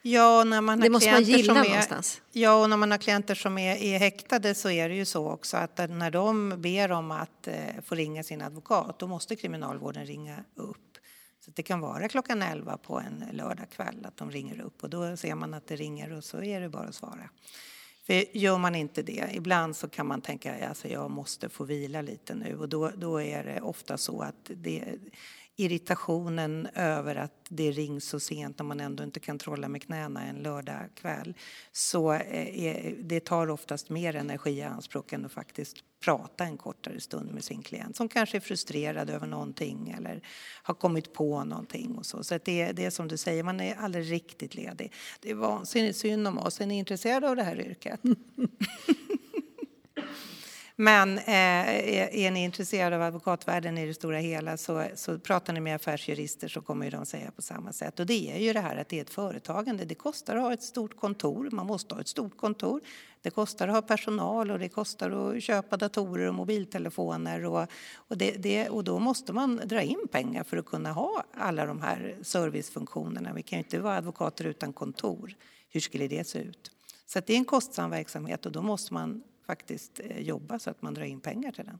Ja, 0.02 0.44
när 0.44 0.62
man 0.62 0.80
har 0.80 0.84
Det 0.84 0.90
måste 0.90 1.12
man 1.12 1.24
gilla 1.24 1.54
som 1.54 1.64
är, 1.64 1.70
någonstans. 1.70 2.22
Ja, 2.32 2.62
och 2.62 2.70
när 2.70 2.78
man 2.78 2.92
har 2.92 2.98
klienter 2.98 3.36
som 3.36 3.58
är, 3.58 3.76
är 3.76 4.00
häktade 4.00 4.56
så 4.56 4.70
är 4.70 4.90
det 4.90 4.96
ju 4.96 5.06
så 5.06 5.30
också 5.30 5.58
att 5.58 5.78
när 5.90 6.12
de 6.12 6.62
ber 6.62 6.92
om 6.92 7.12
att 7.12 7.48
eh, 7.48 7.54
få 7.86 7.96
ringa 7.96 8.24
sin 8.24 8.42
advokat, 8.42 9.00
då 9.00 9.08
måste 9.08 9.36
kriminalvården 9.36 10.06
ringa 10.06 10.38
upp. 10.56 10.95
Så 11.46 11.52
det 11.56 11.64
kan 11.64 11.80
vara 11.80 12.08
klockan 12.08 12.42
11 12.42 12.78
på 12.78 13.00
en 13.00 13.24
lördagkväll 13.32 14.06
att 14.06 14.18
de 14.18 14.32
ringer 14.32 14.62
upp 14.62 14.84
och 14.84 14.90
då 14.90 15.18
ser 15.18 15.36
man 15.36 15.54
att 15.54 15.68
det 15.68 15.76
ringer 15.76 16.12
och 16.12 16.24
så 16.24 16.44
är 16.44 16.62
det 16.62 16.70
bara 16.70 16.88
att 16.88 16.96
svara. 16.96 17.30
För 18.06 18.38
gör 18.38 18.58
man 18.58 18.76
inte 18.76 19.02
det, 19.02 19.30
ibland 19.34 19.76
så 19.76 19.90
kan 19.90 20.08
man 20.08 20.22
tänka 20.22 20.56
att 20.56 20.70
alltså 20.70 20.88
jag 20.88 21.12
måste 21.12 21.50
få 21.50 21.64
vila 21.64 22.02
lite 22.02 22.36
nu 22.36 22.58
och 22.58 22.70
då, 22.70 22.92
då 22.96 23.22
är 23.22 23.44
det 23.44 23.62
ofta 23.62 23.98
så 23.98 24.22
att 24.22 24.52
det, 24.56 24.84
irritationen 25.56 26.68
över 26.76 27.16
att 27.16 27.32
det 27.50 27.72
rings 27.72 28.06
så 28.06 28.20
sent 28.20 28.60
när 28.60 28.66
man 28.66 28.80
ändå 28.80 29.04
inte 29.04 29.20
kan 29.20 29.40
trolla 29.40 29.68
med 29.68 29.84
knäna 29.84 30.24
en 30.24 30.36
lördagkväll. 30.36 31.34
Så 31.72 32.14
eh, 32.14 32.66
är, 32.66 32.96
det 33.00 33.20
tar 33.20 33.50
oftast 33.50 33.90
mer 33.90 34.16
energi 34.16 34.52
i 34.52 34.64
anspråk 34.64 35.14
än 35.14 35.26
att 35.26 35.32
faktiskt 35.32 35.78
prata 36.00 36.44
en 36.44 36.58
kortare 36.58 37.00
stund 37.00 37.34
med 37.34 37.44
sin 37.44 37.62
klient 37.62 37.96
som 37.96 38.10
kanske 38.10 38.38
är 38.38 38.42
frustrerad 38.42 39.10
över 39.10 39.28
någonting 39.28 39.96
eller 39.98 40.22
har 40.64 40.74
kommit 40.74 41.14
på 41.14 41.44
någonting 41.44 41.98
och 41.98 42.06
så. 42.06 42.24
Så 42.24 42.36
att 42.36 42.46
det, 42.46 42.72
det 42.72 42.86
är 42.86 42.90
som 42.90 43.08
du 43.08 43.18
säger, 43.18 43.44
man 43.44 43.60
är 43.60 43.76
aldrig 43.76 44.12
riktigt 44.12 44.56
ledig. 44.56 44.94
Det 45.20 45.32
är 45.32 45.36
vansinnigt 45.36 45.98
synd 45.98 46.28
om 46.28 46.38
oss. 46.38 46.62
Är 46.62 46.66
ni 46.66 46.78
intresserade 46.78 47.30
av 47.30 47.36
det 47.36 47.44
här 47.44 47.60
yrket? 47.60 48.00
Men 50.76 51.18
eh, 51.18 51.26
är, 51.28 52.16
är 52.16 52.32
ni 52.32 52.44
intresserade 52.44 52.96
av 52.96 53.02
advokatvärlden 53.02 53.78
i 53.78 53.86
det 53.86 53.94
stora 53.94 54.18
hela 54.18 54.58
så, 54.58 54.86
så 54.96 55.20
pratar 55.20 55.54
ni 55.54 55.60
med 55.60 55.76
affärsjurister 55.76 56.48
så 56.48 56.62
kommer 56.62 56.86
ju 56.86 56.92
de 56.92 57.06
säga 57.06 57.32
på 57.32 57.42
samma 57.42 57.74
sätt. 57.74 58.00
Och 58.00 58.06
det 58.06 58.32
är 58.32 58.40
ju 58.40 58.54
det 58.54 58.60
här 58.60 58.76
att 58.78 58.90
det 58.90 58.98
är 58.98 59.02
ett 59.02 59.10
företagande. 59.10 59.86
Det 59.86 59.96
kostar 59.96 60.36
att 60.36 60.42
ha 60.42 60.54
ett 60.54 60.64
stort 60.64 61.00
kontor. 61.00 61.50
Man 61.52 61.66
måste 61.66 61.96
ha 61.96 62.02
ett 62.02 62.08
stort 62.08 62.38
kontor. 62.38 62.82
Det 63.22 63.30
kostar 63.30 63.68
att 63.68 63.74
ha 63.74 63.82
personal 63.82 64.52
och 64.52 64.60
det 64.60 64.70
kostar 64.70 65.12
att 65.12 65.44
köpa 65.44 65.78
datorer 65.78 66.28
och 66.28 66.34
mobiltelefoner. 66.34 67.46
Och, 67.46 67.68
och, 67.96 68.18
det, 68.18 68.32
det, 68.32 68.70
och 68.70 68.84
då 68.84 69.00
måste 69.00 69.34
man 69.34 69.62
dra 69.66 69.82
in 69.82 70.08
pengar 70.12 70.44
för 70.44 70.58
att 70.58 70.66
kunna 70.66 70.92
ha 70.92 71.24
alla 71.34 71.66
de 71.66 71.82
här 71.82 72.16
servicefunktionerna. 72.22 73.34
Vi 73.34 73.42
kan 73.42 73.60
ju 73.60 73.64
inte 73.64 73.80
vara 73.80 73.98
advokater 73.98 74.46
utan 74.46 74.74
kontor. 74.74 75.34
Hur 75.70 75.80
skulle 75.80 76.08
det 76.08 76.28
se 76.28 76.40
ut? 76.40 76.72
Så 77.06 77.20
att 77.20 77.28
det 77.28 77.34
är 77.34 77.38
en 77.38 77.46
kostsam 77.46 77.90
verksamhet 77.90 78.46
och 78.46 78.52
då 78.52 78.62
måste 78.62 78.94
man 78.94 79.24
faktiskt 79.46 80.00
eh, 80.00 80.22
jobba 80.22 80.60
så 80.60 80.70
att 80.70 80.82
man 80.82 80.94
drar 80.94 81.04
in 81.04 81.22
pengar 81.22 81.52
till 81.52 81.66
den. 81.66 81.80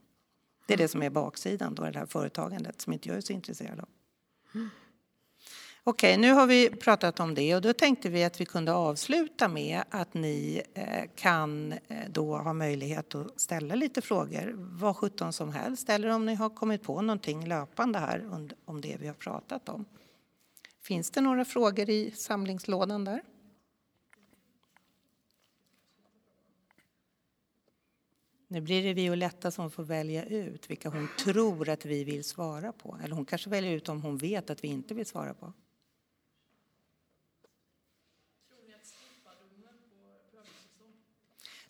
Det 0.66 0.74
är 0.74 0.78
det 0.78 0.88
som 0.88 1.02
är 1.02 1.10
baksidan, 1.10 1.74
då, 1.74 1.82
det 1.82 1.98
här 1.98 2.06
företagandet 2.06 2.80
som 2.80 2.92
inte 2.92 3.08
jag 3.08 3.16
är 3.16 3.20
så 3.20 3.32
intresserad 3.32 3.80
av. 3.80 3.88
Okej, 5.88 6.16
nu 6.16 6.32
har 6.32 6.46
vi 6.46 6.70
pratat 6.70 7.20
om 7.20 7.34
det 7.34 7.54
och 7.54 7.62
då 7.62 7.72
tänkte 7.72 8.08
vi 8.08 8.24
att 8.24 8.40
vi 8.40 8.44
kunde 8.44 8.72
avsluta 8.72 9.48
med 9.48 9.82
att 9.90 10.14
ni 10.14 10.62
eh, 10.74 11.10
kan 11.14 11.72
eh, 11.72 11.78
då 12.08 12.36
ha 12.36 12.52
möjlighet 12.52 13.14
att 13.14 13.40
ställa 13.40 13.74
lite 13.74 14.02
frågor, 14.02 14.54
vad 14.56 14.96
sjutton 14.96 15.32
som 15.32 15.52
helst, 15.52 15.88
eller 15.88 16.08
om 16.08 16.26
ni 16.26 16.34
har 16.34 16.50
kommit 16.50 16.82
på 16.82 17.02
någonting 17.02 17.46
löpande 17.46 17.98
här 17.98 18.48
om 18.64 18.80
det 18.80 18.96
vi 19.00 19.06
har 19.06 19.14
pratat 19.14 19.68
om. 19.68 19.84
Finns 20.82 21.10
det 21.10 21.20
några 21.20 21.44
frågor 21.44 21.90
i 21.90 22.10
samlingslådan 22.10 23.04
där? 23.04 23.22
Nu 28.48 28.60
blir 28.60 28.82
det 28.82 28.94
Violetta 28.94 29.50
som 29.50 29.70
får 29.70 29.82
välja 29.82 30.24
ut 30.24 30.70
vilka 30.70 30.88
hon 30.88 31.08
tror 31.18 31.68
att 31.68 31.84
vi 31.84 32.04
vill 32.04 32.24
svara 32.24 32.72
på. 32.72 32.98
Eller 33.04 33.14
hon 33.14 33.24
kanske 33.24 33.50
väljer 33.50 33.72
ut 33.72 33.88
om 33.88 34.02
hon 34.02 34.16
vet 34.16 34.50
att 34.50 34.64
vi 34.64 34.68
inte 34.68 34.94
vill 34.94 35.06
svara 35.06 35.34
på. 35.34 35.52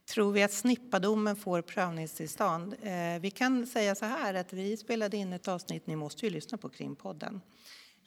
Tror 0.05 0.33
vi 0.33 0.43
att 0.43 0.53
snippadomen 0.53 1.37
får 1.37 1.62
prövningstillstånd? 1.62 2.74
Eh, 2.83 3.20
vi 3.20 3.31
kan 3.31 3.66
säga 3.66 3.95
så 3.95 4.05
här 4.05 4.35
att 4.35 4.53
vi 4.53 4.77
spelade 4.77 5.16
in 5.16 5.33
ett 5.33 5.49
avsnitt, 5.49 5.87
ni 5.87 5.97
måste 5.97 6.27
ju 6.27 6.33
lyssna 6.33 6.59
på 6.59 6.68
Krimpodden. 6.68 7.41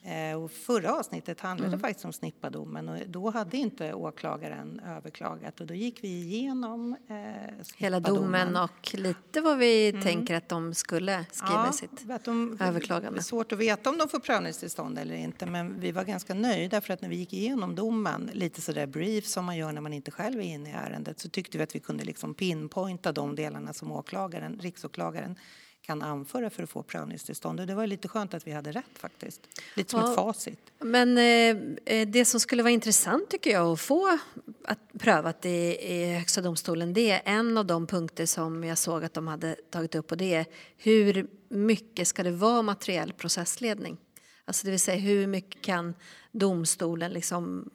Eh, 0.04 0.44
och 0.44 0.52
förra 0.52 0.94
avsnittet 0.94 1.42
handlade 1.42 1.80
faktiskt 1.80 2.06
om 2.06 2.14
snippadomen 2.14 2.90
och 2.90 2.98
då 3.08 3.30
hade 3.30 3.58
inte 3.58 3.94
åklagaren 3.94 4.82
överklagat 4.88 5.62
och 5.62 5.68
då 5.68 5.74
gick 5.74 6.04
vi 6.04 6.08
igenom 6.08 6.96
eh, 7.10 7.66
Hela 7.78 8.00
domen 8.00 8.56
och 8.56 8.94
lite 8.94 9.42
vad 9.42 9.58
vi 9.58 10.02
tänker 10.04 10.36
att 10.36 10.50
de 10.50 10.74
skulle 10.74 11.26
skriva 11.32 11.70
i 11.70 11.74
sitt. 11.74 12.10
att 12.10 12.26
de, 12.26 12.58
överklagande. 12.62 13.18
Det 13.18 13.22
är 13.22 13.24
svårt 13.24 13.52
att 13.52 13.60
veta 13.60 13.90
om 13.90 13.98
de 13.98 14.10
får 14.10 14.20
prövningstillstånd 14.20 15.00
eller 15.00 15.16
inte 15.16 15.46
men 15.46 15.80
vi 15.80 15.92
var 15.92 16.04
ganska 16.04 16.34
nöjda 16.34 16.82
för 16.82 16.94
att 16.94 17.02
när 17.02 17.10
vi 17.10 17.16
gick 17.16 17.34
igenom 17.34 17.76
domen, 17.76 18.30
lite 18.34 18.62
sådär 18.62 18.88
brief 18.88 19.26
som 19.26 19.46
man 19.46 19.58
gör 19.58 19.72
när 19.72 19.82
man 19.82 19.94
inte 19.94 20.12
själv 20.12 20.40
är 20.40 20.44
inne 20.44 20.70
i 20.70 20.74
ärendet, 20.74 21.20
så 21.20 21.30
tyckte 21.30 21.58
vi 21.58 21.64
att 21.64 21.76
vi 21.76 21.80
kunde 21.80 22.04
liksom 22.04 22.34
pinpointa 22.34 23.12
de 23.12 23.36
delarna 23.36 23.74
som 23.74 23.92
åklagaren, 23.92 24.60
riksåklagaren 24.60 25.36
kan 25.90 26.02
anföra 26.02 26.50
för 26.50 26.64
att 26.64 26.70
få 26.70 26.84
prövningstillstånd. 26.84 27.60
Och 27.60 27.68
det 27.68 27.76
var 27.76 27.88
lite 27.88 28.08
skönt 28.08 28.34
att 28.34 28.48
vi 28.48 28.52
hade 28.52 28.72
rätt 28.72 28.98
faktiskt. 29.00 29.42
Lite 29.76 29.92
som 29.92 30.00
Ja. 30.00 30.10
ett 30.10 30.16
facit. 30.16 30.60
Men 30.80 31.18
eh, 31.18 31.58
eh, 32.00 32.08
det 32.08 32.26
som 32.26 32.40
skulle 32.40 32.64
vara 32.64 32.72
intressant 32.72 33.30
tycker 33.30 33.52
jag 33.52 33.68
att 33.72 33.80
få 33.82 34.18
att 34.66 34.80
prövat 35.00 35.46
i, 35.46 35.78
i 35.80 36.14
Högsta 36.14 36.42
domstolen 36.42 36.94
det 36.94 37.12
är 37.12 37.22
en 37.26 37.58
av 37.58 37.66
de 37.66 37.88
punkter 37.88 38.26
som 38.26 38.64
jag 38.64 38.78
såg 38.78 39.04
att 39.04 39.14
de 39.14 39.28
hade 39.28 39.56
tagit 39.70 39.96
upp 39.96 40.12
och 40.12 40.18
det 40.18 40.34
är 40.34 40.46
hur 40.78 41.28
mycket 41.50 42.08
ska 42.08 42.24
det 42.24 42.32
vara 42.32 42.62
materiell 42.62 43.14
processledning? 43.14 43.98
Alltså 44.46 44.66
det 44.66 44.72
vill 44.72 44.80
säga 44.80 44.98
hur 45.00 45.28
mycket 45.28 45.62
kan 45.62 45.94
domstolen 46.32 47.12
liksom 47.12 47.70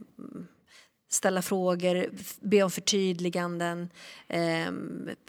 ställa 1.15 1.43
frågor, 1.43 2.11
be 2.41 2.62
om 2.62 2.71
förtydliganden, 2.71 3.89
eh, 4.29 4.73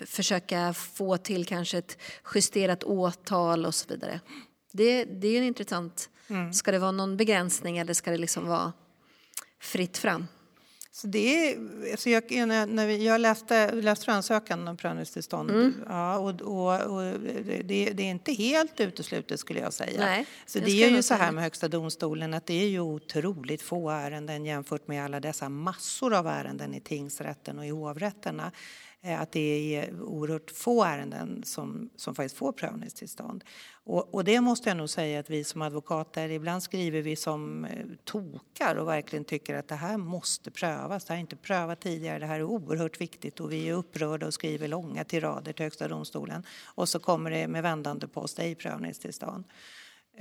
försöka 0.05 0.73
få 0.73 1.17
till 1.17 1.45
kanske 1.45 1.77
ett 1.77 1.97
justerat 2.35 2.83
åtal 2.83 3.65
och 3.65 3.75
så 3.75 3.87
vidare. 3.89 4.19
Det, 4.71 5.03
det 5.05 5.27
är 5.27 5.37
en 5.37 5.47
intressant... 5.47 6.09
Ska 6.53 6.71
det 6.71 6.79
vara 6.79 6.91
någon 6.91 7.17
begränsning 7.17 7.77
eller 7.77 7.93
ska 7.93 8.11
det 8.11 8.17
liksom 8.17 8.47
vara 8.47 8.73
fritt 9.59 9.97
fram? 9.97 10.27
Så 10.95 11.07
det 11.07 11.49
är, 11.49 11.57
alltså 11.91 12.09
jag, 12.09 12.31
när, 12.31 12.65
när 12.65 12.87
vi, 12.87 13.05
jag 13.05 13.21
läste, 13.21 13.71
läste 13.71 14.11
ansökan 14.11 14.67
om 14.67 14.77
prövningstillstånd 14.77 15.73
ja, 15.87 16.17
och, 16.17 16.41
och, 16.41 16.81
och 16.81 17.19
det, 17.63 17.91
det 17.93 18.03
är 18.03 18.11
inte 18.11 18.33
helt 18.33 18.79
uteslutet 18.79 19.39
skulle 19.39 19.59
jag 19.59 19.73
säga. 19.73 19.99
Nej, 19.99 20.25
så 20.45 20.59
det 20.59 20.83
är 20.83 20.89
ju 20.89 21.03
så 21.03 21.13
här 21.13 21.31
med 21.31 21.43
Högsta 21.43 21.67
domstolen 21.67 22.33
att 22.33 22.45
det 22.45 22.63
är 22.63 22.67
ju 22.67 22.79
otroligt 22.79 23.61
få 23.61 23.89
ärenden 23.89 24.45
jämfört 24.45 24.87
med 24.87 25.05
alla 25.05 25.19
dessa 25.19 25.49
massor 25.49 26.13
av 26.13 26.27
ärenden 26.27 26.73
i 26.73 26.81
tingsrätten 26.81 27.59
och 27.59 27.65
i 27.65 27.69
hovrätterna. 27.69 28.51
Eh, 29.05 29.21
att 29.21 29.31
det 29.31 29.75
är 29.75 30.01
oerhört 30.01 30.51
få 30.51 30.83
ärenden 30.83 31.43
som, 31.43 31.89
som 31.95 32.15
faktiskt 32.15 32.37
får 32.37 32.51
prövningstillstånd. 32.51 33.43
Och, 33.83 34.13
och 34.13 34.23
det 34.23 34.41
måste 34.41 34.69
jag 34.69 34.77
nog 34.77 34.89
säga 34.89 35.19
att 35.19 35.29
vi 35.29 35.43
som 35.43 35.61
advokater, 35.61 36.29
ibland 36.29 36.63
skriver 36.63 37.01
vi 37.01 37.15
som 37.15 37.65
eh, 37.65 37.85
tokar 38.03 38.75
och 38.75 38.87
verkligen 38.87 39.25
tycker 39.25 39.55
att 39.55 39.67
det 39.67 39.75
här 39.75 39.97
måste 39.97 40.51
prövas. 40.51 41.05
Det 41.05 41.13
här 41.13 41.17
är 41.17 41.21
inte 41.21 41.35
prövat 41.35 41.81
tidigare, 41.81 42.19
det 42.19 42.25
här 42.25 42.39
är 42.39 42.43
oerhört 42.43 43.01
viktigt 43.01 43.39
och 43.39 43.51
vi 43.51 43.69
är 43.69 43.73
upprörda 43.73 44.27
och 44.27 44.33
skriver 44.33 44.67
långa 44.67 45.03
tirader 45.03 45.53
till 45.53 45.65
Högsta 45.65 45.87
domstolen. 45.87 46.43
Och 46.65 46.89
så 46.89 46.99
kommer 46.99 47.31
det 47.31 47.47
med 47.47 47.63
vändande 47.63 48.07
post, 48.07 48.39
ej 48.39 48.55
prövningstillstånd. 48.55 49.43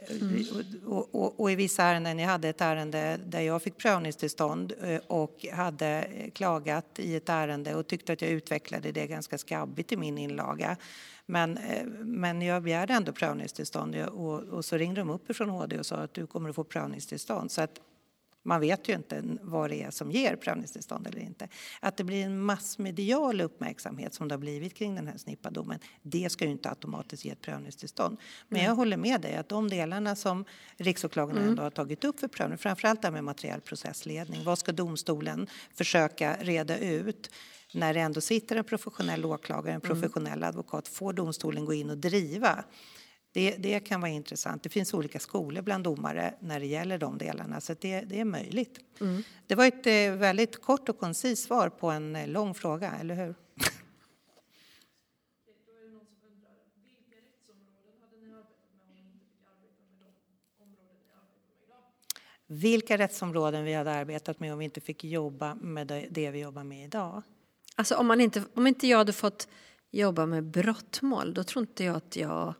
Mm. 0.09 0.37
Eh, 0.37 0.89
och, 0.89 1.15
och, 1.15 1.41
och, 1.41 1.51
i 1.51 1.55
vissa 1.55 1.83
ärenden, 1.83 2.19
jag 2.19 2.29
hade 2.29 2.49
ett 2.49 2.61
ärende 2.61 3.21
där 3.27 3.41
jag 3.41 3.63
fick 3.63 3.77
prövningstillstånd 3.77 4.73
eh, 4.83 5.01
och 5.07 5.47
hade 5.53 5.87
eh, 5.87 6.31
klagat 6.31 6.99
i 6.99 7.17
ett 7.17 7.29
ärende 7.29 7.75
och 7.75 7.87
tyckte 7.87 8.13
att 8.13 8.23
jag 8.23 8.31
utvecklade 8.31 8.93
det 8.93 9.07
ganska 9.07 9.39
skabbigt 9.39 9.93
i 9.93 9.97
min 9.97 10.19
inlaga. 10.19 10.77
Men, 11.27 11.59
men 12.01 12.43
jag 12.43 12.63
begärde 12.63 12.93
ändå 12.93 13.13
prövningstillstånd 13.13 13.97
och, 13.97 14.41
och 14.41 14.65
så 14.65 14.77
ringde 14.77 15.01
de 15.01 15.11
upp 15.11 15.37
från 15.37 15.49
HD 15.49 15.79
och 15.79 15.87
sa 15.87 15.97
att 15.97 16.15
du 16.15 16.27
kommer 16.27 16.51
att 16.51 16.57
få 16.57 16.65
prövningstillstånd. 16.65 17.51
Så 17.51 17.63
att 17.63 17.81
man 18.45 18.61
vet 18.61 18.89
ju 18.89 18.93
inte 18.93 19.23
vad 19.43 19.71
det 19.71 19.83
är 19.83 19.91
som 19.91 20.11
ger 20.11 20.37
prövningstillstånd 20.37 21.07
eller 21.07 21.21
inte. 21.21 21.49
Att 21.81 21.97
det 21.97 22.05
blir 22.05 22.25
en 22.25 22.41
massmedial 22.41 23.41
uppmärksamhet 23.41 24.15
som 24.15 24.29
det 24.29 24.35
har 24.35 24.41
blivit 24.41 24.75
kring 24.75 24.95
den 24.95 25.07
här 25.09 25.17
snippadomen, 25.17 25.79
det 26.03 26.31
ska 26.31 26.45
ju 26.45 26.51
inte 26.51 26.69
automatiskt 26.69 27.25
ge 27.25 27.31
ett 27.31 27.41
prövningstillstånd. 27.41 28.19
Men 28.49 28.65
jag 28.65 28.75
håller 28.75 28.97
med 28.97 29.21
dig 29.21 29.37
att 29.37 29.49
de 29.49 29.71
delarna 29.71 30.17
som 30.17 30.45
riksåklagaren 30.77 31.39
mm. 31.39 31.51
ändå 31.51 31.63
har 31.63 31.71
tagit 31.71 32.05
upp 32.05 32.21
för 32.21 32.29
prövning, 32.29 32.59
framförallt 32.59 33.03
det 33.03 33.09
här 33.09 33.13
med 33.13 33.25
materiell 33.25 33.61
processledning, 33.61 34.45
vad 34.45 34.59
ska 34.59 34.73
domstolen 34.73 35.47
försöka 35.75 36.37
reda 36.41 36.79
ut? 36.79 37.31
När 37.73 37.95
det 37.95 38.01
ändå 38.01 38.21
sitter 38.21 38.57
en 38.57 38.65
professionell 38.65 39.25
åklagare, 39.25 39.75
en 39.75 39.81
mm. 39.81 39.81
professionell 39.81 40.39
mm. 40.39 40.49
advokat, 40.49 40.89
får 40.89 41.13
domstolen 41.13 41.65
gå 41.65 41.75
in 41.75 41.91
och 41.91 41.99
driva 41.99 42.65
det, 43.35 43.57
det, 43.59 43.80
kan 43.80 44.01
vara 44.01 44.11
intressant. 44.11 44.62
Det 44.62 44.68
finns 44.68 44.95
olika 44.95 45.20
skolor 45.20 45.62
bland 45.62 45.85
domare 45.85 46.35
när 46.41 46.61
det 46.61 46.66
gäller 46.66 46.99
de 46.99 47.18
delarna, 47.18 47.61
så 47.61 47.74
det, 47.80 48.01
det 48.01 48.20
är 48.20 48.24
möjligt. 48.24 48.78
Mm. 49.01 49.22
Det 49.47 49.55
var 49.55 49.66
ett 49.66 49.87
eh, 49.87 50.18
väldigt 50.18 50.62
kort 50.62 50.89
och 50.89 50.99
koncist 50.99 51.45
svar 51.47 51.68
på 51.68 51.91
en 51.91 52.16
eh, 52.16 52.28
lång 52.28 52.55
fråga, 52.55 52.93
eller 53.01 53.14
hur? 53.14 53.35
Vilka 62.47 62.99
rättsområden 62.99 63.64
vi 63.64 63.74
hade 63.74 63.93
arbetat 63.93 64.41
med 64.41 64.53
om 64.53 64.59
vi 64.59 64.64
inte 64.64 64.80
fick 64.80 65.05
jobba 65.05 65.55
med 65.55 66.09
det 66.11 66.30
vi 66.30 66.41
jobbar 66.41 66.64
med 66.64 66.85
idag? 66.85 67.22
Alltså 67.76 67.97
om, 67.97 68.07
man 68.07 68.20
inte, 68.20 68.43
om 68.55 68.66
inte 68.66 68.87
jag 68.87 68.99
hade 68.99 69.12
fått 69.12 69.49
jobba 69.91 70.26
med 70.26 70.45
brottmål, 70.45 71.35
då 71.35 71.45
tror 71.45 71.62
inte 71.62 71.85
jag 71.85 71.97
att 71.97 72.16
jag 72.16 72.55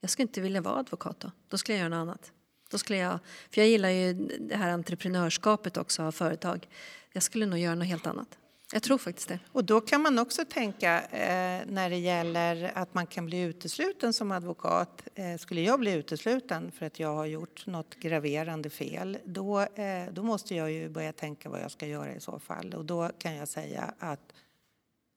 jag 0.00 0.10
skulle 0.10 0.22
inte 0.22 0.40
vilja 0.40 0.60
vara 0.60 0.78
advokat 0.78 1.20
då. 1.20 1.30
Då 1.48 1.58
skulle 1.58 1.78
jag 1.78 1.80
göra 1.80 2.04
något 2.04 2.08
annat. 2.08 2.32
Då 2.70 2.78
skulle 2.78 2.98
jag, 2.98 3.18
för 3.50 3.60
jag 3.60 3.68
gillar 3.68 3.88
ju 3.88 4.12
det 4.40 4.56
här 4.56 4.70
entreprenörskapet 4.70 5.76
också 5.76 6.02
av 6.02 6.12
företag. 6.12 6.68
Jag 7.12 7.22
skulle 7.22 7.46
nog 7.46 7.58
göra 7.58 7.74
något 7.74 7.86
helt 7.86 8.06
annat. 8.06 8.38
Jag 8.72 8.82
tror 8.82 8.98
faktiskt 8.98 9.28
det. 9.28 9.38
Och 9.52 9.64
då 9.64 9.80
kan 9.80 10.02
man 10.02 10.18
också 10.18 10.44
tänka 10.44 11.00
eh, 11.00 11.66
när 11.66 11.90
det 11.90 11.98
gäller 11.98 12.72
att 12.74 12.94
man 12.94 13.06
kan 13.06 13.26
bli 13.26 13.40
utesluten 13.40 14.12
som 14.12 14.32
advokat. 14.32 15.08
Eh, 15.14 15.36
skulle 15.36 15.60
jag 15.60 15.80
bli 15.80 15.92
utesluten 15.92 16.72
för 16.72 16.86
att 16.86 17.00
jag 17.00 17.14
har 17.14 17.26
gjort 17.26 17.66
något 17.66 17.94
graverande 17.94 18.70
fel, 18.70 19.18
då, 19.24 19.60
eh, 19.60 20.12
då 20.12 20.22
måste 20.22 20.54
jag 20.54 20.72
ju 20.72 20.88
börja 20.88 21.12
tänka 21.12 21.48
vad 21.48 21.60
jag 21.60 21.70
ska 21.70 21.86
göra 21.86 22.14
i 22.14 22.20
så 22.20 22.38
fall. 22.38 22.74
Och 22.74 22.84
då 22.84 23.10
kan 23.18 23.34
jag 23.34 23.48
säga 23.48 23.94
att 23.98 24.32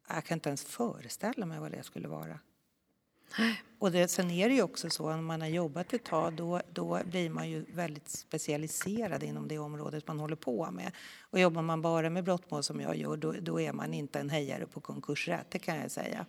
jag 0.09 0.25
kan 0.25 0.35
inte 0.35 0.49
ens 0.49 0.63
föreställa 0.63 1.45
mig 1.45 1.59
vad 1.59 1.71
det 1.71 1.83
skulle 1.83 2.07
vara. 2.07 2.39
Och 3.79 3.91
det, 3.91 4.07
sen 4.07 4.31
är 4.31 4.49
det 4.49 4.55
ju 4.55 4.61
också 4.61 4.89
så 4.89 5.09
att 5.09 5.23
man 5.23 5.41
har 5.41 5.47
jobbat 5.47 5.93
ett 5.93 6.03
tag 6.03 6.33
då, 6.33 6.61
då 6.73 6.99
blir 7.05 7.29
man 7.29 7.49
ju 7.49 7.65
väldigt 7.73 8.09
specialiserad 8.09 9.23
inom 9.23 9.47
det 9.47 9.59
området 9.59 10.07
man 10.07 10.19
håller 10.19 10.35
på 10.35 10.71
med. 10.71 10.91
Och 11.21 11.39
jobbar 11.39 11.61
man 11.61 11.81
bara 11.81 12.09
med 12.09 12.23
brottmål 12.23 12.63
som 12.63 12.81
jag 12.81 12.95
gör 12.95 13.17
då, 13.17 13.31
då 13.31 13.61
är 13.61 13.73
man 13.73 13.93
inte 13.93 14.19
en 14.19 14.29
hejare 14.29 14.65
på 14.65 14.81
konkursrätt, 14.81 15.51
det 15.51 15.59
kan 15.59 15.75
jag 15.75 15.91
säga. 15.91 16.25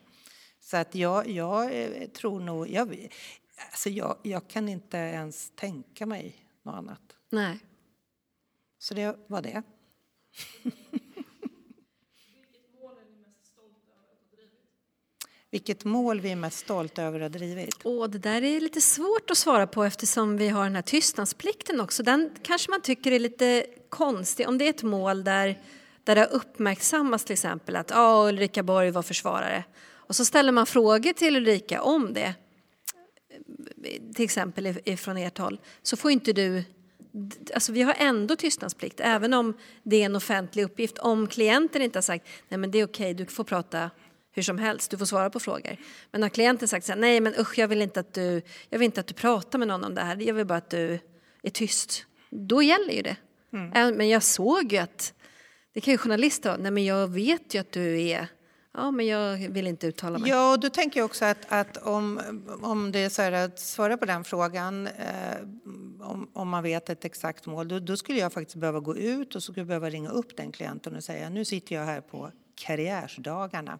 Så 0.61 0.76
att 0.76 0.94
jag, 0.94 1.28
jag 1.28 1.82
eh, 1.82 2.09
tror 2.09 2.40
nog... 2.40 2.68
Jag, 2.68 3.09
alltså 3.70 3.90
jag, 3.90 4.16
jag 4.22 4.48
kan 4.48 4.68
inte 4.68 4.96
ens 4.96 5.53
tänka 5.55 6.07
mig 6.07 6.34
något 6.62 6.74
annat. 6.74 7.03
Nej. 7.30 7.59
Så 8.78 8.94
det 8.94 9.16
var 9.26 9.42
det. 9.42 9.62
Vilket 15.51 15.84
mål 15.84 16.20
vi 16.20 16.30
är 16.30 16.36
mest 16.36 16.59
stolta 16.59 17.03
över 17.03 17.20
att 17.20 17.32
ha 17.32 17.38
drivit? 17.38 17.74
Och 17.82 18.11
det 18.11 18.18
där 18.18 18.42
är 18.42 18.61
lite 18.61 18.80
svårt 18.80 19.30
att 19.30 19.38
svara 19.38 19.66
på 19.66 19.84
eftersom 19.84 20.36
vi 20.36 20.48
har 20.48 20.64
den 20.64 20.74
här 20.74 20.82
tystnadsplikten 20.82 21.80
också. 21.80 22.03
Den 22.03 22.30
kanske 22.42 22.70
man 22.70 22.80
tycker 22.80 23.12
är 23.12 23.18
lite 23.18 23.66
konstig. 23.88 24.48
Om 24.48 24.59
det 24.59 24.64
är 24.64 24.70
ett 24.70 24.82
mål 24.82 25.24
där, 25.24 25.59
där 26.05 26.14
det 26.14 26.20
har 26.20 26.32
uppmärksammats 26.32 27.24
till 27.24 27.32
exempel 27.32 27.76
att 27.76 27.92
ah, 27.94 28.28
Ulrika 28.28 28.62
Borg 28.62 28.90
var 28.90 29.03
försvarare 29.03 29.64
och 30.11 30.16
så 30.16 30.24
ställer 30.24 30.53
man 30.53 30.66
frågor 30.66 31.12
till 31.12 31.36
Ulrika 31.36 31.82
om 31.82 32.14
det, 32.14 32.34
till 34.14 34.24
exempel 34.24 34.96
från 34.96 35.16
ert 35.16 35.38
håll, 35.38 35.61
så 35.82 35.96
får 35.96 36.11
inte 36.11 36.32
du 36.32 36.64
Alltså 37.55 37.72
vi 37.72 37.82
har 37.82 37.94
ändå 37.98 38.36
tystnadsplikt, 38.36 39.01
även 39.01 39.34
om 39.34 39.55
det 39.82 39.96
är 39.96 40.07
en 40.07 40.16
offentlig 40.16 40.62
uppgift. 40.62 40.98
Om 40.98 41.26
klienten 41.26 41.82
inte 41.82 41.96
har 41.96 42.03
sagt 42.03 42.26
nej 42.48 42.59
men 42.59 42.70
det 42.70 42.78
är 42.78 42.84
okej, 42.84 43.14
du 43.14 43.26
får 43.26 43.44
prata 43.44 43.90
hur 44.33 44.43
som 44.43 44.59
helst, 44.59 44.91
du 44.91 44.99
får 44.99 45.07
svara 45.07 45.31
på 45.31 45.41
frågor. 45.41 45.76
Men 46.11 46.22
har 46.22 46.28
klienten 46.28 46.68
sagt 46.68 46.87
så 46.87 46.93
här, 46.93 47.01
nej 47.01 47.20
men 47.20 47.35
usch 47.39 47.59
jag 47.59 47.68
vill 47.68 47.83
inte 47.83 48.01
att 48.01 48.14
du, 48.14 48.43
jag 48.68 48.78
vill 48.78 48.87
inte 48.87 49.01
att 49.01 49.07
du 49.07 49.14
pratar 49.14 49.59
med 49.59 49.68
någon 49.68 49.85
om 49.85 49.95
det 49.95 50.01
här, 50.01 50.16
jag 50.16 50.35
vill 50.35 50.47
bara 50.47 50.59
att 50.59 50.70
du 50.70 50.99
är 51.43 51.51
tyst. 51.51 52.07
Då 52.31 52.62
gäller 52.62 52.93
ju 52.93 53.03
det. 53.03 53.16
Mm. 53.53 53.97
Men 53.97 54.09
jag 54.09 54.22
såg 54.22 54.72
ju 54.72 54.78
att, 54.78 55.14
det 55.74 55.81
kan 55.81 55.93
ju 55.93 55.99
journalister 55.99 56.57
nej 56.59 56.70
men 56.70 56.85
jag 56.85 57.09
vet 57.09 57.55
ju 57.55 57.59
att 57.59 57.72
du 57.72 58.03
är 58.03 58.28
Ja, 58.74 58.91
men 58.91 59.07
jag 59.07 59.37
vill 59.37 59.66
inte 59.66 59.87
uttala 59.87 60.18
mig. 60.18 60.31
Ja, 60.31 60.53
och 60.53 60.61
då 60.61 60.70
tänker 60.70 61.01
jag 61.01 61.05
också 61.05 61.24
att, 61.24 61.39
att 61.49 61.76
om, 61.76 62.20
om 62.62 62.93
det 62.93 62.99
är 62.99 63.09
så 63.09 63.22
här 63.22 63.33
att 63.33 63.59
svara 63.59 63.97
på 63.97 64.05
den 64.05 64.24
frågan, 64.24 64.87
eh, 64.87 65.41
om, 66.01 66.31
om 66.35 66.49
man 66.49 66.62
vet 66.62 66.91
ett 66.91 67.05
exakt 67.05 67.47
mål, 67.47 67.68
då, 67.68 67.78
då, 67.78 67.97
skulle 67.97 68.18
jag 68.18 68.33
faktiskt 68.33 68.57
behöva 68.57 68.81
gå 68.81 68.97
ut 68.97 69.35
och 69.35 69.43
så 69.43 69.53
skulle 69.53 69.61
jag 69.61 69.68
behöva 69.68 69.91
ringa 69.91 70.11
upp 70.11 70.37
den 70.37 70.53
klienten 70.53 70.97
och 70.97 71.05
säga 71.05 71.31
nu 71.31 71.45
sitter 71.45 71.74
jag 71.74 71.85
här 71.85 72.01
på 72.01 72.31
karriärsdagarna 72.61 73.78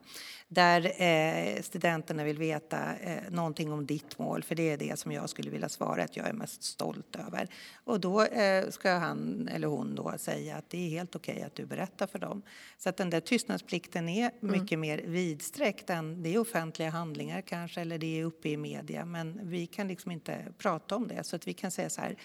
där 0.49 1.03
eh, 1.03 1.63
studenterna 1.63 2.25
vill 2.25 2.39
veta 2.39 2.97
eh, 2.97 3.31
någonting 3.31 3.73
om 3.73 3.87
ditt 3.87 4.19
mål, 4.19 4.43
för 4.43 4.55
det 4.55 4.71
är 4.71 4.77
det 4.77 4.99
som 4.99 5.13
jag 5.13 5.31
skulle 5.31 5.51
vilja 5.51 5.69
svara 5.69 6.05
att 6.05 6.17
jag 6.17 6.29
är 6.29 6.33
mest 6.33 6.63
stolt 6.63 7.17
över. 7.17 7.49
Och 7.85 8.01
då 8.01 8.25
eh, 8.25 8.71
ska 8.71 8.93
han 8.93 9.49
eller 9.53 9.69
hon 9.69 9.95
då 9.95 10.15
säga 10.19 10.57
att 10.57 10.71
det 10.71 10.87
är 10.87 10.91
helt 10.91 11.17
okej 11.17 11.35
okay 11.35 11.47
att 11.47 11.55
du 11.55 11.67
berättar 11.67 12.07
för 12.07 12.19
dem. 12.19 12.43
Så 12.79 12.89
att 12.89 12.97
den 12.97 13.11
där 13.11 13.21
tystnadsplikten 13.21 14.09
är 14.09 14.31
mm. 14.43 14.61
mycket 14.61 14.73
mm. 14.73 14.81
mer 14.81 14.99
vidsträckt 14.99 15.91
än 15.91 16.23
det 16.23 16.35
är 16.35 16.39
offentliga 16.39 16.91
handlingar 16.91 17.41
kanske 17.41 17.81
eller 17.81 17.99
det 17.99 18.21
är 18.21 18.25
uppe 18.25 18.49
i 18.49 18.57
media, 18.57 19.05
men 19.05 19.41
vi 19.43 19.67
kan 19.67 19.89
liksom 19.89 20.11
inte 20.11 20.45
prata 20.59 20.97
om 20.97 21.09
det 21.09 21.25
så 21.25 21.37
att 21.37 21.47
vi 21.47 21.53
kan 21.53 21.71
säga 21.71 21.91
så 21.91 22.01
här 22.01 22.17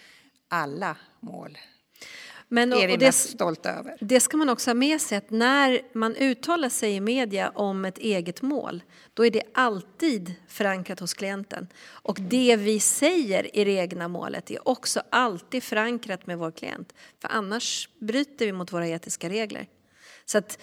alla 0.47 0.97
mål 1.19 1.57
men, 2.47 2.73
är 2.73 2.87
vi 2.87 2.97
det, 2.97 3.05
mest 3.05 3.29
stolta 3.29 3.69
över. 3.71 3.97
Det 3.99 4.19
ska 4.19 4.37
man 4.37 4.49
också 4.49 4.69
ha 4.69 4.75
med 4.75 5.01
sig 5.01 5.17
att 5.17 5.29
när 5.29 5.81
man 5.93 6.15
uttalar 6.15 6.69
sig 6.69 6.95
i 6.95 7.01
media 7.01 7.51
om 7.55 7.85
ett 7.85 7.97
eget 7.97 8.41
mål 8.41 8.83
då 9.13 9.25
är 9.25 9.31
det 9.31 9.43
alltid 9.53 10.33
förankrat 10.47 10.99
hos 10.99 11.13
klienten. 11.13 11.67
Och 11.87 12.17
det 12.21 12.55
vi 12.55 12.79
säger 12.79 13.57
i 13.57 13.63
det 13.63 13.71
egna 13.71 14.07
målet 14.07 14.51
är 14.51 14.67
också 14.67 15.01
alltid 15.09 15.63
förankrat 15.63 16.27
med 16.27 16.37
vår 16.37 16.51
klient. 16.51 16.93
För 17.21 17.27
annars 17.27 17.89
bryter 17.99 18.45
vi 18.45 18.51
mot 18.51 18.73
våra 18.73 18.87
etiska 18.87 19.29
regler. 19.29 19.67
Så 20.25 20.37
att 20.37 20.59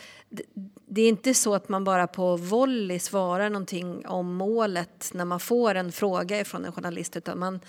det 0.89 1.03
är 1.03 1.09
inte 1.09 1.35
så 1.35 1.55
att 1.55 1.68
man 1.68 1.85
bara 1.85 2.07
på 2.07 2.37
volley 2.37 2.99
svarar 2.99 3.51
någonting 3.51 4.07
om 4.07 4.35
målet 4.35 5.11
när 5.14 5.24
man 5.24 5.41
får 5.41 5.74
en 5.74 5.93
fråga 5.93 6.45
från 6.45 6.64
en 6.64 6.72
journalist 6.72 7.16
utan 7.16 7.39
man, 7.39 7.61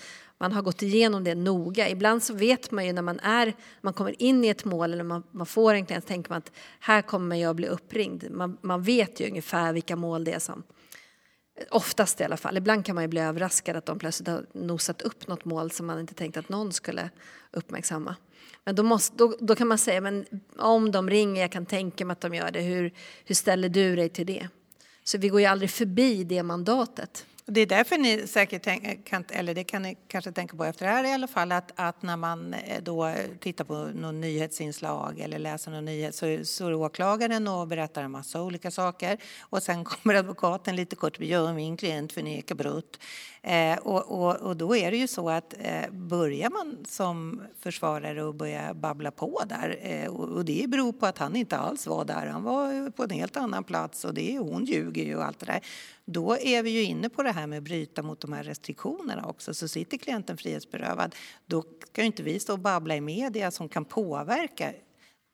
man 0.44 0.52
har 0.52 0.62
gått 0.62 0.82
igenom 0.82 1.24
det 1.24 1.34
noga. 1.34 1.88
Ibland 1.88 2.22
så 2.22 2.34
vet 2.34 2.70
man 2.70 2.86
ju 2.86 2.92
när 2.92 3.02
man, 3.02 3.20
är, 3.20 3.54
man 3.80 3.92
kommer 3.92 4.22
in 4.22 4.44
i 4.44 4.48
ett 4.48 4.64
mål 4.64 4.92
eller 4.92 5.04
man, 5.04 5.22
man 5.30 5.46
får 5.46 5.74
en 5.74 5.86
klient 5.86 6.06
tänker 6.06 6.30
man 6.30 6.38
att 6.38 6.52
här 6.80 7.02
kommer 7.02 7.36
jag 7.36 7.56
bli 7.56 7.66
uppringd. 7.66 8.30
Man, 8.30 8.58
man 8.62 8.82
vet 8.82 9.20
ju 9.20 9.28
ungefär 9.28 9.72
vilka 9.72 9.96
mål 9.96 10.24
det 10.24 10.32
är 10.32 10.38
som 10.38 10.62
Oftast 11.70 12.20
i 12.20 12.24
alla 12.24 12.36
fall. 12.36 12.56
Ibland 12.56 12.84
kan 12.84 12.94
man 12.94 13.04
ju 13.04 13.08
bli 13.08 13.20
överraskad 13.20 13.76
att 13.76 13.86
de 13.86 13.98
plötsligt 13.98 14.28
har 14.28 14.46
nosat 14.52 15.02
upp 15.02 15.28
något 15.28 15.44
mål 15.44 15.70
som 15.70 15.86
man 15.86 16.00
inte 16.00 16.14
tänkt 16.14 16.36
att 16.36 16.48
någon 16.48 16.72
skulle 16.72 17.10
uppmärksamma. 17.52 18.16
Men 18.64 18.74
då, 18.74 18.82
måste, 18.82 19.16
då, 19.16 19.36
då 19.40 19.54
kan 19.54 19.68
man 19.68 19.78
säga, 19.78 20.00
men 20.00 20.26
om 20.58 20.92
de 20.92 21.10
ringer, 21.10 21.42
jag 21.42 21.52
kan 21.52 21.66
tänka 21.66 22.04
mig 22.04 22.12
att 22.12 22.20
de 22.20 22.34
gör 22.34 22.50
det, 22.50 22.60
hur, 22.60 22.92
hur 23.24 23.34
ställer 23.34 23.68
du 23.68 23.96
dig 23.96 24.08
till 24.08 24.26
det? 24.26 24.48
Så 25.04 25.18
vi 25.18 25.28
går 25.28 25.40
ju 25.40 25.46
aldrig 25.46 25.70
förbi 25.70 26.24
det 26.24 26.42
mandatet. 26.42 27.26
Det 27.46 27.60
är 27.60 27.66
därför 27.66 27.98
ni 27.98 28.26
säkert 28.26 28.66
eh, 28.66 28.76
kan, 29.04 29.24
eller 29.30 29.54
det 29.54 29.64
kan 29.64 29.82
ni 29.82 29.96
kanske 30.08 30.32
tänka 30.32 30.56
på 30.56 30.64
efter 30.64 30.86
det 30.86 30.92
här 30.92 31.04
i 31.04 31.12
alla 31.12 31.26
fall, 31.26 31.52
att, 31.52 31.72
att 31.76 32.02
när 32.02 32.16
man 32.16 32.54
eh, 32.54 32.82
då 32.82 33.14
tittar 33.40 33.64
på 33.64 33.74
någon 33.74 34.20
nyhetsinslag 34.20 35.20
eller 35.20 35.38
läser 35.38 35.70
någon 35.70 35.84
nyhet 35.84 36.14
så 36.14 36.44
står 36.44 36.72
åklagaren 36.72 37.48
och 37.48 37.68
berättar 37.68 38.02
en 38.02 38.10
massa 38.10 38.42
olika 38.42 38.70
saker 38.70 39.18
och 39.40 39.62
sen 39.62 39.84
kommer 39.84 40.14
advokaten 40.14 40.76
lite 40.76 40.96
kort, 40.96 41.20
gör 41.20 41.52
min 41.52 41.76
klient 41.76 42.12
förnekar 42.12 42.54
brott. 42.54 42.98
Eh, 43.46 43.78
och, 43.78 44.02
och, 44.10 44.36
och, 44.36 44.56
då 44.56 44.76
är 44.76 44.90
det 44.90 44.96
ju 44.96 45.06
så 45.06 45.30
att 45.30 45.54
eh, 45.58 45.90
börjar 45.90 46.50
man 46.50 46.78
som 46.88 47.42
försvarare 47.58 48.22
och 48.22 48.34
börjar 48.34 48.74
babbla 48.74 49.10
på 49.10 49.42
där 49.48 49.78
eh, 49.82 50.08
och, 50.08 50.28
och, 50.28 50.44
det 50.44 50.70
beror 50.70 50.92
på 50.92 51.06
att 51.06 51.18
han 51.18 51.36
inte 51.36 51.56
alls 51.56 51.86
var 51.86 52.04
där, 52.04 52.26
han 52.26 52.42
var 52.42 52.90
på 52.90 53.02
en 53.02 53.10
helt 53.10 53.36
annan 53.36 53.64
plats 53.64 54.04
och 54.04 54.14
det, 54.14 54.38
hon 54.38 54.64
ljuger 54.64 55.04
ju 55.04 55.16
och 55.16 55.24
allt 55.24 55.38
det 55.38 55.46
där 55.46 55.60
då 56.04 56.38
är 56.38 56.62
vi 56.62 56.70
ju 56.70 56.82
inne 56.82 57.08
på 57.08 57.22
det 57.22 57.30
här 57.30 57.46
med 57.46 57.58
att 57.58 57.64
bryta 57.64 58.02
mot 58.02 58.20
de 58.20 58.32
här 58.32 58.42
restriktionerna 58.42 59.26
också. 59.26 59.54
Så 59.54 59.68
sitter 59.68 59.98
klienten 59.98 60.36
frihetsberövad, 60.36 61.14
då 61.46 61.62
ska 61.86 62.00
ju 62.00 62.06
inte 62.06 62.22
vi 62.22 62.40
stå 62.40 62.52
och 62.52 62.58
babbla 62.58 62.96
i 62.96 63.00
media 63.00 63.50
som 63.50 63.68
kan 63.68 63.84
påverka 63.84 64.72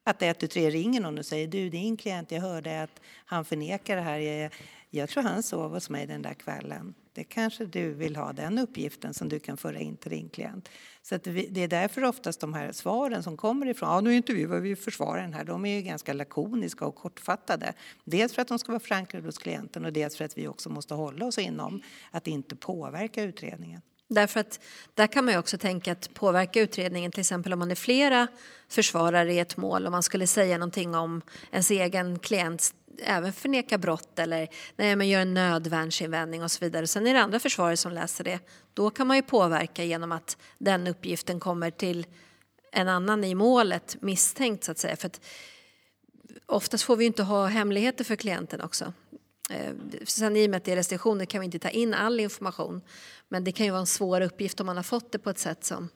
att 0.05 0.23
113 0.23 0.71
ringer 0.71 1.01
någon 1.01 1.19
och 1.19 1.27
säger 1.27 1.47
du 1.47 1.71
din 1.71 1.97
klient, 1.97 2.31
jag 2.31 2.41
hörde 2.41 2.83
att 2.83 3.01
han 3.25 3.45
förnekar 3.45 3.97
det 3.97 4.03
här. 4.03 4.19
Jag, 4.19 4.53
jag 4.91 5.09
tror 5.09 5.23
han 5.23 5.43
sov 5.43 5.73
hos 5.73 5.91
mig 5.91 6.07
den 6.07 6.23
där 6.23 6.35
kvällen. 6.35 6.95
Det 7.13 7.25
kanske 7.25 7.65
du 7.65 7.95
vill 7.95 8.17
ha 8.17 8.33
den 8.33 8.59
uppgiften 8.59 9.15
som 9.15 9.29
du 9.29 9.39
kan 9.41 9.57
föra 9.57 9.79
in 9.79 9.97
till 9.97 10.11
din 10.11 10.29
klient. 10.29 10.69
Så 11.03 11.17
det 11.17 11.63
är 11.63 11.69
därför 11.69 12.05
oftast 12.05 12.41
de 12.41 12.55
här 12.55 12.73
svaren 12.73 13.23
som 13.23 13.37
kommer 13.37 13.67
ifrån, 13.67 13.89
ja 13.89 14.01
nu 14.01 14.15
intervjuar 14.15 14.61
vi 14.61 14.77
försvararen 14.77 15.35
här, 15.35 15.45
de 15.45 15.65
är 15.65 15.77
ju 15.77 15.83
ganska 15.83 16.13
lakoniska 16.13 16.87
och 16.87 16.95
kortfattade. 16.95 17.73
Dels 18.05 18.35
för 18.35 18.43
att 18.43 18.49
de 18.49 18.59
ska 18.59 18.73
vara 18.73 18.81
förankrade 18.81 19.27
hos 19.27 19.39
klienten 19.39 19.85
och 19.85 19.93
dels 19.93 20.17
för 20.17 20.25
att 20.25 20.39
vi 20.39 20.49
också 20.49 20.71
måste 20.71 20.95
hålla 20.95 21.27
oss 21.27 21.39
inom 21.39 21.83
att 22.11 22.27
inte 22.27 22.57
påverka 22.57 23.23
utredningen. 23.23 23.81
Därför 24.09 24.41
att 24.41 24.61
där 24.95 25.07
kan 25.07 25.25
man 25.25 25.35
ju 25.35 25.41
också 25.41 25.59
tänka 25.59 25.93
att 25.93 26.15
påverka 26.15 26.61
utredningen, 26.61 27.11
till 27.11 27.21
exempel 27.21 27.53
om 27.53 27.59
man 27.59 27.71
är 27.71 27.75
flera 27.75 28.27
försvarare 28.69 29.33
i 29.33 29.39
ett 29.39 29.57
mål 29.57 29.87
och 29.87 29.93
man 29.93 30.03
skulle 30.03 30.27
säga 30.27 30.59
någonting 30.59 30.95
om 30.95 31.23
ens 31.51 31.71
egen 31.71 32.19
klients 32.19 32.75
även 32.99 33.33
förneka 33.33 33.79
brott 33.79 34.19
eller 34.19 34.49
nej, 34.77 34.97
men 34.97 35.09
gör 35.09 35.21
en 35.21 35.35
nödvärnsinvändning 35.35 36.43
och 36.43 36.51
så 36.51 36.65
vidare. 36.65 36.87
Sen 36.87 37.07
är 37.07 37.15
det 37.15 37.21
andra 37.21 37.39
försvarare 37.39 37.77
som 37.77 37.93
läser 37.93 38.25
det. 38.25 38.39
Då 38.75 38.91
kan 38.91 39.07
man 39.07 39.17
ju 39.17 39.23
påverka 39.23 39.85
genom 39.85 40.13
att 40.13 40.37
den 40.59 40.87
uppgiften 40.87 41.41
kommer 41.41 41.71
till 41.71 42.07
en 42.73 42.89
annan 42.89 43.25
i 43.25 43.35
målet 43.35 43.97
misstänkt 44.01 44.65
så 44.65 44.73
att 44.73 44.79
säga. 44.79 44.97
För 44.97 45.07
att 45.07 45.21
oftast 46.47 46.85
får 46.85 46.97
vi 46.97 47.05
inte 47.05 47.23
ha 47.23 47.47
hemligheter 47.47 48.05
för 48.05 48.17
klienten 48.17 48.61
också. 48.61 48.93
Eh, 49.51 49.73
sen 50.05 50.37
i 50.37 50.47
och 50.47 50.51
med 50.51 50.57
att 50.57 50.65
det 50.65 50.73
är 50.73 50.77
restriktioner 50.77 51.25
kan 51.25 51.41
vi 51.41 51.45
inte 51.45 51.59
ta 51.59 51.69
in 51.69 51.95
all 51.95 52.21
information. 52.21 52.83
Men 53.29 53.45
det 53.45 53.53
kan 53.53 53.67
ju 53.67 53.73
vara 53.73 53.81
en 53.81 53.87
svår 53.87 54.21
uppgift 54.21 54.61
om 54.61 54.67
man 54.67 54.77
har 54.77 54.83
fått 54.83 55.13
det 55.13 55.19
på 55.19 55.31
ett 55.31 55.39
sätt 55.39 55.65
som... 55.65 55.89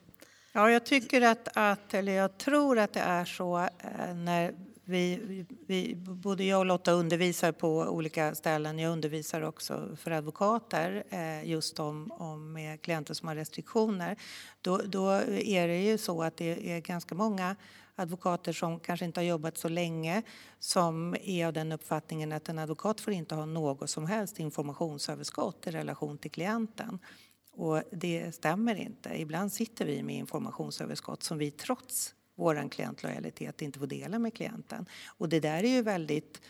Ja, 0.51 0.71
jag 0.71 0.85
tycker 0.85 1.21
att, 1.21 1.47
att 1.53 1.93
eller 1.93 2.11
jag 2.11 2.37
tror 2.37 2.79
att 2.79 2.93
det 2.93 2.99
är 2.99 3.25
så 3.25 3.59
eh, 3.59 4.15
när 4.15 4.53
vi, 4.85 5.45
vi, 5.67 5.95
både 5.95 6.43
jag 6.43 6.59
och 6.59 6.65
Lotta 6.65 6.91
undervisar 6.91 7.51
på 7.51 7.77
olika 7.77 8.35
ställen. 8.35 8.79
Jag 8.79 8.91
undervisar 8.91 9.41
också 9.41 9.95
för 9.95 10.11
advokater 10.11 11.03
eh, 11.09 11.49
just 11.49 11.79
om, 11.79 12.11
om 12.11 12.53
med 12.53 12.81
klienter 12.81 13.13
som 13.13 13.27
har 13.27 13.35
restriktioner. 13.35 14.15
Då, 14.61 14.77
då 14.77 15.09
är 15.29 15.67
det 15.67 15.81
ju 15.81 15.97
så 15.97 16.23
att 16.23 16.37
det 16.37 16.71
är 16.71 16.79
ganska 16.79 17.15
många 17.15 17.55
advokater 17.95 18.53
som 18.53 18.79
kanske 18.79 19.05
inte 19.05 19.19
har 19.19 19.25
jobbat 19.25 19.57
så 19.57 19.69
länge 19.69 20.21
som 20.59 21.15
är 21.23 21.47
av 21.47 21.53
den 21.53 21.71
uppfattningen 21.71 22.31
att 22.31 22.49
en 22.49 22.59
advokat 22.59 23.01
får 23.01 23.13
inte 23.13 23.35
ha 23.35 23.45
något 23.45 23.89
som 23.89 24.05
helst 24.05 24.39
informationsöverskott 24.39 25.67
i 25.67 25.71
relation 25.71 26.17
till 26.17 26.31
klienten. 26.31 26.99
Och 27.51 27.81
det 27.91 28.35
stämmer 28.35 28.75
inte. 28.75 29.21
Ibland 29.21 29.53
sitter 29.53 29.85
vi 29.85 30.03
med 30.03 30.15
informationsöverskott 30.15 31.23
som 31.23 31.37
vi 31.37 31.51
trots 31.51 32.14
vår 32.35 32.69
klientlojalitet 32.69 33.61
inte 33.61 33.79
får 33.79 33.87
dela 33.87 34.19
med 34.19 34.33
klienten. 34.33 34.85
Och 35.17 35.29
det 35.29 35.39
där 35.39 35.63
är 35.63 35.67
ju 35.67 35.81
väldigt 35.81 36.41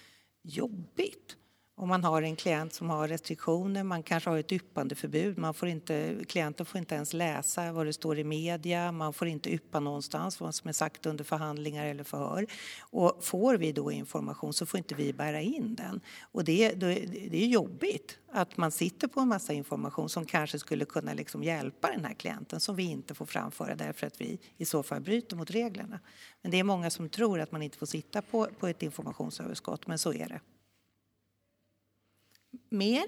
jobbigt. 0.41 1.37
Om 1.77 1.89
man 1.89 2.03
har 2.03 2.21
en 2.21 2.35
klient 2.35 2.73
som 2.73 2.89
har 2.89 3.07
restriktioner, 3.07 3.83
man 3.83 4.03
kanske 4.03 4.29
har 4.29 4.37
ett 4.37 4.51
yppandeförbud. 4.51 5.37
Man 5.37 5.53
får 5.53 5.67
inte, 5.67 6.15
klienten 6.27 6.65
får 6.65 6.79
inte 6.79 6.95
ens 6.95 7.13
läsa 7.13 7.71
vad 7.71 7.85
det 7.85 7.93
står 7.93 8.19
i 8.19 8.23
media, 8.23 8.91
man 8.91 9.13
får 9.13 9.27
inte 9.27 9.53
yppa 9.53 9.79
någonstans 9.79 10.39
vad 10.39 10.55
som 10.55 10.67
är 10.67 10.73
sagt 10.73 11.05
under 11.05 11.23
förhandlingar 11.23 11.85
eller 11.85 12.03
förhör. 12.03 12.45
Och 12.79 13.17
får 13.21 13.57
vi 13.57 13.71
då 13.71 13.91
information 13.91 14.53
så 14.53 14.65
får 14.65 14.77
inte 14.77 14.95
vi 14.95 15.13
bära 15.13 15.41
in 15.41 15.75
den. 15.75 16.01
Och 16.31 16.43
det, 16.43 16.73
det 16.73 17.43
är 17.43 17.47
jobbigt 17.47 18.17
att 18.31 18.57
man 18.57 18.71
sitter 18.71 19.07
på 19.07 19.19
en 19.19 19.27
massa 19.27 19.53
information 19.53 20.09
som 20.09 20.25
kanske 20.25 20.59
skulle 20.59 20.85
kunna 20.85 21.13
liksom 21.13 21.43
hjälpa 21.43 21.91
den 21.91 22.05
här 22.05 22.13
klienten 22.13 22.59
som 22.59 22.75
vi 22.75 22.83
inte 22.83 23.13
får 23.15 23.25
framföra 23.25 23.75
därför 23.75 24.07
att 24.07 24.21
vi 24.21 24.39
i 24.57 24.65
så 24.65 24.83
fall 24.83 25.01
bryter 25.01 25.35
mot 25.35 25.51
reglerna. 25.51 25.99
Men 26.41 26.51
det 26.51 26.59
är 26.59 26.63
många 26.63 26.89
som 26.89 27.09
tror 27.09 27.39
att 27.39 27.51
man 27.51 27.61
inte 27.61 27.77
får 27.77 27.85
sitta 27.85 28.21
på, 28.21 28.47
på 28.59 28.67
ett 28.67 28.83
informationsöverskott, 28.83 29.87
men 29.87 29.99
så 29.99 30.13
är 30.13 30.29
det. 30.29 30.39
Mer? 32.69 33.05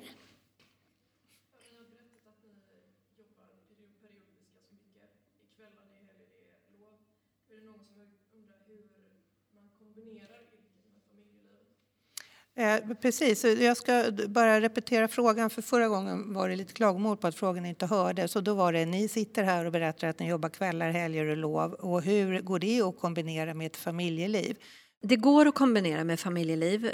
Eh, 12.57 12.95
precis, 13.01 13.43
jag 13.43 13.77
ska 13.77 14.03
bara 14.27 14.61
repetera 14.61 15.07
frågan 15.07 15.49
för 15.49 15.61
förra 15.61 15.87
gången 15.87 16.33
var 16.33 16.49
det 16.49 16.55
lite 16.55 16.73
klagomål 16.73 17.17
på 17.17 17.27
att 17.27 17.35
frågan 17.35 17.65
inte 17.65 17.85
hördes 17.85 18.35
och 18.35 18.43
då 18.43 18.53
var 18.53 18.73
det 18.73 18.85
ni 18.85 19.07
sitter 19.07 19.43
här 19.43 19.65
och 19.65 19.71
berättar 19.71 20.07
att 20.07 20.19
ni 20.19 20.29
jobbar 20.29 20.49
kvällar, 20.49 20.91
helger 20.91 21.25
och 21.25 21.37
lov 21.37 21.73
och 21.73 22.01
hur 22.01 22.41
går 22.41 22.59
det 22.59 22.81
att 22.81 22.99
kombinera 22.99 23.53
med 23.53 23.67
ett 23.67 23.77
familjeliv? 23.77 24.57
Det 25.01 25.15
går 25.15 25.45
att 25.45 25.55
kombinera 25.55 26.03
med 26.03 26.19
familjeliv. 26.19 26.91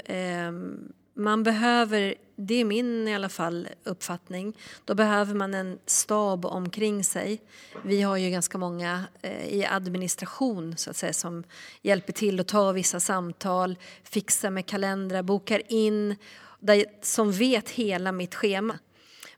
Man 1.16 1.42
behöver, 1.42 2.14
det 2.36 2.54
är 2.54 2.64
min 2.64 3.08
i 3.08 3.14
alla 3.14 3.28
fall 3.28 3.68
uppfattning, 3.84 4.58
då 4.84 4.94
behöver 4.94 5.34
man 5.34 5.54
en 5.54 5.78
stab 5.86 6.44
omkring 6.44 7.04
sig. 7.04 7.42
Vi 7.84 8.02
har 8.02 8.16
ju 8.16 8.30
ganska 8.30 8.58
många 8.58 9.04
eh, 9.22 9.48
i 9.48 9.66
administration 9.66 10.76
så 10.76 10.90
att 10.90 10.96
säga 10.96 11.12
som 11.12 11.44
hjälper 11.82 12.12
till 12.12 12.40
att 12.40 12.48
ta 12.48 12.72
vissa 12.72 13.00
samtal, 13.00 13.78
fixar 14.02 14.50
med 14.50 14.66
kalendrar, 14.66 15.22
bokar 15.22 15.62
in, 15.68 16.16
där, 16.60 16.84
som 17.02 17.32
vet 17.32 17.70
hela 17.70 18.12
mitt 18.12 18.34
schema. 18.34 18.78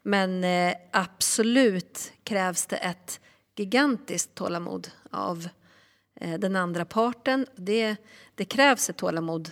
Men 0.03 0.45
eh, 0.45 0.75
absolut 0.93 2.13
krävs 2.25 2.67
det 2.67 2.77
ett 2.77 3.21
gigantiskt 3.57 4.35
tålamod 4.35 4.89
av 5.11 5.49
eh, 6.21 6.39
den 6.39 6.57
andra 6.57 6.85
parten. 6.85 7.47
Det, 7.57 7.97
det 8.35 8.45
krävs 8.45 8.91
ett 8.91 8.97
tålamod 8.97 9.51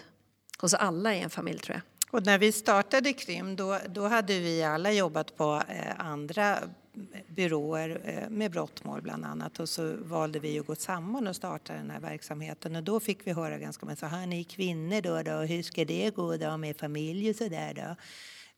hos 0.58 0.74
alla 0.74 1.14
i 1.14 1.20
en 1.20 1.30
familj 1.30 1.58
tror 1.58 1.74
jag. 1.74 1.82
Och 2.14 2.26
när 2.26 2.38
vi 2.38 2.52
startade 2.52 3.12
Krim 3.12 3.56
då, 3.56 3.78
då 3.88 4.08
hade 4.08 4.40
vi 4.40 4.62
alla 4.62 4.92
jobbat 4.92 5.36
på 5.36 5.62
eh, 5.68 6.00
andra 6.00 6.58
byråer 7.26 8.00
eh, 8.04 8.30
med 8.30 8.50
brottmål 8.50 9.02
bland 9.02 9.24
annat 9.24 9.60
och 9.60 9.68
så 9.68 9.94
valde 9.98 10.38
vi 10.38 10.58
att 10.58 10.66
gå 10.66 10.74
samman 10.74 11.26
och 11.26 11.36
starta 11.36 11.72
den 11.72 11.90
här 11.90 12.00
verksamheten 12.00 12.76
och 12.76 12.82
då 12.82 13.00
fick 13.00 13.26
vi 13.26 13.32
höra 13.32 13.58
ganska 13.58 13.86
mycket 13.86 13.98
så 13.98 14.06
här 14.06 14.26
ni 14.26 14.44
kvinnor 14.44 15.00
då, 15.00 15.22
då 15.22 15.38
hur 15.38 15.62
ska 15.62 15.84
det 15.84 16.14
gå 16.14 16.36
då 16.36 16.56
med 16.56 16.76
familj 16.76 17.30
och 17.30 17.36
så 17.36 17.48
där 17.48 17.74
då? 17.74 17.96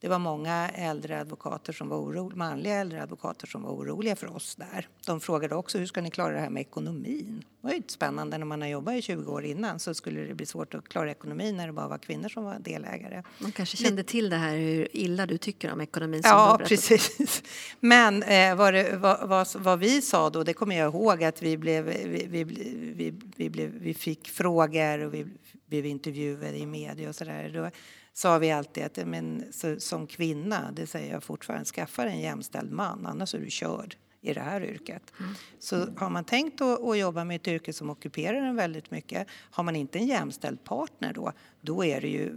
Det 0.06 0.10
var 0.10 0.18
många 0.18 0.68
äldre 0.68 1.20
advokater 1.20 1.72
som 1.72 1.88
var 1.88 1.96
oroliga, 1.96 2.36
manliga 2.36 2.74
äldre 2.74 3.02
advokater 3.02 3.46
som 3.46 3.62
var 3.62 3.70
oroliga 3.70 4.16
för 4.16 4.36
oss 4.36 4.54
där. 4.54 4.88
De 5.06 5.20
frågade 5.20 5.54
också 5.54 5.78
hur 5.78 5.86
ska 5.86 6.00
ni 6.00 6.10
klara 6.10 6.32
det 6.32 6.40
här 6.40 6.50
med 6.50 6.60
ekonomin? 6.60 7.44
Det 7.60 7.66
var 7.66 7.74
ju 7.74 7.82
spännande 7.86 8.38
när 8.38 8.46
man 8.46 8.60
har 8.62 8.68
jobbat 8.68 8.94
i 8.94 9.02
20 9.02 9.32
år 9.32 9.44
innan 9.44 9.78
så 9.78 9.94
skulle 9.94 10.20
det 10.20 10.34
bli 10.34 10.46
svårt 10.46 10.74
att 10.74 10.88
klara 10.88 11.10
ekonomin 11.10 11.56
när 11.56 11.66
det 11.66 11.72
bara 11.72 11.88
var 11.88 11.98
kvinnor 11.98 12.28
som 12.28 12.44
var 12.44 12.58
delägare. 12.58 13.22
Man 13.38 13.52
kanske 13.52 13.76
kände 13.76 14.02
till 14.02 14.30
det 14.30 14.36
här 14.36 14.56
hur 14.56 14.96
illa 14.96 15.26
du 15.26 15.38
tycker 15.38 15.72
om 15.72 15.80
ekonomin. 15.80 16.20
Ja, 16.24 16.60
precis. 16.64 17.42
Men 17.80 18.22
eh, 18.22 18.54
vad, 18.54 18.74
det, 18.74 18.96
vad, 18.96 19.28
vad, 19.28 19.48
vad, 19.56 19.78
vi 19.78 20.02
sa 20.02 20.30
då, 20.30 20.42
det 20.42 20.52
kommer 20.52 20.76
jag 20.76 20.94
ihåg 20.94 21.24
att 21.24 21.42
vi, 21.42 21.56
blev, 21.56 21.84
vi, 21.84 22.26
vi, 22.30 22.44
vi, 22.44 23.14
vi, 23.36 23.50
blev, 23.50 23.70
vi 23.70 23.94
fick 23.94 24.28
frågor 24.28 24.98
och 24.98 25.14
vi 25.14 25.26
blev 25.66 25.86
intervjuade 25.86 26.58
i 26.58 26.66
media 26.66 27.08
och 27.08 27.14
sådär 27.14 27.72
sa 28.16 28.38
vi 28.38 28.50
alltid 28.50 28.84
att 28.84 29.06
men, 29.06 29.44
så, 29.50 29.80
som 29.80 30.06
kvinna, 30.06 30.72
det 30.72 30.86
säger 30.86 31.12
jag 31.12 31.22
fortfarande, 31.22 31.64
skaffa 31.64 32.04
en 32.04 32.20
jämställd 32.20 32.72
man 32.72 33.06
annars 33.06 33.34
är 33.34 33.38
du 33.38 33.50
körd 33.50 33.96
i 34.20 34.32
det 34.32 34.40
här 34.40 34.64
yrket. 34.64 35.12
Mm. 35.20 35.34
Så 35.58 35.76
har 35.96 36.10
man 36.10 36.24
tänkt 36.24 36.60
att, 36.60 36.98
jobba 36.98 37.24
med 37.24 37.36
ett 37.36 37.48
yrke 37.48 37.72
som 37.72 37.90
ockuperar 37.90 38.42
en 38.42 38.56
väldigt 38.56 38.90
mycket, 38.90 39.28
har 39.30 39.64
man 39.64 39.76
inte 39.76 39.98
en 39.98 40.06
jämställd 40.06 40.64
partner 40.64 41.12
då, 41.12 41.32
då, 41.60 41.84
är 41.84 42.00
det 42.00 42.08
ju, 42.08 42.32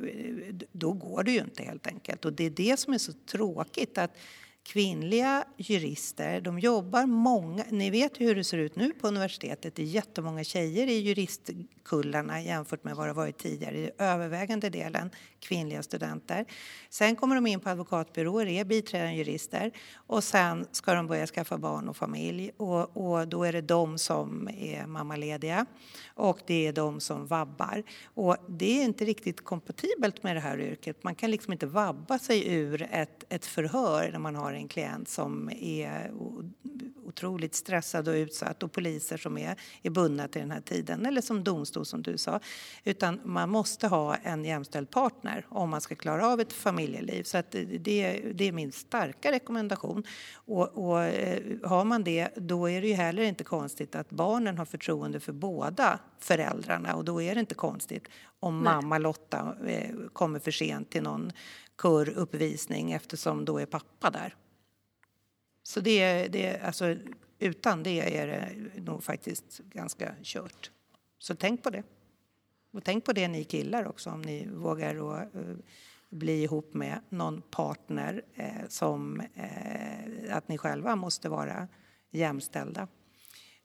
då 0.71 0.93
går 0.93 1.23
det 1.23 1.31
ju 1.31 1.39
inte 1.39 1.63
helt 1.63 1.87
enkelt. 1.87 2.25
Och 2.25 2.33
det 2.33 2.43
är 2.43 2.49
det 2.49 2.79
som 2.79 2.93
är 2.93 2.97
så 2.97 3.13
tråkigt 3.13 3.97
att 3.97 4.17
kvinnliga 4.69 5.45
jurister, 5.57 6.41
de 6.41 6.59
jobbar 6.59 7.05
många, 7.05 7.63
ni 7.69 7.89
vet 7.89 8.21
hur 8.21 8.35
det 8.35 8.43
ser 8.43 8.57
ut 8.57 8.75
nu 8.75 8.93
på 8.93 9.07
universitetet, 9.07 9.75
det 9.75 9.81
är 9.81 9.85
jättemånga 9.85 10.43
tjejer 10.43 10.87
i 10.87 10.99
juristkullarna 10.99 12.41
jämfört 12.41 12.83
med 12.83 12.95
vad 12.95 13.07
det 13.07 13.13
varit 13.13 13.37
tidigare, 13.37 13.77
det 13.77 13.91
är 13.97 14.13
övervägande 14.13 14.69
delen 14.69 15.11
kvinnliga 15.39 15.83
studenter. 15.83 16.45
Sen 16.89 17.15
kommer 17.15 17.35
de 17.35 17.47
in 17.47 17.59
på 17.59 17.69
advokatbyråer, 17.69 18.45
är 18.45 18.65
biträdande 18.65 19.15
jurister 19.15 19.71
och 19.95 20.23
sen 20.23 20.65
ska 20.71 20.93
de 20.93 21.07
börja 21.07 21.27
skaffa 21.27 21.57
barn 21.57 21.89
och 21.89 21.97
familj 21.97 22.51
och, 22.57 22.97
och 22.97 23.27
då 23.27 23.43
är 23.43 23.53
det 23.53 23.61
de 23.61 23.97
som 23.97 24.49
är 24.57 24.87
mammalediga 24.87 25.65
och 26.15 26.39
det 26.45 26.67
är 26.67 26.73
de 26.73 26.99
som 26.99 27.27
vabbar. 27.27 27.83
Och 28.03 28.37
det 28.47 28.79
är 28.79 28.83
inte 28.83 29.05
riktigt 29.05 29.43
kompatibelt 29.43 30.23
med 30.23 30.35
det 30.35 30.39
här 30.39 30.59
yrket. 30.59 31.03
Man 31.03 31.15
kan 31.15 31.31
liksom 31.31 31.53
inte 31.53 31.65
vabba 31.65 32.19
sig 32.19 32.53
ur 32.53 32.87
ett, 32.91 33.23
ett 33.29 33.45
förhör 33.45 34.09
när 34.11 34.19
man 34.19 34.35
har 34.35 34.53
en 34.59 34.67
klient 34.67 35.09
som 35.09 35.49
är 35.61 36.11
otroligt 37.05 37.55
stressad 37.55 38.07
och 38.07 38.13
utsatt 38.13 38.63
och 38.63 38.71
poliser 38.71 39.17
som 39.17 39.37
är, 39.37 39.55
är 39.83 39.89
bundna 39.89 40.27
till 40.27 40.41
den 40.41 40.51
här 40.51 40.61
tiden 40.61 41.05
eller 41.05 41.21
som 41.21 41.43
domstol 41.43 41.85
som 41.85 42.01
du 42.01 42.17
sa. 42.17 42.39
Utan 42.83 43.19
man 43.23 43.49
måste 43.49 43.87
ha 43.87 44.15
en 44.15 44.45
jämställd 44.45 44.89
partner 44.89 45.45
om 45.49 45.69
man 45.69 45.81
ska 45.81 45.95
klara 45.95 46.27
av 46.27 46.39
ett 46.39 46.53
familjeliv. 46.53 47.23
Så 47.23 47.37
att 47.37 47.51
det, 47.51 48.21
det 48.33 48.47
är 48.47 48.51
min 48.51 48.71
starka 48.71 49.31
rekommendation. 49.31 50.03
Och, 50.33 50.89
och 50.89 51.03
eh, 51.03 51.41
har 51.63 51.83
man 51.83 52.03
det, 52.03 52.29
då 52.35 52.69
är 52.69 52.81
det 52.81 52.87
ju 52.87 52.93
heller 52.93 53.23
inte 53.23 53.43
konstigt 53.43 53.95
att 53.95 54.09
barnen 54.09 54.57
har 54.57 54.65
förtroende 54.65 55.19
för 55.19 55.33
båda 55.33 55.99
föräldrarna 56.19 56.95
och 56.95 57.05
då 57.05 57.21
är 57.21 57.35
det 57.35 57.39
inte 57.39 57.55
konstigt 57.55 58.07
om 58.39 58.63
Nej. 58.63 58.73
mamma 58.73 58.97
Lotta 58.97 59.55
eh, 59.65 59.95
kommer 60.13 60.39
för 60.39 60.51
sent 60.51 60.89
till 60.89 61.03
någon 61.03 61.31
köruppvisning 61.81 62.91
eftersom 62.91 63.45
då 63.45 63.57
är 63.57 63.65
pappa 63.65 64.09
där. 64.09 64.35
Så 65.69 65.79
det, 65.81 65.99
är- 66.01 66.29
det, 66.29 66.45
är- 66.45 66.63
alltså, 66.65 66.95
utan 67.39 67.83
det 67.83 68.17
är 68.17 68.27
det 68.27 68.81
nog 68.81 69.03
faktiskt 69.03 69.57
ganska 69.59 70.15
kört. 70.23 70.71
Så 71.19 71.35
tänk 71.35 71.63
på 71.63 71.69
det. 71.69 71.83
Och 72.71 72.83
tänk 72.83 73.05
på 73.05 73.13
det 73.13 73.27
ni 73.27 73.43
killar 73.43 73.85
också 73.87 74.09
om 74.09 74.21
ni 74.21 74.47
vågar 74.47 74.95
då, 74.95 75.15
eh, 75.15 75.55
bli 76.09 76.43
ihop 76.43 76.73
med 76.73 76.99
någon 77.09 77.41
partner 77.41 78.21
eh, 78.35 78.67
som 78.67 79.19
eh, 79.35 80.35
att 80.37 80.47
ni 80.47 80.57
själva 80.57 80.95
måste 80.95 81.29
vara 81.29 81.67
jämställda. 82.11 82.87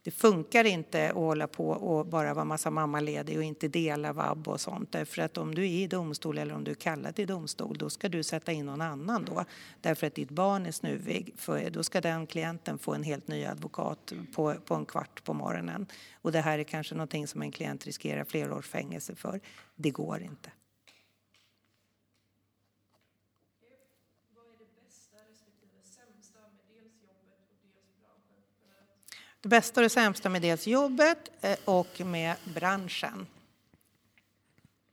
Det 0.05 0.11
funkar 0.11 0.65
inte 0.65 1.09
att 1.09 1.15
hålla 1.15 1.47
på 1.47 1.69
och 1.69 2.07
bara 2.07 2.35
vara 2.35 2.45
massa 2.45 2.71
mammaledig 2.71 3.37
och 3.37 3.43
inte 3.43 3.69
dela 3.69 4.13
vab 4.13 4.49
och 4.49 4.61
sånt. 4.61 4.93
Därför 4.93 5.23
att 5.23 5.39
om 5.39 5.55
du 5.55 5.63
är 5.63 5.69
i 5.69 5.87
domstol 5.87 6.39
eller 6.39 6.55
om 6.55 6.65
du 6.65 6.71
är 6.71 6.75
kallad 6.75 7.15
till 7.15 7.27
domstol 7.27 7.79
då 7.79 7.91
ska 7.91 8.09
du 8.09 8.23
sätta 8.23 8.53
in 8.53 8.67
någon 8.67 8.81
annan 8.81 9.25
då. 9.25 9.45
Därför 9.81 10.07
att 10.07 10.15
ditt 10.15 10.31
barn 10.31 10.67
är 10.67 10.73
snuvig. 10.73 11.35
För 11.37 11.71
då 11.71 11.83
ska 11.83 12.01
den 12.01 12.27
klienten 12.27 12.79
få 12.79 12.95
en 12.95 13.03
helt 13.03 13.29
ny 13.29 13.45
advokat 13.45 14.13
på, 14.35 14.55
på 14.65 14.75
en 14.75 14.87
kvart 14.87 15.25
på 15.25 15.33
morgonen. 15.33 15.87
Och 16.23 16.33
det 16.33 16.41
här 16.41 16.59
är 16.59 16.65
kanske 16.65 16.95
någonting 16.95 17.27
som 17.27 17.43
en 17.43 17.53
klient 17.53 17.87
riskerar 17.87 18.25
flera 18.25 18.55
års 18.55 18.69
fängelse 18.69 19.15
för. 19.15 19.41
Det 19.77 19.91
går 19.91 20.23
inte. 20.23 20.51
Det 29.45 29.49
bästa 29.49 29.81
och 29.81 29.83
det 29.83 29.89
sämsta 29.89 30.29
med 30.29 30.43
dels 30.43 30.67
jobbet 30.67 31.19
eh, 31.41 31.57
och 31.65 32.01
med 32.01 32.37
branschen. 32.45 33.27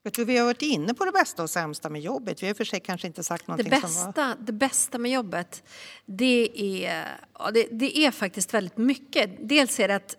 Jag 0.03 0.13
tror 0.13 0.25
vi 0.25 0.37
har 0.37 0.45
varit 0.45 0.61
inne 0.61 0.93
på 0.93 1.05
det 1.05 1.11
bästa 1.11 1.43
och 1.43 1.49
sämsta 1.49 1.89
med 1.89 2.01
jobbet. 2.01 2.43
Vi 2.43 2.47
har 2.47 2.53
för 2.53 2.63
sig 2.63 2.79
kanske 2.79 3.07
inte 3.07 3.23
sagt 3.23 3.45
Det 3.45 3.51
någonting 3.51 3.81
som 3.81 3.93
var... 3.93 4.05
bästa, 4.05 4.35
det 4.39 4.51
bästa 4.51 4.97
med 4.97 5.11
jobbet, 5.11 5.63
det 6.05 6.51
är, 6.55 7.07
ja, 7.39 7.51
det, 7.51 7.67
det 7.71 7.97
är 7.97 8.11
faktiskt 8.11 8.53
väldigt 8.53 8.77
mycket. 8.77 9.29
Dels 9.39 9.79
är 9.79 9.87
det 9.87 9.95
att 9.95 10.17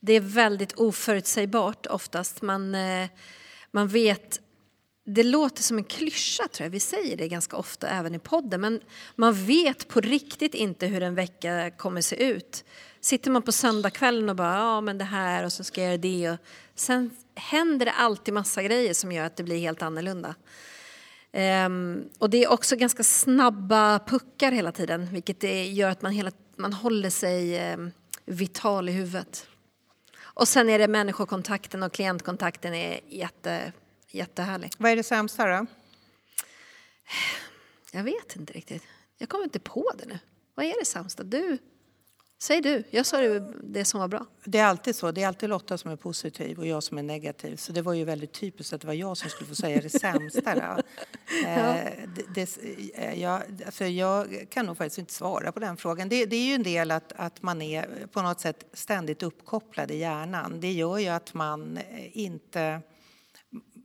det 0.00 0.12
är 0.12 0.20
väldigt 0.20 0.72
oförutsägbart 0.72 1.86
oftast. 1.86 2.42
Man, 2.42 2.74
eh, 2.74 3.08
man 3.70 3.88
vet, 3.88 4.40
det 5.04 5.22
låter 5.22 5.62
som 5.62 5.78
en 5.78 5.84
klyscha 5.84 6.48
tror 6.48 6.64
jag, 6.64 6.70
vi 6.70 6.80
säger 6.80 7.16
det 7.16 7.28
ganska 7.28 7.56
ofta 7.56 7.88
även 7.88 8.14
i 8.14 8.18
podden, 8.18 8.60
men 8.60 8.80
man 9.16 9.46
vet 9.46 9.88
på 9.88 10.00
riktigt 10.00 10.54
inte 10.54 10.86
hur 10.86 11.02
en 11.02 11.14
vecka 11.14 11.70
kommer 11.70 12.00
se 12.00 12.24
ut. 12.24 12.64
Sitter 13.04 13.30
man 13.30 13.42
på 13.42 13.52
söndagskvällen 13.52 14.28
och 14.28 14.36
bara, 14.36 14.56
ja 14.56 14.80
men 14.80 14.98
det 14.98 15.04
här 15.04 15.44
och 15.44 15.52
så 15.52 15.64
ska 15.64 15.80
jag 15.80 15.90
göra 15.90 15.98
det 15.98 16.30
och 16.30 16.38
sen 16.74 17.10
händer 17.34 17.86
det 17.86 17.92
alltid 17.92 18.34
massa 18.34 18.62
grejer 18.62 18.94
som 18.94 19.12
gör 19.12 19.24
att 19.24 19.36
det 19.36 19.42
blir 19.42 19.58
helt 19.58 19.82
annorlunda. 19.82 20.34
Ehm, 21.32 22.04
och 22.18 22.30
det 22.30 22.44
är 22.44 22.50
också 22.50 22.76
ganska 22.76 23.02
snabba 23.02 23.98
puckar 23.98 24.52
hela 24.52 24.72
tiden 24.72 25.08
vilket 25.12 25.42
gör 25.72 25.90
att 25.90 26.02
man, 26.02 26.12
hela, 26.12 26.32
man 26.56 26.72
håller 26.72 27.10
sig 27.10 27.58
ehm, 27.58 27.90
vital 28.24 28.88
i 28.88 28.92
huvudet. 28.92 29.46
Och 30.20 30.48
sen 30.48 30.68
är 30.68 30.78
det 30.78 30.88
människokontakten 30.88 31.82
och 31.82 31.92
klientkontakten 31.92 32.74
är 32.74 33.00
jätte, 33.08 33.72
jättehärlig. 34.08 34.72
Vad 34.78 34.92
är 34.92 34.96
det 34.96 35.02
sämsta 35.02 35.46
då? 35.46 35.66
Jag 37.92 38.04
vet 38.04 38.36
inte 38.36 38.52
riktigt. 38.52 38.82
Jag 39.18 39.28
kommer 39.28 39.44
inte 39.44 39.60
på 39.60 39.92
det 39.98 40.06
nu. 40.06 40.18
Vad 40.54 40.66
är 40.66 40.78
det 40.80 40.84
sämsta? 40.84 41.22
Du, 41.22 41.58
säg 42.42 42.60
du. 42.60 42.84
Jag 42.90 43.06
sa 43.06 43.20
det, 43.20 43.52
det 43.62 43.84
som 43.84 44.00
var 44.00 44.08
bra. 44.08 44.26
Det 44.44 44.58
är 44.58 44.64
alltid 44.64 44.96
så. 44.96 45.10
Det 45.10 45.22
är 45.22 45.28
alltid 45.28 45.48
Lotta 45.48 45.78
som 45.78 45.90
är 45.90 45.96
positiv 45.96 46.58
och 46.58 46.66
jag 46.66 46.82
som 46.82 46.98
är 46.98 47.02
negativ. 47.02 47.56
Så 47.56 47.72
det 47.72 47.82
var 47.82 47.92
ju 47.92 48.04
väldigt 48.04 48.32
typiskt 48.32 48.72
att 48.72 48.80
det 48.80 48.86
var 48.86 48.94
jag 48.94 49.16
som 49.16 49.30
skulle 49.30 49.48
få 49.48 49.54
säga 49.54 49.80
det 49.80 49.90
sämsta. 49.90 50.54
Då. 50.54 50.82
Eh, 51.46 51.74
det, 52.16 52.34
det, 52.34 52.58
eh, 52.94 53.20
jag, 53.20 53.42
alltså 53.66 53.84
jag 53.84 54.46
kan 54.50 54.66
nog 54.66 54.76
faktiskt 54.76 54.98
inte 54.98 55.12
svara 55.12 55.52
på 55.52 55.60
den 55.60 55.76
frågan. 55.76 56.08
Det, 56.08 56.26
det 56.26 56.36
är 56.36 56.46
ju 56.46 56.54
en 56.54 56.62
del 56.62 56.90
att, 56.90 57.12
att 57.16 57.42
man 57.42 57.62
är 57.62 58.06
på 58.12 58.22
något 58.22 58.40
sätt 58.40 58.64
ständigt 58.72 59.22
uppkopplad 59.22 59.90
i 59.90 59.96
hjärnan. 59.96 60.60
Det 60.60 60.72
gör 60.72 60.98
ju 60.98 61.08
att 61.08 61.34
man 61.34 61.76
eh, 61.76 62.18
inte 62.18 62.80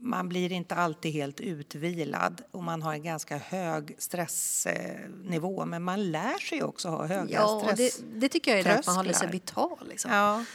man 0.09 0.29
blir 0.29 0.51
inte 0.51 0.75
alltid 0.75 1.13
helt 1.13 1.39
utvilad 1.39 2.41
och 2.51 2.63
man 2.63 2.81
har 2.81 2.93
en 2.93 3.03
ganska 3.03 3.37
hög 3.37 3.95
stressnivå. 3.97 5.65
Men 5.65 5.83
man 5.83 6.11
lär 6.11 6.37
sig 6.37 6.63
också 6.63 6.89
ha 6.89 7.05
höga 7.05 7.33
Ja, 7.33 7.63
det, 7.77 7.89
stress. 7.89 8.03
det 8.15 8.29
tycker 8.29 8.51
jag 8.51 8.59
är 8.59 8.63
det 8.63 8.79
att 8.79 8.85
man 8.85 8.95
håller 8.95 9.13
sig 9.13 9.27
vital. 9.31 9.87
Liksom. 9.89 10.11
Ja. 10.11 10.45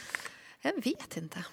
Jag 0.61 0.73
vet 0.83 1.17
inte. 1.17 1.45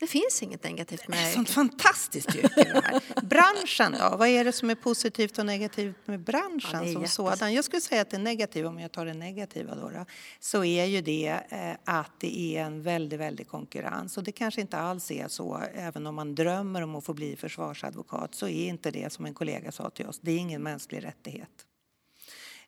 Det 0.00 0.06
finns 0.06 0.42
inget 0.42 0.64
negativt 0.64 1.08
med 1.08 1.32
Sånt 1.32 1.50
fantastiskt 1.50 2.34
yrke 2.34 2.64
det 2.64 2.82
här. 2.84 3.22
Branschen 3.22 3.92
då? 3.92 4.16
Vad 4.16 4.28
är 4.28 4.44
det 4.44 4.52
som 4.52 4.70
är 4.70 4.74
positivt 4.74 5.38
och 5.38 5.46
negativt 5.46 5.96
med 6.04 6.20
branschen 6.20 6.70
Ja, 6.72 6.80
det 6.80 6.90
är 6.90 6.92
som 6.92 7.08
sådan? 7.08 7.54
Jag 7.54 7.64
skulle 7.64 7.80
säga 7.80 8.02
att 8.02 8.10
det 8.10 8.18
negativa, 8.18 8.68
om 8.68 8.78
jag 8.78 8.92
tar 8.92 9.06
det 9.06 9.14
negativa 9.14 9.74
då, 9.74 9.88
då 9.90 10.06
så 10.40 10.64
är 10.64 10.84
ju 10.84 11.00
det 11.00 11.40
eh, 11.48 11.94
att 11.96 12.12
det 12.18 12.56
är 12.56 12.64
en 12.64 12.82
väldigt, 12.82 13.20
väldigt 13.20 13.48
konkurrens. 13.48 14.18
Och 14.18 14.24
det 14.24 14.32
kanske 14.32 14.60
inte 14.60 14.78
alls 14.78 15.10
är 15.10 15.28
så, 15.28 15.62
även 15.74 16.06
om 16.06 16.14
man 16.14 16.34
drömmer 16.34 16.82
om 16.82 16.94
att 16.94 17.04
få 17.04 17.14
bli 17.14 17.36
försvarsadvokat, 17.36 18.34
så 18.34 18.48
är 18.48 18.68
inte 18.68 18.90
det 18.90 19.12
som 19.12 19.26
en 19.26 19.34
kollega 19.34 19.72
sa 19.72 19.90
till 19.90 20.06
oss, 20.06 20.20
det 20.20 20.30
är 20.30 20.38
ingen 20.38 20.62
mänsklig 20.62 21.04
rättighet. 21.04 21.66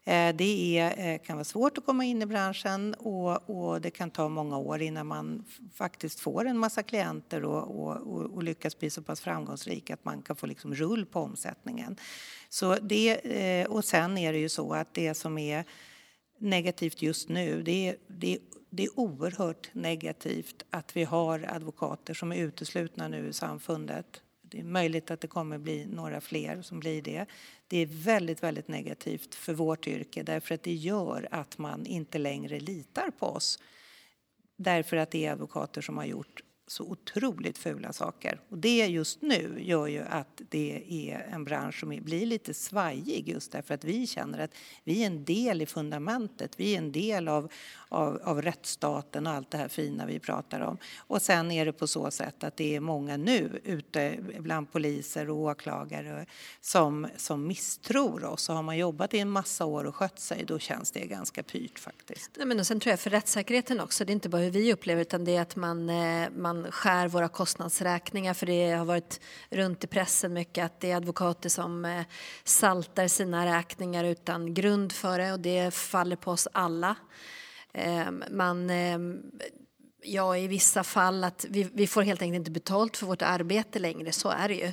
Eh, 0.04 0.36
det 0.36 0.78
är, 0.78 1.14
eh, 1.14 1.18
kan 1.18 1.36
vara 1.36 1.44
svårt 1.44 1.78
att 1.78 1.86
komma 1.86 2.04
in 2.04 2.22
i 2.22 2.26
branschen 2.26 2.94
och, 2.94 3.50
och 3.50 3.80
det 3.80 3.90
kan 3.90 4.10
ta 4.10 4.28
många 4.28 4.58
år 4.58 4.82
innan 4.82 5.06
man 5.06 5.44
faktiskt 5.74 6.20
får 6.20 6.44
en 6.44 6.58
massa 6.58 6.82
klienter 6.82 7.44
och, 7.44 7.82
och, 7.82 8.34
och, 8.34 8.42
lyckas 8.42 8.78
bli 8.78 8.90
så 8.90 9.02
pass 9.02 9.20
framgångsrik 9.20 9.90
att 9.90 10.04
man 10.04 10.22
kan 10.22 10.36
få 10.36 10.46
liksom 10.46 10.74
rull 10.74 11.06
på 11.06 11.20
omsättningen. 11.20 11.96
Så 12.48 12.74
det, 12.74 13.10
eh, 13.62 13.66
och 13.70 13.84
sen 13.84 14.18
är 14.18 14.32
det 14.32 14.38
ju 14.38 14.48
så 14.48 14.74
att 14.74 14.94
det 14.94 15.14
som 15.14 15.38
är 15.38 15.64
negativt 16.38 17.02
just 17.02 17.28
nu, 17.28 17.62
det 17.62 17.88
är, 17.88 17.96
det 18.08 18.34
är 18.34 18.38
det 18.74 18.84
är 18.84 18.98
oerhört 18.98 19.70
negativt 19.72 20.64
att 20.70 20.96
vi 20.96 21.04
har 21.04 21.46
advokater 21.48 22.14
som 22.14 22.32
är 22.32 22.36
uteslutna 22.36 23.08
nu 23.08 23.28
i 23.28 23.32
samfundet. 23.32 24.22
Det 24.42 24.60
är 24.60 24.64
möjligt 24.64 25.10
att 25.10 25.20
det 25.20 25.26
kommer 25.26 25.58
bli 25.58 25.86
några 25.86 26.20
fler 26.20 26.62
som 26.62 26.80
blir 26.80 27.02
det. 27.02 27.26
Det 27.72 27.78
är 27.78 27.86
väldigt, 27.86 28.42
väldigt 28.42 28.68
negativt 28.68 29.34
för 29.34 29.54
vårt 29.54 29.86
yrke 29.86 30.22
därför 30.22 30.54
att 30.54 30.62
det 30.62 30.72
gör 30.72 31.28
att 31.30 31.58
man 31.58 31.86
inte 31.86 32.18
längre 32.18 32.60
litar 32.60 33.10
på 33.10 33.26
oss. 33.26 33.58
Därför 34.56 34.96
att 34.96 35.10
det 35.10 35.26
är 35.26 35.32
advokater 35.32 35.80
som 35.80 35.96
har 35.96 36.04
gjort 36.04 36.42
så 36.72 36.84
otroligt 36.84 37.58
fula 37.58 37.92
saker. 37.92 38.40
Och 38.48 38.58
det 38.58 38.86
just 38.86 39.22
nu 39.22 39.58
gör 39.58 39.86
ju 39.86 40.02
att 40.02 40.42
det 40.48 40.84
är 40.88 41.28
en 41.32 41.44
bransch 41.44 41.80
som 41.80 41.88
blir 41.88 42.26
lite 42.26 42.54
svajig 42.54 43.28
just 43.28 43.52
därför 43.52 43.74
att 43.74 43.84
vi 43.84 44.06
känner 44.06 44.38
att 44.38 44.50
vi 44.84 45.02
är 45.02 45.06
en 45.06 45.24
del 45.24 45.62
i 45.62 45.66
fundamentet. 45.66 46.60
Vi 46.60 46.74
är 46.74 46.78
en 46.78 46.92
del 46.92 47.28
av, 47.28 47.52
av, 47.88 48.20
av 48.24 48.42
rättsstaten 48.42 49.26
och 49.26 49.32
allt 49.32 49.50
det 49.50 49.58
här 49.58 49.68
fina 49.68 50.06
vi 50.06 50.18
pratar 50.18 50.60
om. 50.60 50.78
Och 50.96 51.22
sen 51.22 51.50
är 51.50 51.64
det 51.66 51.72
på 51.72 51.86
så 51.86 52.10
sätt 52.10 52.44
att 52.44 52.56
det 52.56 52.76
är 52.76 52.80
många 52.80 53.16
nu 53.16 53.60
ute 53.64 54.18
bland 54.38 54.72
poliser 54.72 55.30
och 55.30 55.36
åklagare 55.36 56.26
som, 56.60 57.08
som 57.16 57.46
misstror 57.46 58.24
oss. 58.24 58.48
Och 58.48 58.54
har 58.54 58.62
man 58.62 58.78
jobbat 58.78 59.14
i 59.14 59.18
en 59.18 59.30
massa 59.30 59.64
år 59.64 59.84
och 59.84 59.96
skött 59.96 60.18
sig 60.18 60.44
då 60.46 60.58
känns 60.58 60.90
det 60.92 61.06
ganska 61.06 61.42
pyrt 61.42 61.78
faktiskt. 61.78 62.30
Nej, 62.36 62.46
men 62.46 62.60
och 62.60 62.66
sen 62.66 62.80
tror 62.80 62.90
jag 62.90 63.00
för 63.00 63.10
rättssäkerheten 63.10 63.80
också, 63.80 64.04
det 64.04 64.10
är 64.10 64.14
inte 64.14 64.28
bara 64.28 64.42
hur 64.42 64.50
vi 64.50 64.72
upplever 64.72 65.02
utan 65.02 65.24
det 65.24 65.36
är 65.36 65.42
att 65.42 65.56
man, 65.56 65.90
eh, 65.90 66.30
man 66.36 66.61
man 66.62 66.72
skär 66.72 67.08
våra 67.08 67.28
kostnadsräkningar 67.28 68.34
för 68.34 68.46
det 68.46 68.70
har 68.70 68.84
varit 68.84 69.20
runt 69.50 69.84
i 69.84 69.86
pressen 69.86 70.32
mycket 70.32 70.64
att 70.64 70.80
det 70.80 70.90
är 70.90 70.96
advokater 70.96 71.48
som 71.48 71.84
eh, 71.84 72.04
saltar 72.44 73.08
sina 73.08 73.58
räkningar 73.58 74.04
utan 74.04 74.54
grund 74.54 74.92
för 74.92 75.18
det 75.18 75.32
och 75.32 75.40
det 75.40 75.74
faller 75.74 76.16
på 76.16 76.30
oss 76.30 76.48
alla. 76.52 76.96
Man, 78.30 78.70
eh, 78.70 78.98
ja, 80.02 80.36
i 80.36 80.46
vissa 80.46 80.84
fall 80.84 81.24
att 81.24 81.46
vi, 81.48 81.68
vi 81.74 81.86
får 81.86 82.02
helt 82.02 82.22
enkelt 82.22 82.38
inte 82.38 82.50
betalt 82.50 82.96
för 82.96 83.06
vårt 83.06 83.22
arbete 83.22 83.78
längre, 83.78 84.12
så 84.12 84.28
är 84.28 84.48
det 84.48 84.54
ju. 84.54 84.72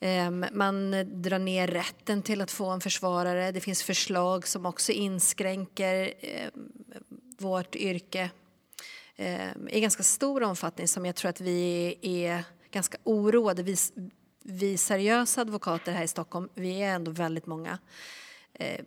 Ehm, 0.00 0.46
Man 0.52 0.90
drar 1.22 1.38
ner 1.38 1.66
rätten 1.66 2.22
till 2.22 2.40
att 2.40 2.50
få 2.50 2.70
en 2.70 2.80
försvarare. 2.80 3.52
Det 3.52 3.60
finns 3.60 3.82
förslag 3.82 4.48
som 4.48 4.66
också 4.66 4.92
inskränker 4.92 6.14
ehm, 6.20 6.72
vårt 7.38 7.76
yrke 7.76 8.20
ehm, 8.20 8.30
i 9.70 9.80
ganska 9.80 10.02
stor 10.02 10.42
omfattning 10.42 10.88
som 10.88 11.06
jag 11.06 11.14
tror 11.14 11.28
att 11.28 11.40
vi 11.40 11.98
är 12.02 12.44
ganska 12.70 12.98
oroade. 13.04 13.62
Vi, 13.62 13.76
vi 14.42 14.76
seriösa 14.76 15.40
advokater 15.40 15.92
här 15.92 16.04
i 16.04 16.08
Stockholm, 16.08 16.48
vi 16.54 16.82
är 16.82 16.94
ändå 16.94 17.10
väldigt 17.10 17.46
många. 17.46 17.78
Eh, 18.52 18.80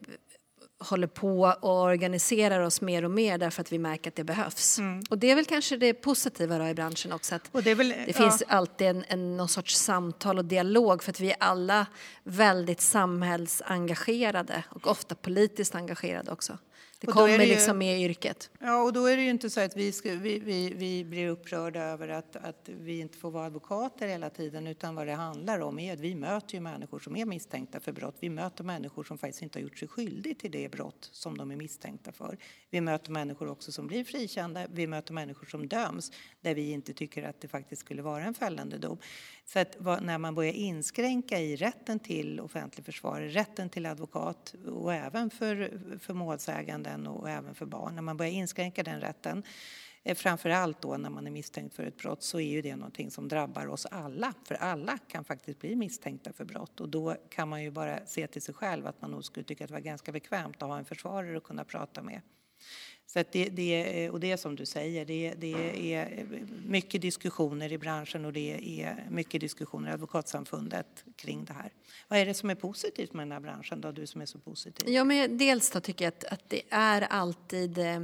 håller 0.79 1.07
på 1.07 1.55
och 1.61 1.81
organiserar 1.81 2.59
oss 2.59 2.81
mer 2.81 3.05
och 3.05 3.11
mer 3.11 3.37
därför 3.37 3.61
att 3.61 3.71
vi 3.71 3.79
märker 3.79 4.11
att 4.11 4.15
det 4.15 4.23
behövs. 4.23 4.79
Och 5.09 5.17
det 5.17 5.31
är 5.31 5.35
väl 5.35 5.45
kanske 5.45 5.77
det 5.77 5.93
positiva 5.93 6.57
då 6.57 6.67
i 6.67 6.73
branschen 6.73 7.11
också 7.11 7.35
att 7.35 7.49
det 7.63 7.75
väl- 7.75 7.89
det 7.89 8.05
ja. 8.07 8.13
finns 8.13 8.43
alltid 8.47 8.87
en, 8.87 9.05
en, 9.07 9.37
någon 9.37 9.47
sorts 9.47 9.75
samtal 9.75 10.37
och 10.37 10.45
dialog 10.45 11.03
för 11.03 11.11
att 11.11 11.19
vi 11.19 11.31
är 11.31 11.37
alla 11.39 11.85
väldigt 12.23 12.81
samhällsengagerade 12.81 14.63
och 14.69 14.87
ofta 14.87 15.15
politiskt 15.15 15.75
engagerade 15.75 16.31
också. 16.31 16.57
Det 16.99 17.07
kommer 17.07 17.37
det 17.37 17.45
ju- 17.45 17.53
liksom 17.53 17.77
med 17.77 18.01
yrket. 18.01 18.49
Ja, 18.59 18.81
och 18.83 18.93
då 18.93 19.05
är 19.05 19.17
det 19.17 19.23
ju 19.23 19.29
inte 19.29 19.49
så 19.49 19.61
att 19.61 19.77
vi, 19.77 19.91
ska, 19.91 20.11
vi, 20.15 20.39
vi, 20.39 20.73
vi 20.73 21.05
blir 21.05 21.27
upprörda 21.29 21.79
över 21.83 22.07
att, 22.07 22.35
att 22.35 22.69
vi 22.69 22.99
inte 22.99 23.17
får 23.17 23.31
vara 23.31 23.45
advokater 23.45 24.07
hela 24.07 24.29
tiden, 24.29 24.67
utan 24.67 24.95
vad 24.95 25.07
det 25.07 25.13
handlar 25.13 25.59
om 25.59 25.79
är 25.79 25.93
att 25.93 25.99
vi 25.99 26.15
möter 26.15 26.55
ju 26.55 26.61
människor 26.61 26.99
som 26.99 27.15
är 27.15 27.25
misstänkta 27.25 27.79
för 27.79 27.91
brott. 27.91 28.15
Vi 28.19 28.29
möter 28.29 28.63
människor 28.63 29.03
som 29.03 29.17
faktiskt 29.17 29.41
inte 29.41 29.59
har 29.59 29.63
gjort 29.63 29.77
sig 29.77 29.87
skyldiga 29.87 30.35
till 30.35 30.51
det 30.51 30.71
brott 30.71 31.09
som 31.11 31.37
de 31.37 31.51
är 31.51 31.55
misstänkta 31.55 32.11
för. 32.11 32.37
Vi 32.69 32.81
möter 32.81 33.11
människor 33.11 33.49
också 33.49 33.71
som 33.71 33.87
blir 33.87 34.03
frikända. 34.03 34.67
Vi 34.71 34.87
möter 34.87 35.13
människor 35.13 35.45
som 35.47 35.67
döms 35.67 36.11
där 36.47 36.55
vi 36.55 36.71
inte 36.71 36.93
tycker 36.93 37.23
att 37.23 37.41
det 37.41 37.47
faktiskt 37.47 37.81
skulle 37.81 38.01
vara 38.01 38.23
en 38.23 38.33
fällande 38.33 38.77
dom. 38.77 38.97
Så 39.45 39.59
att 39.59 39.79
när 40.01 40.17
man 40.17 40.35
börjar 40.35 40.53
inskränka 40.53 41.39
i 41.39 41.55
rätten 41.55 41.99
till 41.99 42.39
offentlig 42.39 42.85
försvarare, 42.85 43.27
rätten 43.27 43.69
till 43.69 43.85
advokat 43.85 44.55
och 44.67 44.93
även 44.93 45.29
för, 45.29 45.79
för 45.99 46.13
målsäganden 46.13 47.07
och 47.07 47.29
även 47.29 47.55
för 47.55 47.65
barn, 47.65 47.95
när 47.95 48.01
man 48.01 48.17
börjar 48.17 48.31
inskränka 48.31 48.83
den 48.83 49.01
rätten 49.01 49.43
eh, 50.03 50.15
Framför 50.15 50.49
allt 50.49 50.81
då 50.81 50.97
när 50.97 51.09
man 51.09 51.27
är 51.27 51.31
misstänkt 51.31 51.75
för 51.75 51.83
ett 51.83 51.97
brott 51.97 52.23
så 52.23 52.39
är 52.39 52.51
ju 52.51 52.61
det 52.61 52.75
någonting 52.75 53.11
som 53.11 53.27
drabbar 53.27 53.67
oss 53.67 53.85
alla. 53.85 54.33
För 54.43 54.55
alla 54.55 54.97
kan 54.97 55.23
faktiskt 55.23 55.59
bli 55.59 55.75
misstänkta 55.75 56.33
för 56.33 56.45
brott 56.45 56.81
och 56.81 56.89
då 56.89 57.15
kan 57.29 57.49
man 57.49 57.63
ju 57.63 57.71
bara 57.71 58.05
se 58.05 58.27
till 58.27 58.41
sig 58.41 58.53
själv 58.53 58.87
att 58.87 59.01
man 59.01 59.11
nog 59.11 59.25
skulle 59.25 59.43
tycka 59.43 59.63
att 59.63 59.67
det 59.67 59.73
var 59.73 59.81
ganska 59.81 60.11
bekvämt 60.11 60.63
att 60.63 60.69
ha 60.69 60.77
en 60.77 60.85
försvarare 60.85 61.37
att 61.37 61.43
kunna 61.43 61.63
prata 61.63 62.01
med. 62.01 62.21
Så 63.05 63.23
det, 63.31 63.45
det, 63.49 64.03
är- 64.05 64.11
och 64.11 64.19
det 64.19 64.31
är 64.31 64.37
som 64.37 64.55
du 64.55 64.65
säger, 64.65 65.05
det, 65.05 65.33
det 65.37 65.93
är 65.93 66.25
mycket 66.65 67.01
diskussioner 67.01 67.71
i 67.71 67.77
branschen 67.77 68.25
och 68.25 68.33
det 68.33 68.81
är 68.83 69.07
mycket 69.09 69.41
diskussioner 69.41 69.89
i 69.89 69.93
Advokatsamfundet 69.93 71.03
kring 71.15 71.45
det 71.45 71.53
här. 71.53 71.71
Vad 72.07 72.19
är 72.19 72.25
det 72.25 72.33
som 72.33 72.49
är 72.49 72.55
positivt 72.55 73.13
med 73.13 73.25
den 73.27 73.31
här 73.31 73.39
branschen 73.39 73.81
då, 73.81 73.91
du 73.91 74.07
som 74.07 74.21
är 74.21 74.25
så 74.25 74.39
positiv? 74.39 74.89
Ja, 74.89 75.03
men 75.03 75.37
dels 75.37 75.71
då 75.71 75.79
tycker 75.79 76.05
jag 76.05 76.13
att, 76.13 76.23
att 76.23 76.49
det 76.49 76.61
är 76.69 77.01
alltid 77.01 77.77
eh, 77.77 77.99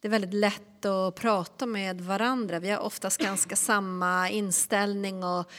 det 0.00 0.08
är 0.08 0.10
väldigt 0.10 0.34
lätt 0.34 0.84
att 0.84 1.14
prata 1.14 1.66
med 1.66 2.00
varandra. 2.00 2.58
Vi 2.58 2.70
har 2.70 2.78
oftast 2.78 3.20
ganska 3.20 3.56
samma 3.70 4.30
inställning 4.30 5.24
och 5.24 5.50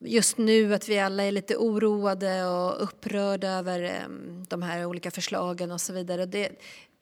just 0.00 0.38
nu 0.38 0.74
att 0.74 0.88
vi 0.88 0.98
alla 0.98 1.22
är 1.22 1.32
lite 1.32 1.56
oroade 1.56 2.44
och 2.44 2.82
upprörda 2.82 3.48
över 3.48 3.82
eh, 3.82 4.08
de 4.48 4.62
här 4.62 4.84
olika 4.86 5.10
förslagen 5.10 5.70
och 5.72 5.80
så 5.80 5.92
vidare. 5.92 6.26
Det, 6.26 6.50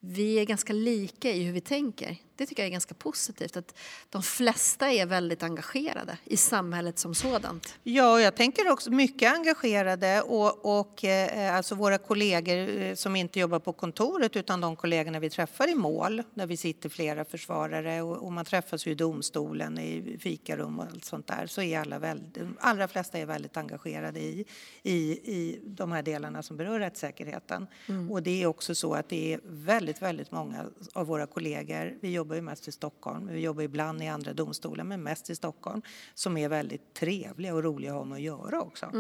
vi 0.01 0.39
är 0.39 0.45
ganska 0.45 0.73
lika 0.73 1.31
i 1.31 1.43
hur 1.43 1.53
vi 1.53 1.61
tänker. 1.61 2.17
Det 2.39 2.47
tycker 2.47 2.63
jag 2.63 2.67
är 2.67 2.73
ganska 2.73 2.95
positivt 2.95 3.57
att 3.57 3.75
de 4.11 4.23
flesta 4.23 4.91
är 4.93 5.07
väldigt 5.07 5.43
engagerade 5.43 6.19
i 6.25 6.37
samhället 6.37 6.99
som 6.99 7.15
sådant. 7.15 7.79
Ja, 7.83 8.21
jag 8.21 8.37
tänker 8.37 8.73
också 8.73 8.91
mycket 8.91 9.33
engagerade 9.33 10.23
och, 10.23 10.79
och 10.79 11.05
eh, 11.05 11.57
alltså 11.57 11.75
våra 11.75 11.99
kollegor 11.99 12.57
eh, 12.57 12.95
som 12.95 13.17
inte 13.17 13.41
jobbar 13.41 13.59
på 13.59 13.73
kontoret 13.73 14.37
utan 14.37 14.61
de 14.61 14.77
kollegorna 14.77 15.21
vi 15.21 15.31
träffar 15.31 15.69
i 15.69 15.75
mål 15.75 16.23
där 16.35 16.47
vi 16.47 16.57
sitter 16.57 16.89
flera 16.89 17.25
försvarare 17.25 18.03
och, 18.03 18.17
och 18.17 18.33
man 18.33 18.45
träffas 18.45 18.87
ju 18.87 18.91
i 18.91 18.95
domstolen 18.95 19.79
i 19.79 20.19
fikarum 20.21 20.79
och 20.79 20.85
allt 20.85 21.05
sånt 21.05 21.27
där 21.27 21.47
så 21.47 21.63
är 21.63 21.79
alla 21.81 21.99
väldigt, 21.99 22.35
de 22.35 22.57
allra 22.61 22.89
flesta 22.89 23.19
är 23.19 23.27
väldigt 23.27 23.57
engagerade 23.57 24.21
i, 24.21 24.45
i, 24.83 24.99
i 25.35 25.61
de 25.65 25.93
här 25.93 26.03
delarna 26.03 26.43
som 26.43 26.57
berör 26.57 26.79
rättssäkerheten. 26.79 27.67
Och 28.11 28.23
det 28.23 28.43
är 28.43 28.47
också 28.47 28.75
så 28.75 28.95
att 28.95 29.09
det 29.09 29.35
är 29.35 29.41
väldigt, 29.45 30.03
väldigt 30.03 30.31
många 30.31 30.65
av 30.93 31.07
våra 31.07 31.27
kollegor, 31.27 31.99
vi 32.01 32.13
jobbar 32.13 32.28
ju 32.35 32.43
mest 32.43 32.69
i 32.69 32.73
Stockholm, 32.73 33.27
vi 33.27 33.41
jobbar 33.41 33.63
ibland 33.63 34.03
i 34.03 34.07
andra 34.07 34.33
domstolar 34.33 34.85
men 34.85 35.03
mest 35.03 35.31
i 35.31 35.35
Stockholm, 35.35 35.83
som 36.15 36.37
är 36.37 36.49
väldigt 36.49 36.95
trevliga 36.95 37.55
och 37.55 37.63
roliga 37.63 37.91
att 37.91 37.99
ha 37.99 38.05
med 38.05 38.17
att 38.17 38.23
göra 38.23 38.61
också. 38.61 38.91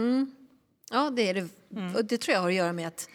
Ja, 0.90 1.10
det 1.10 1.28
är 1.28 1.34
det. 1.34 1.48
Och 1.96 2.04
det 2.04 2.18
tror 2.18 2.34
jag 2.34 2.40
har 2.40 2.48
att 2.48 2.54
göra 2.54 2.72
med 2.72 2.88
att 2.88 3.08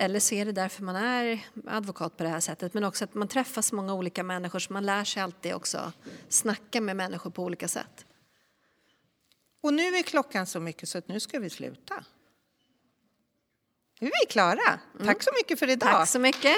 eller 0.00 0.20
så 0.20 0.34
är 0.34 0.44
det 0.44 0.52
därför 0.52 0.82
man 0.82 0.96
är 0.96 1.46
advokat 1.66 2.16
på 2.16 2.22
det 2.22 2.28
här 2.28 2.40
sättet. 2.40 2.74
Men 2.74 2.84
också 2.84 3.04
att 3.04 3.14
man 3.14 3.28
träffar 3.28 3.62
så 3.62 3.74
många 3.74 3.94
olika 3.94 4.22
människor 4.22 4.58
så 4.58 4.72
man 4.72 4.86
lär 4.86 5.04
sig 5.04 5.22
alltid 5.22 5.54
också 5.54 5.92
snacka 6.28 6.80
med 6.80 6.96
människor 6.96 7.30
på 7.30 7.44
olika 7.44 7.68
sätt. 7.68 8.06
Och 9.60 9.74
nu 9.74 9.82
är 9.82 10.02
klockan 10.02 10.46
så 10.46 10.60
mycket 10.60 10.88
så 10.88 10.98
att 10.98 11.08
nu 11.08 11.20
ska 11.20 11.38
vi 11.38 11.50
sluta. 11.50 12.04
Nu 14.00 14.06
är 14.06 14.26
vi 14.26 14.32
klara. 14.32 14.80
Tack 15.04 15.22
så 15.22 15.30
mycket 15.38 15.58
för 15.58 15.70
idag. 15.70 15.92
Tack 15.92 16.08
så 16.08 16.18
mycket. 16.18 16.56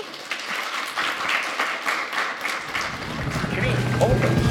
Krimpodden. 4.01 4.50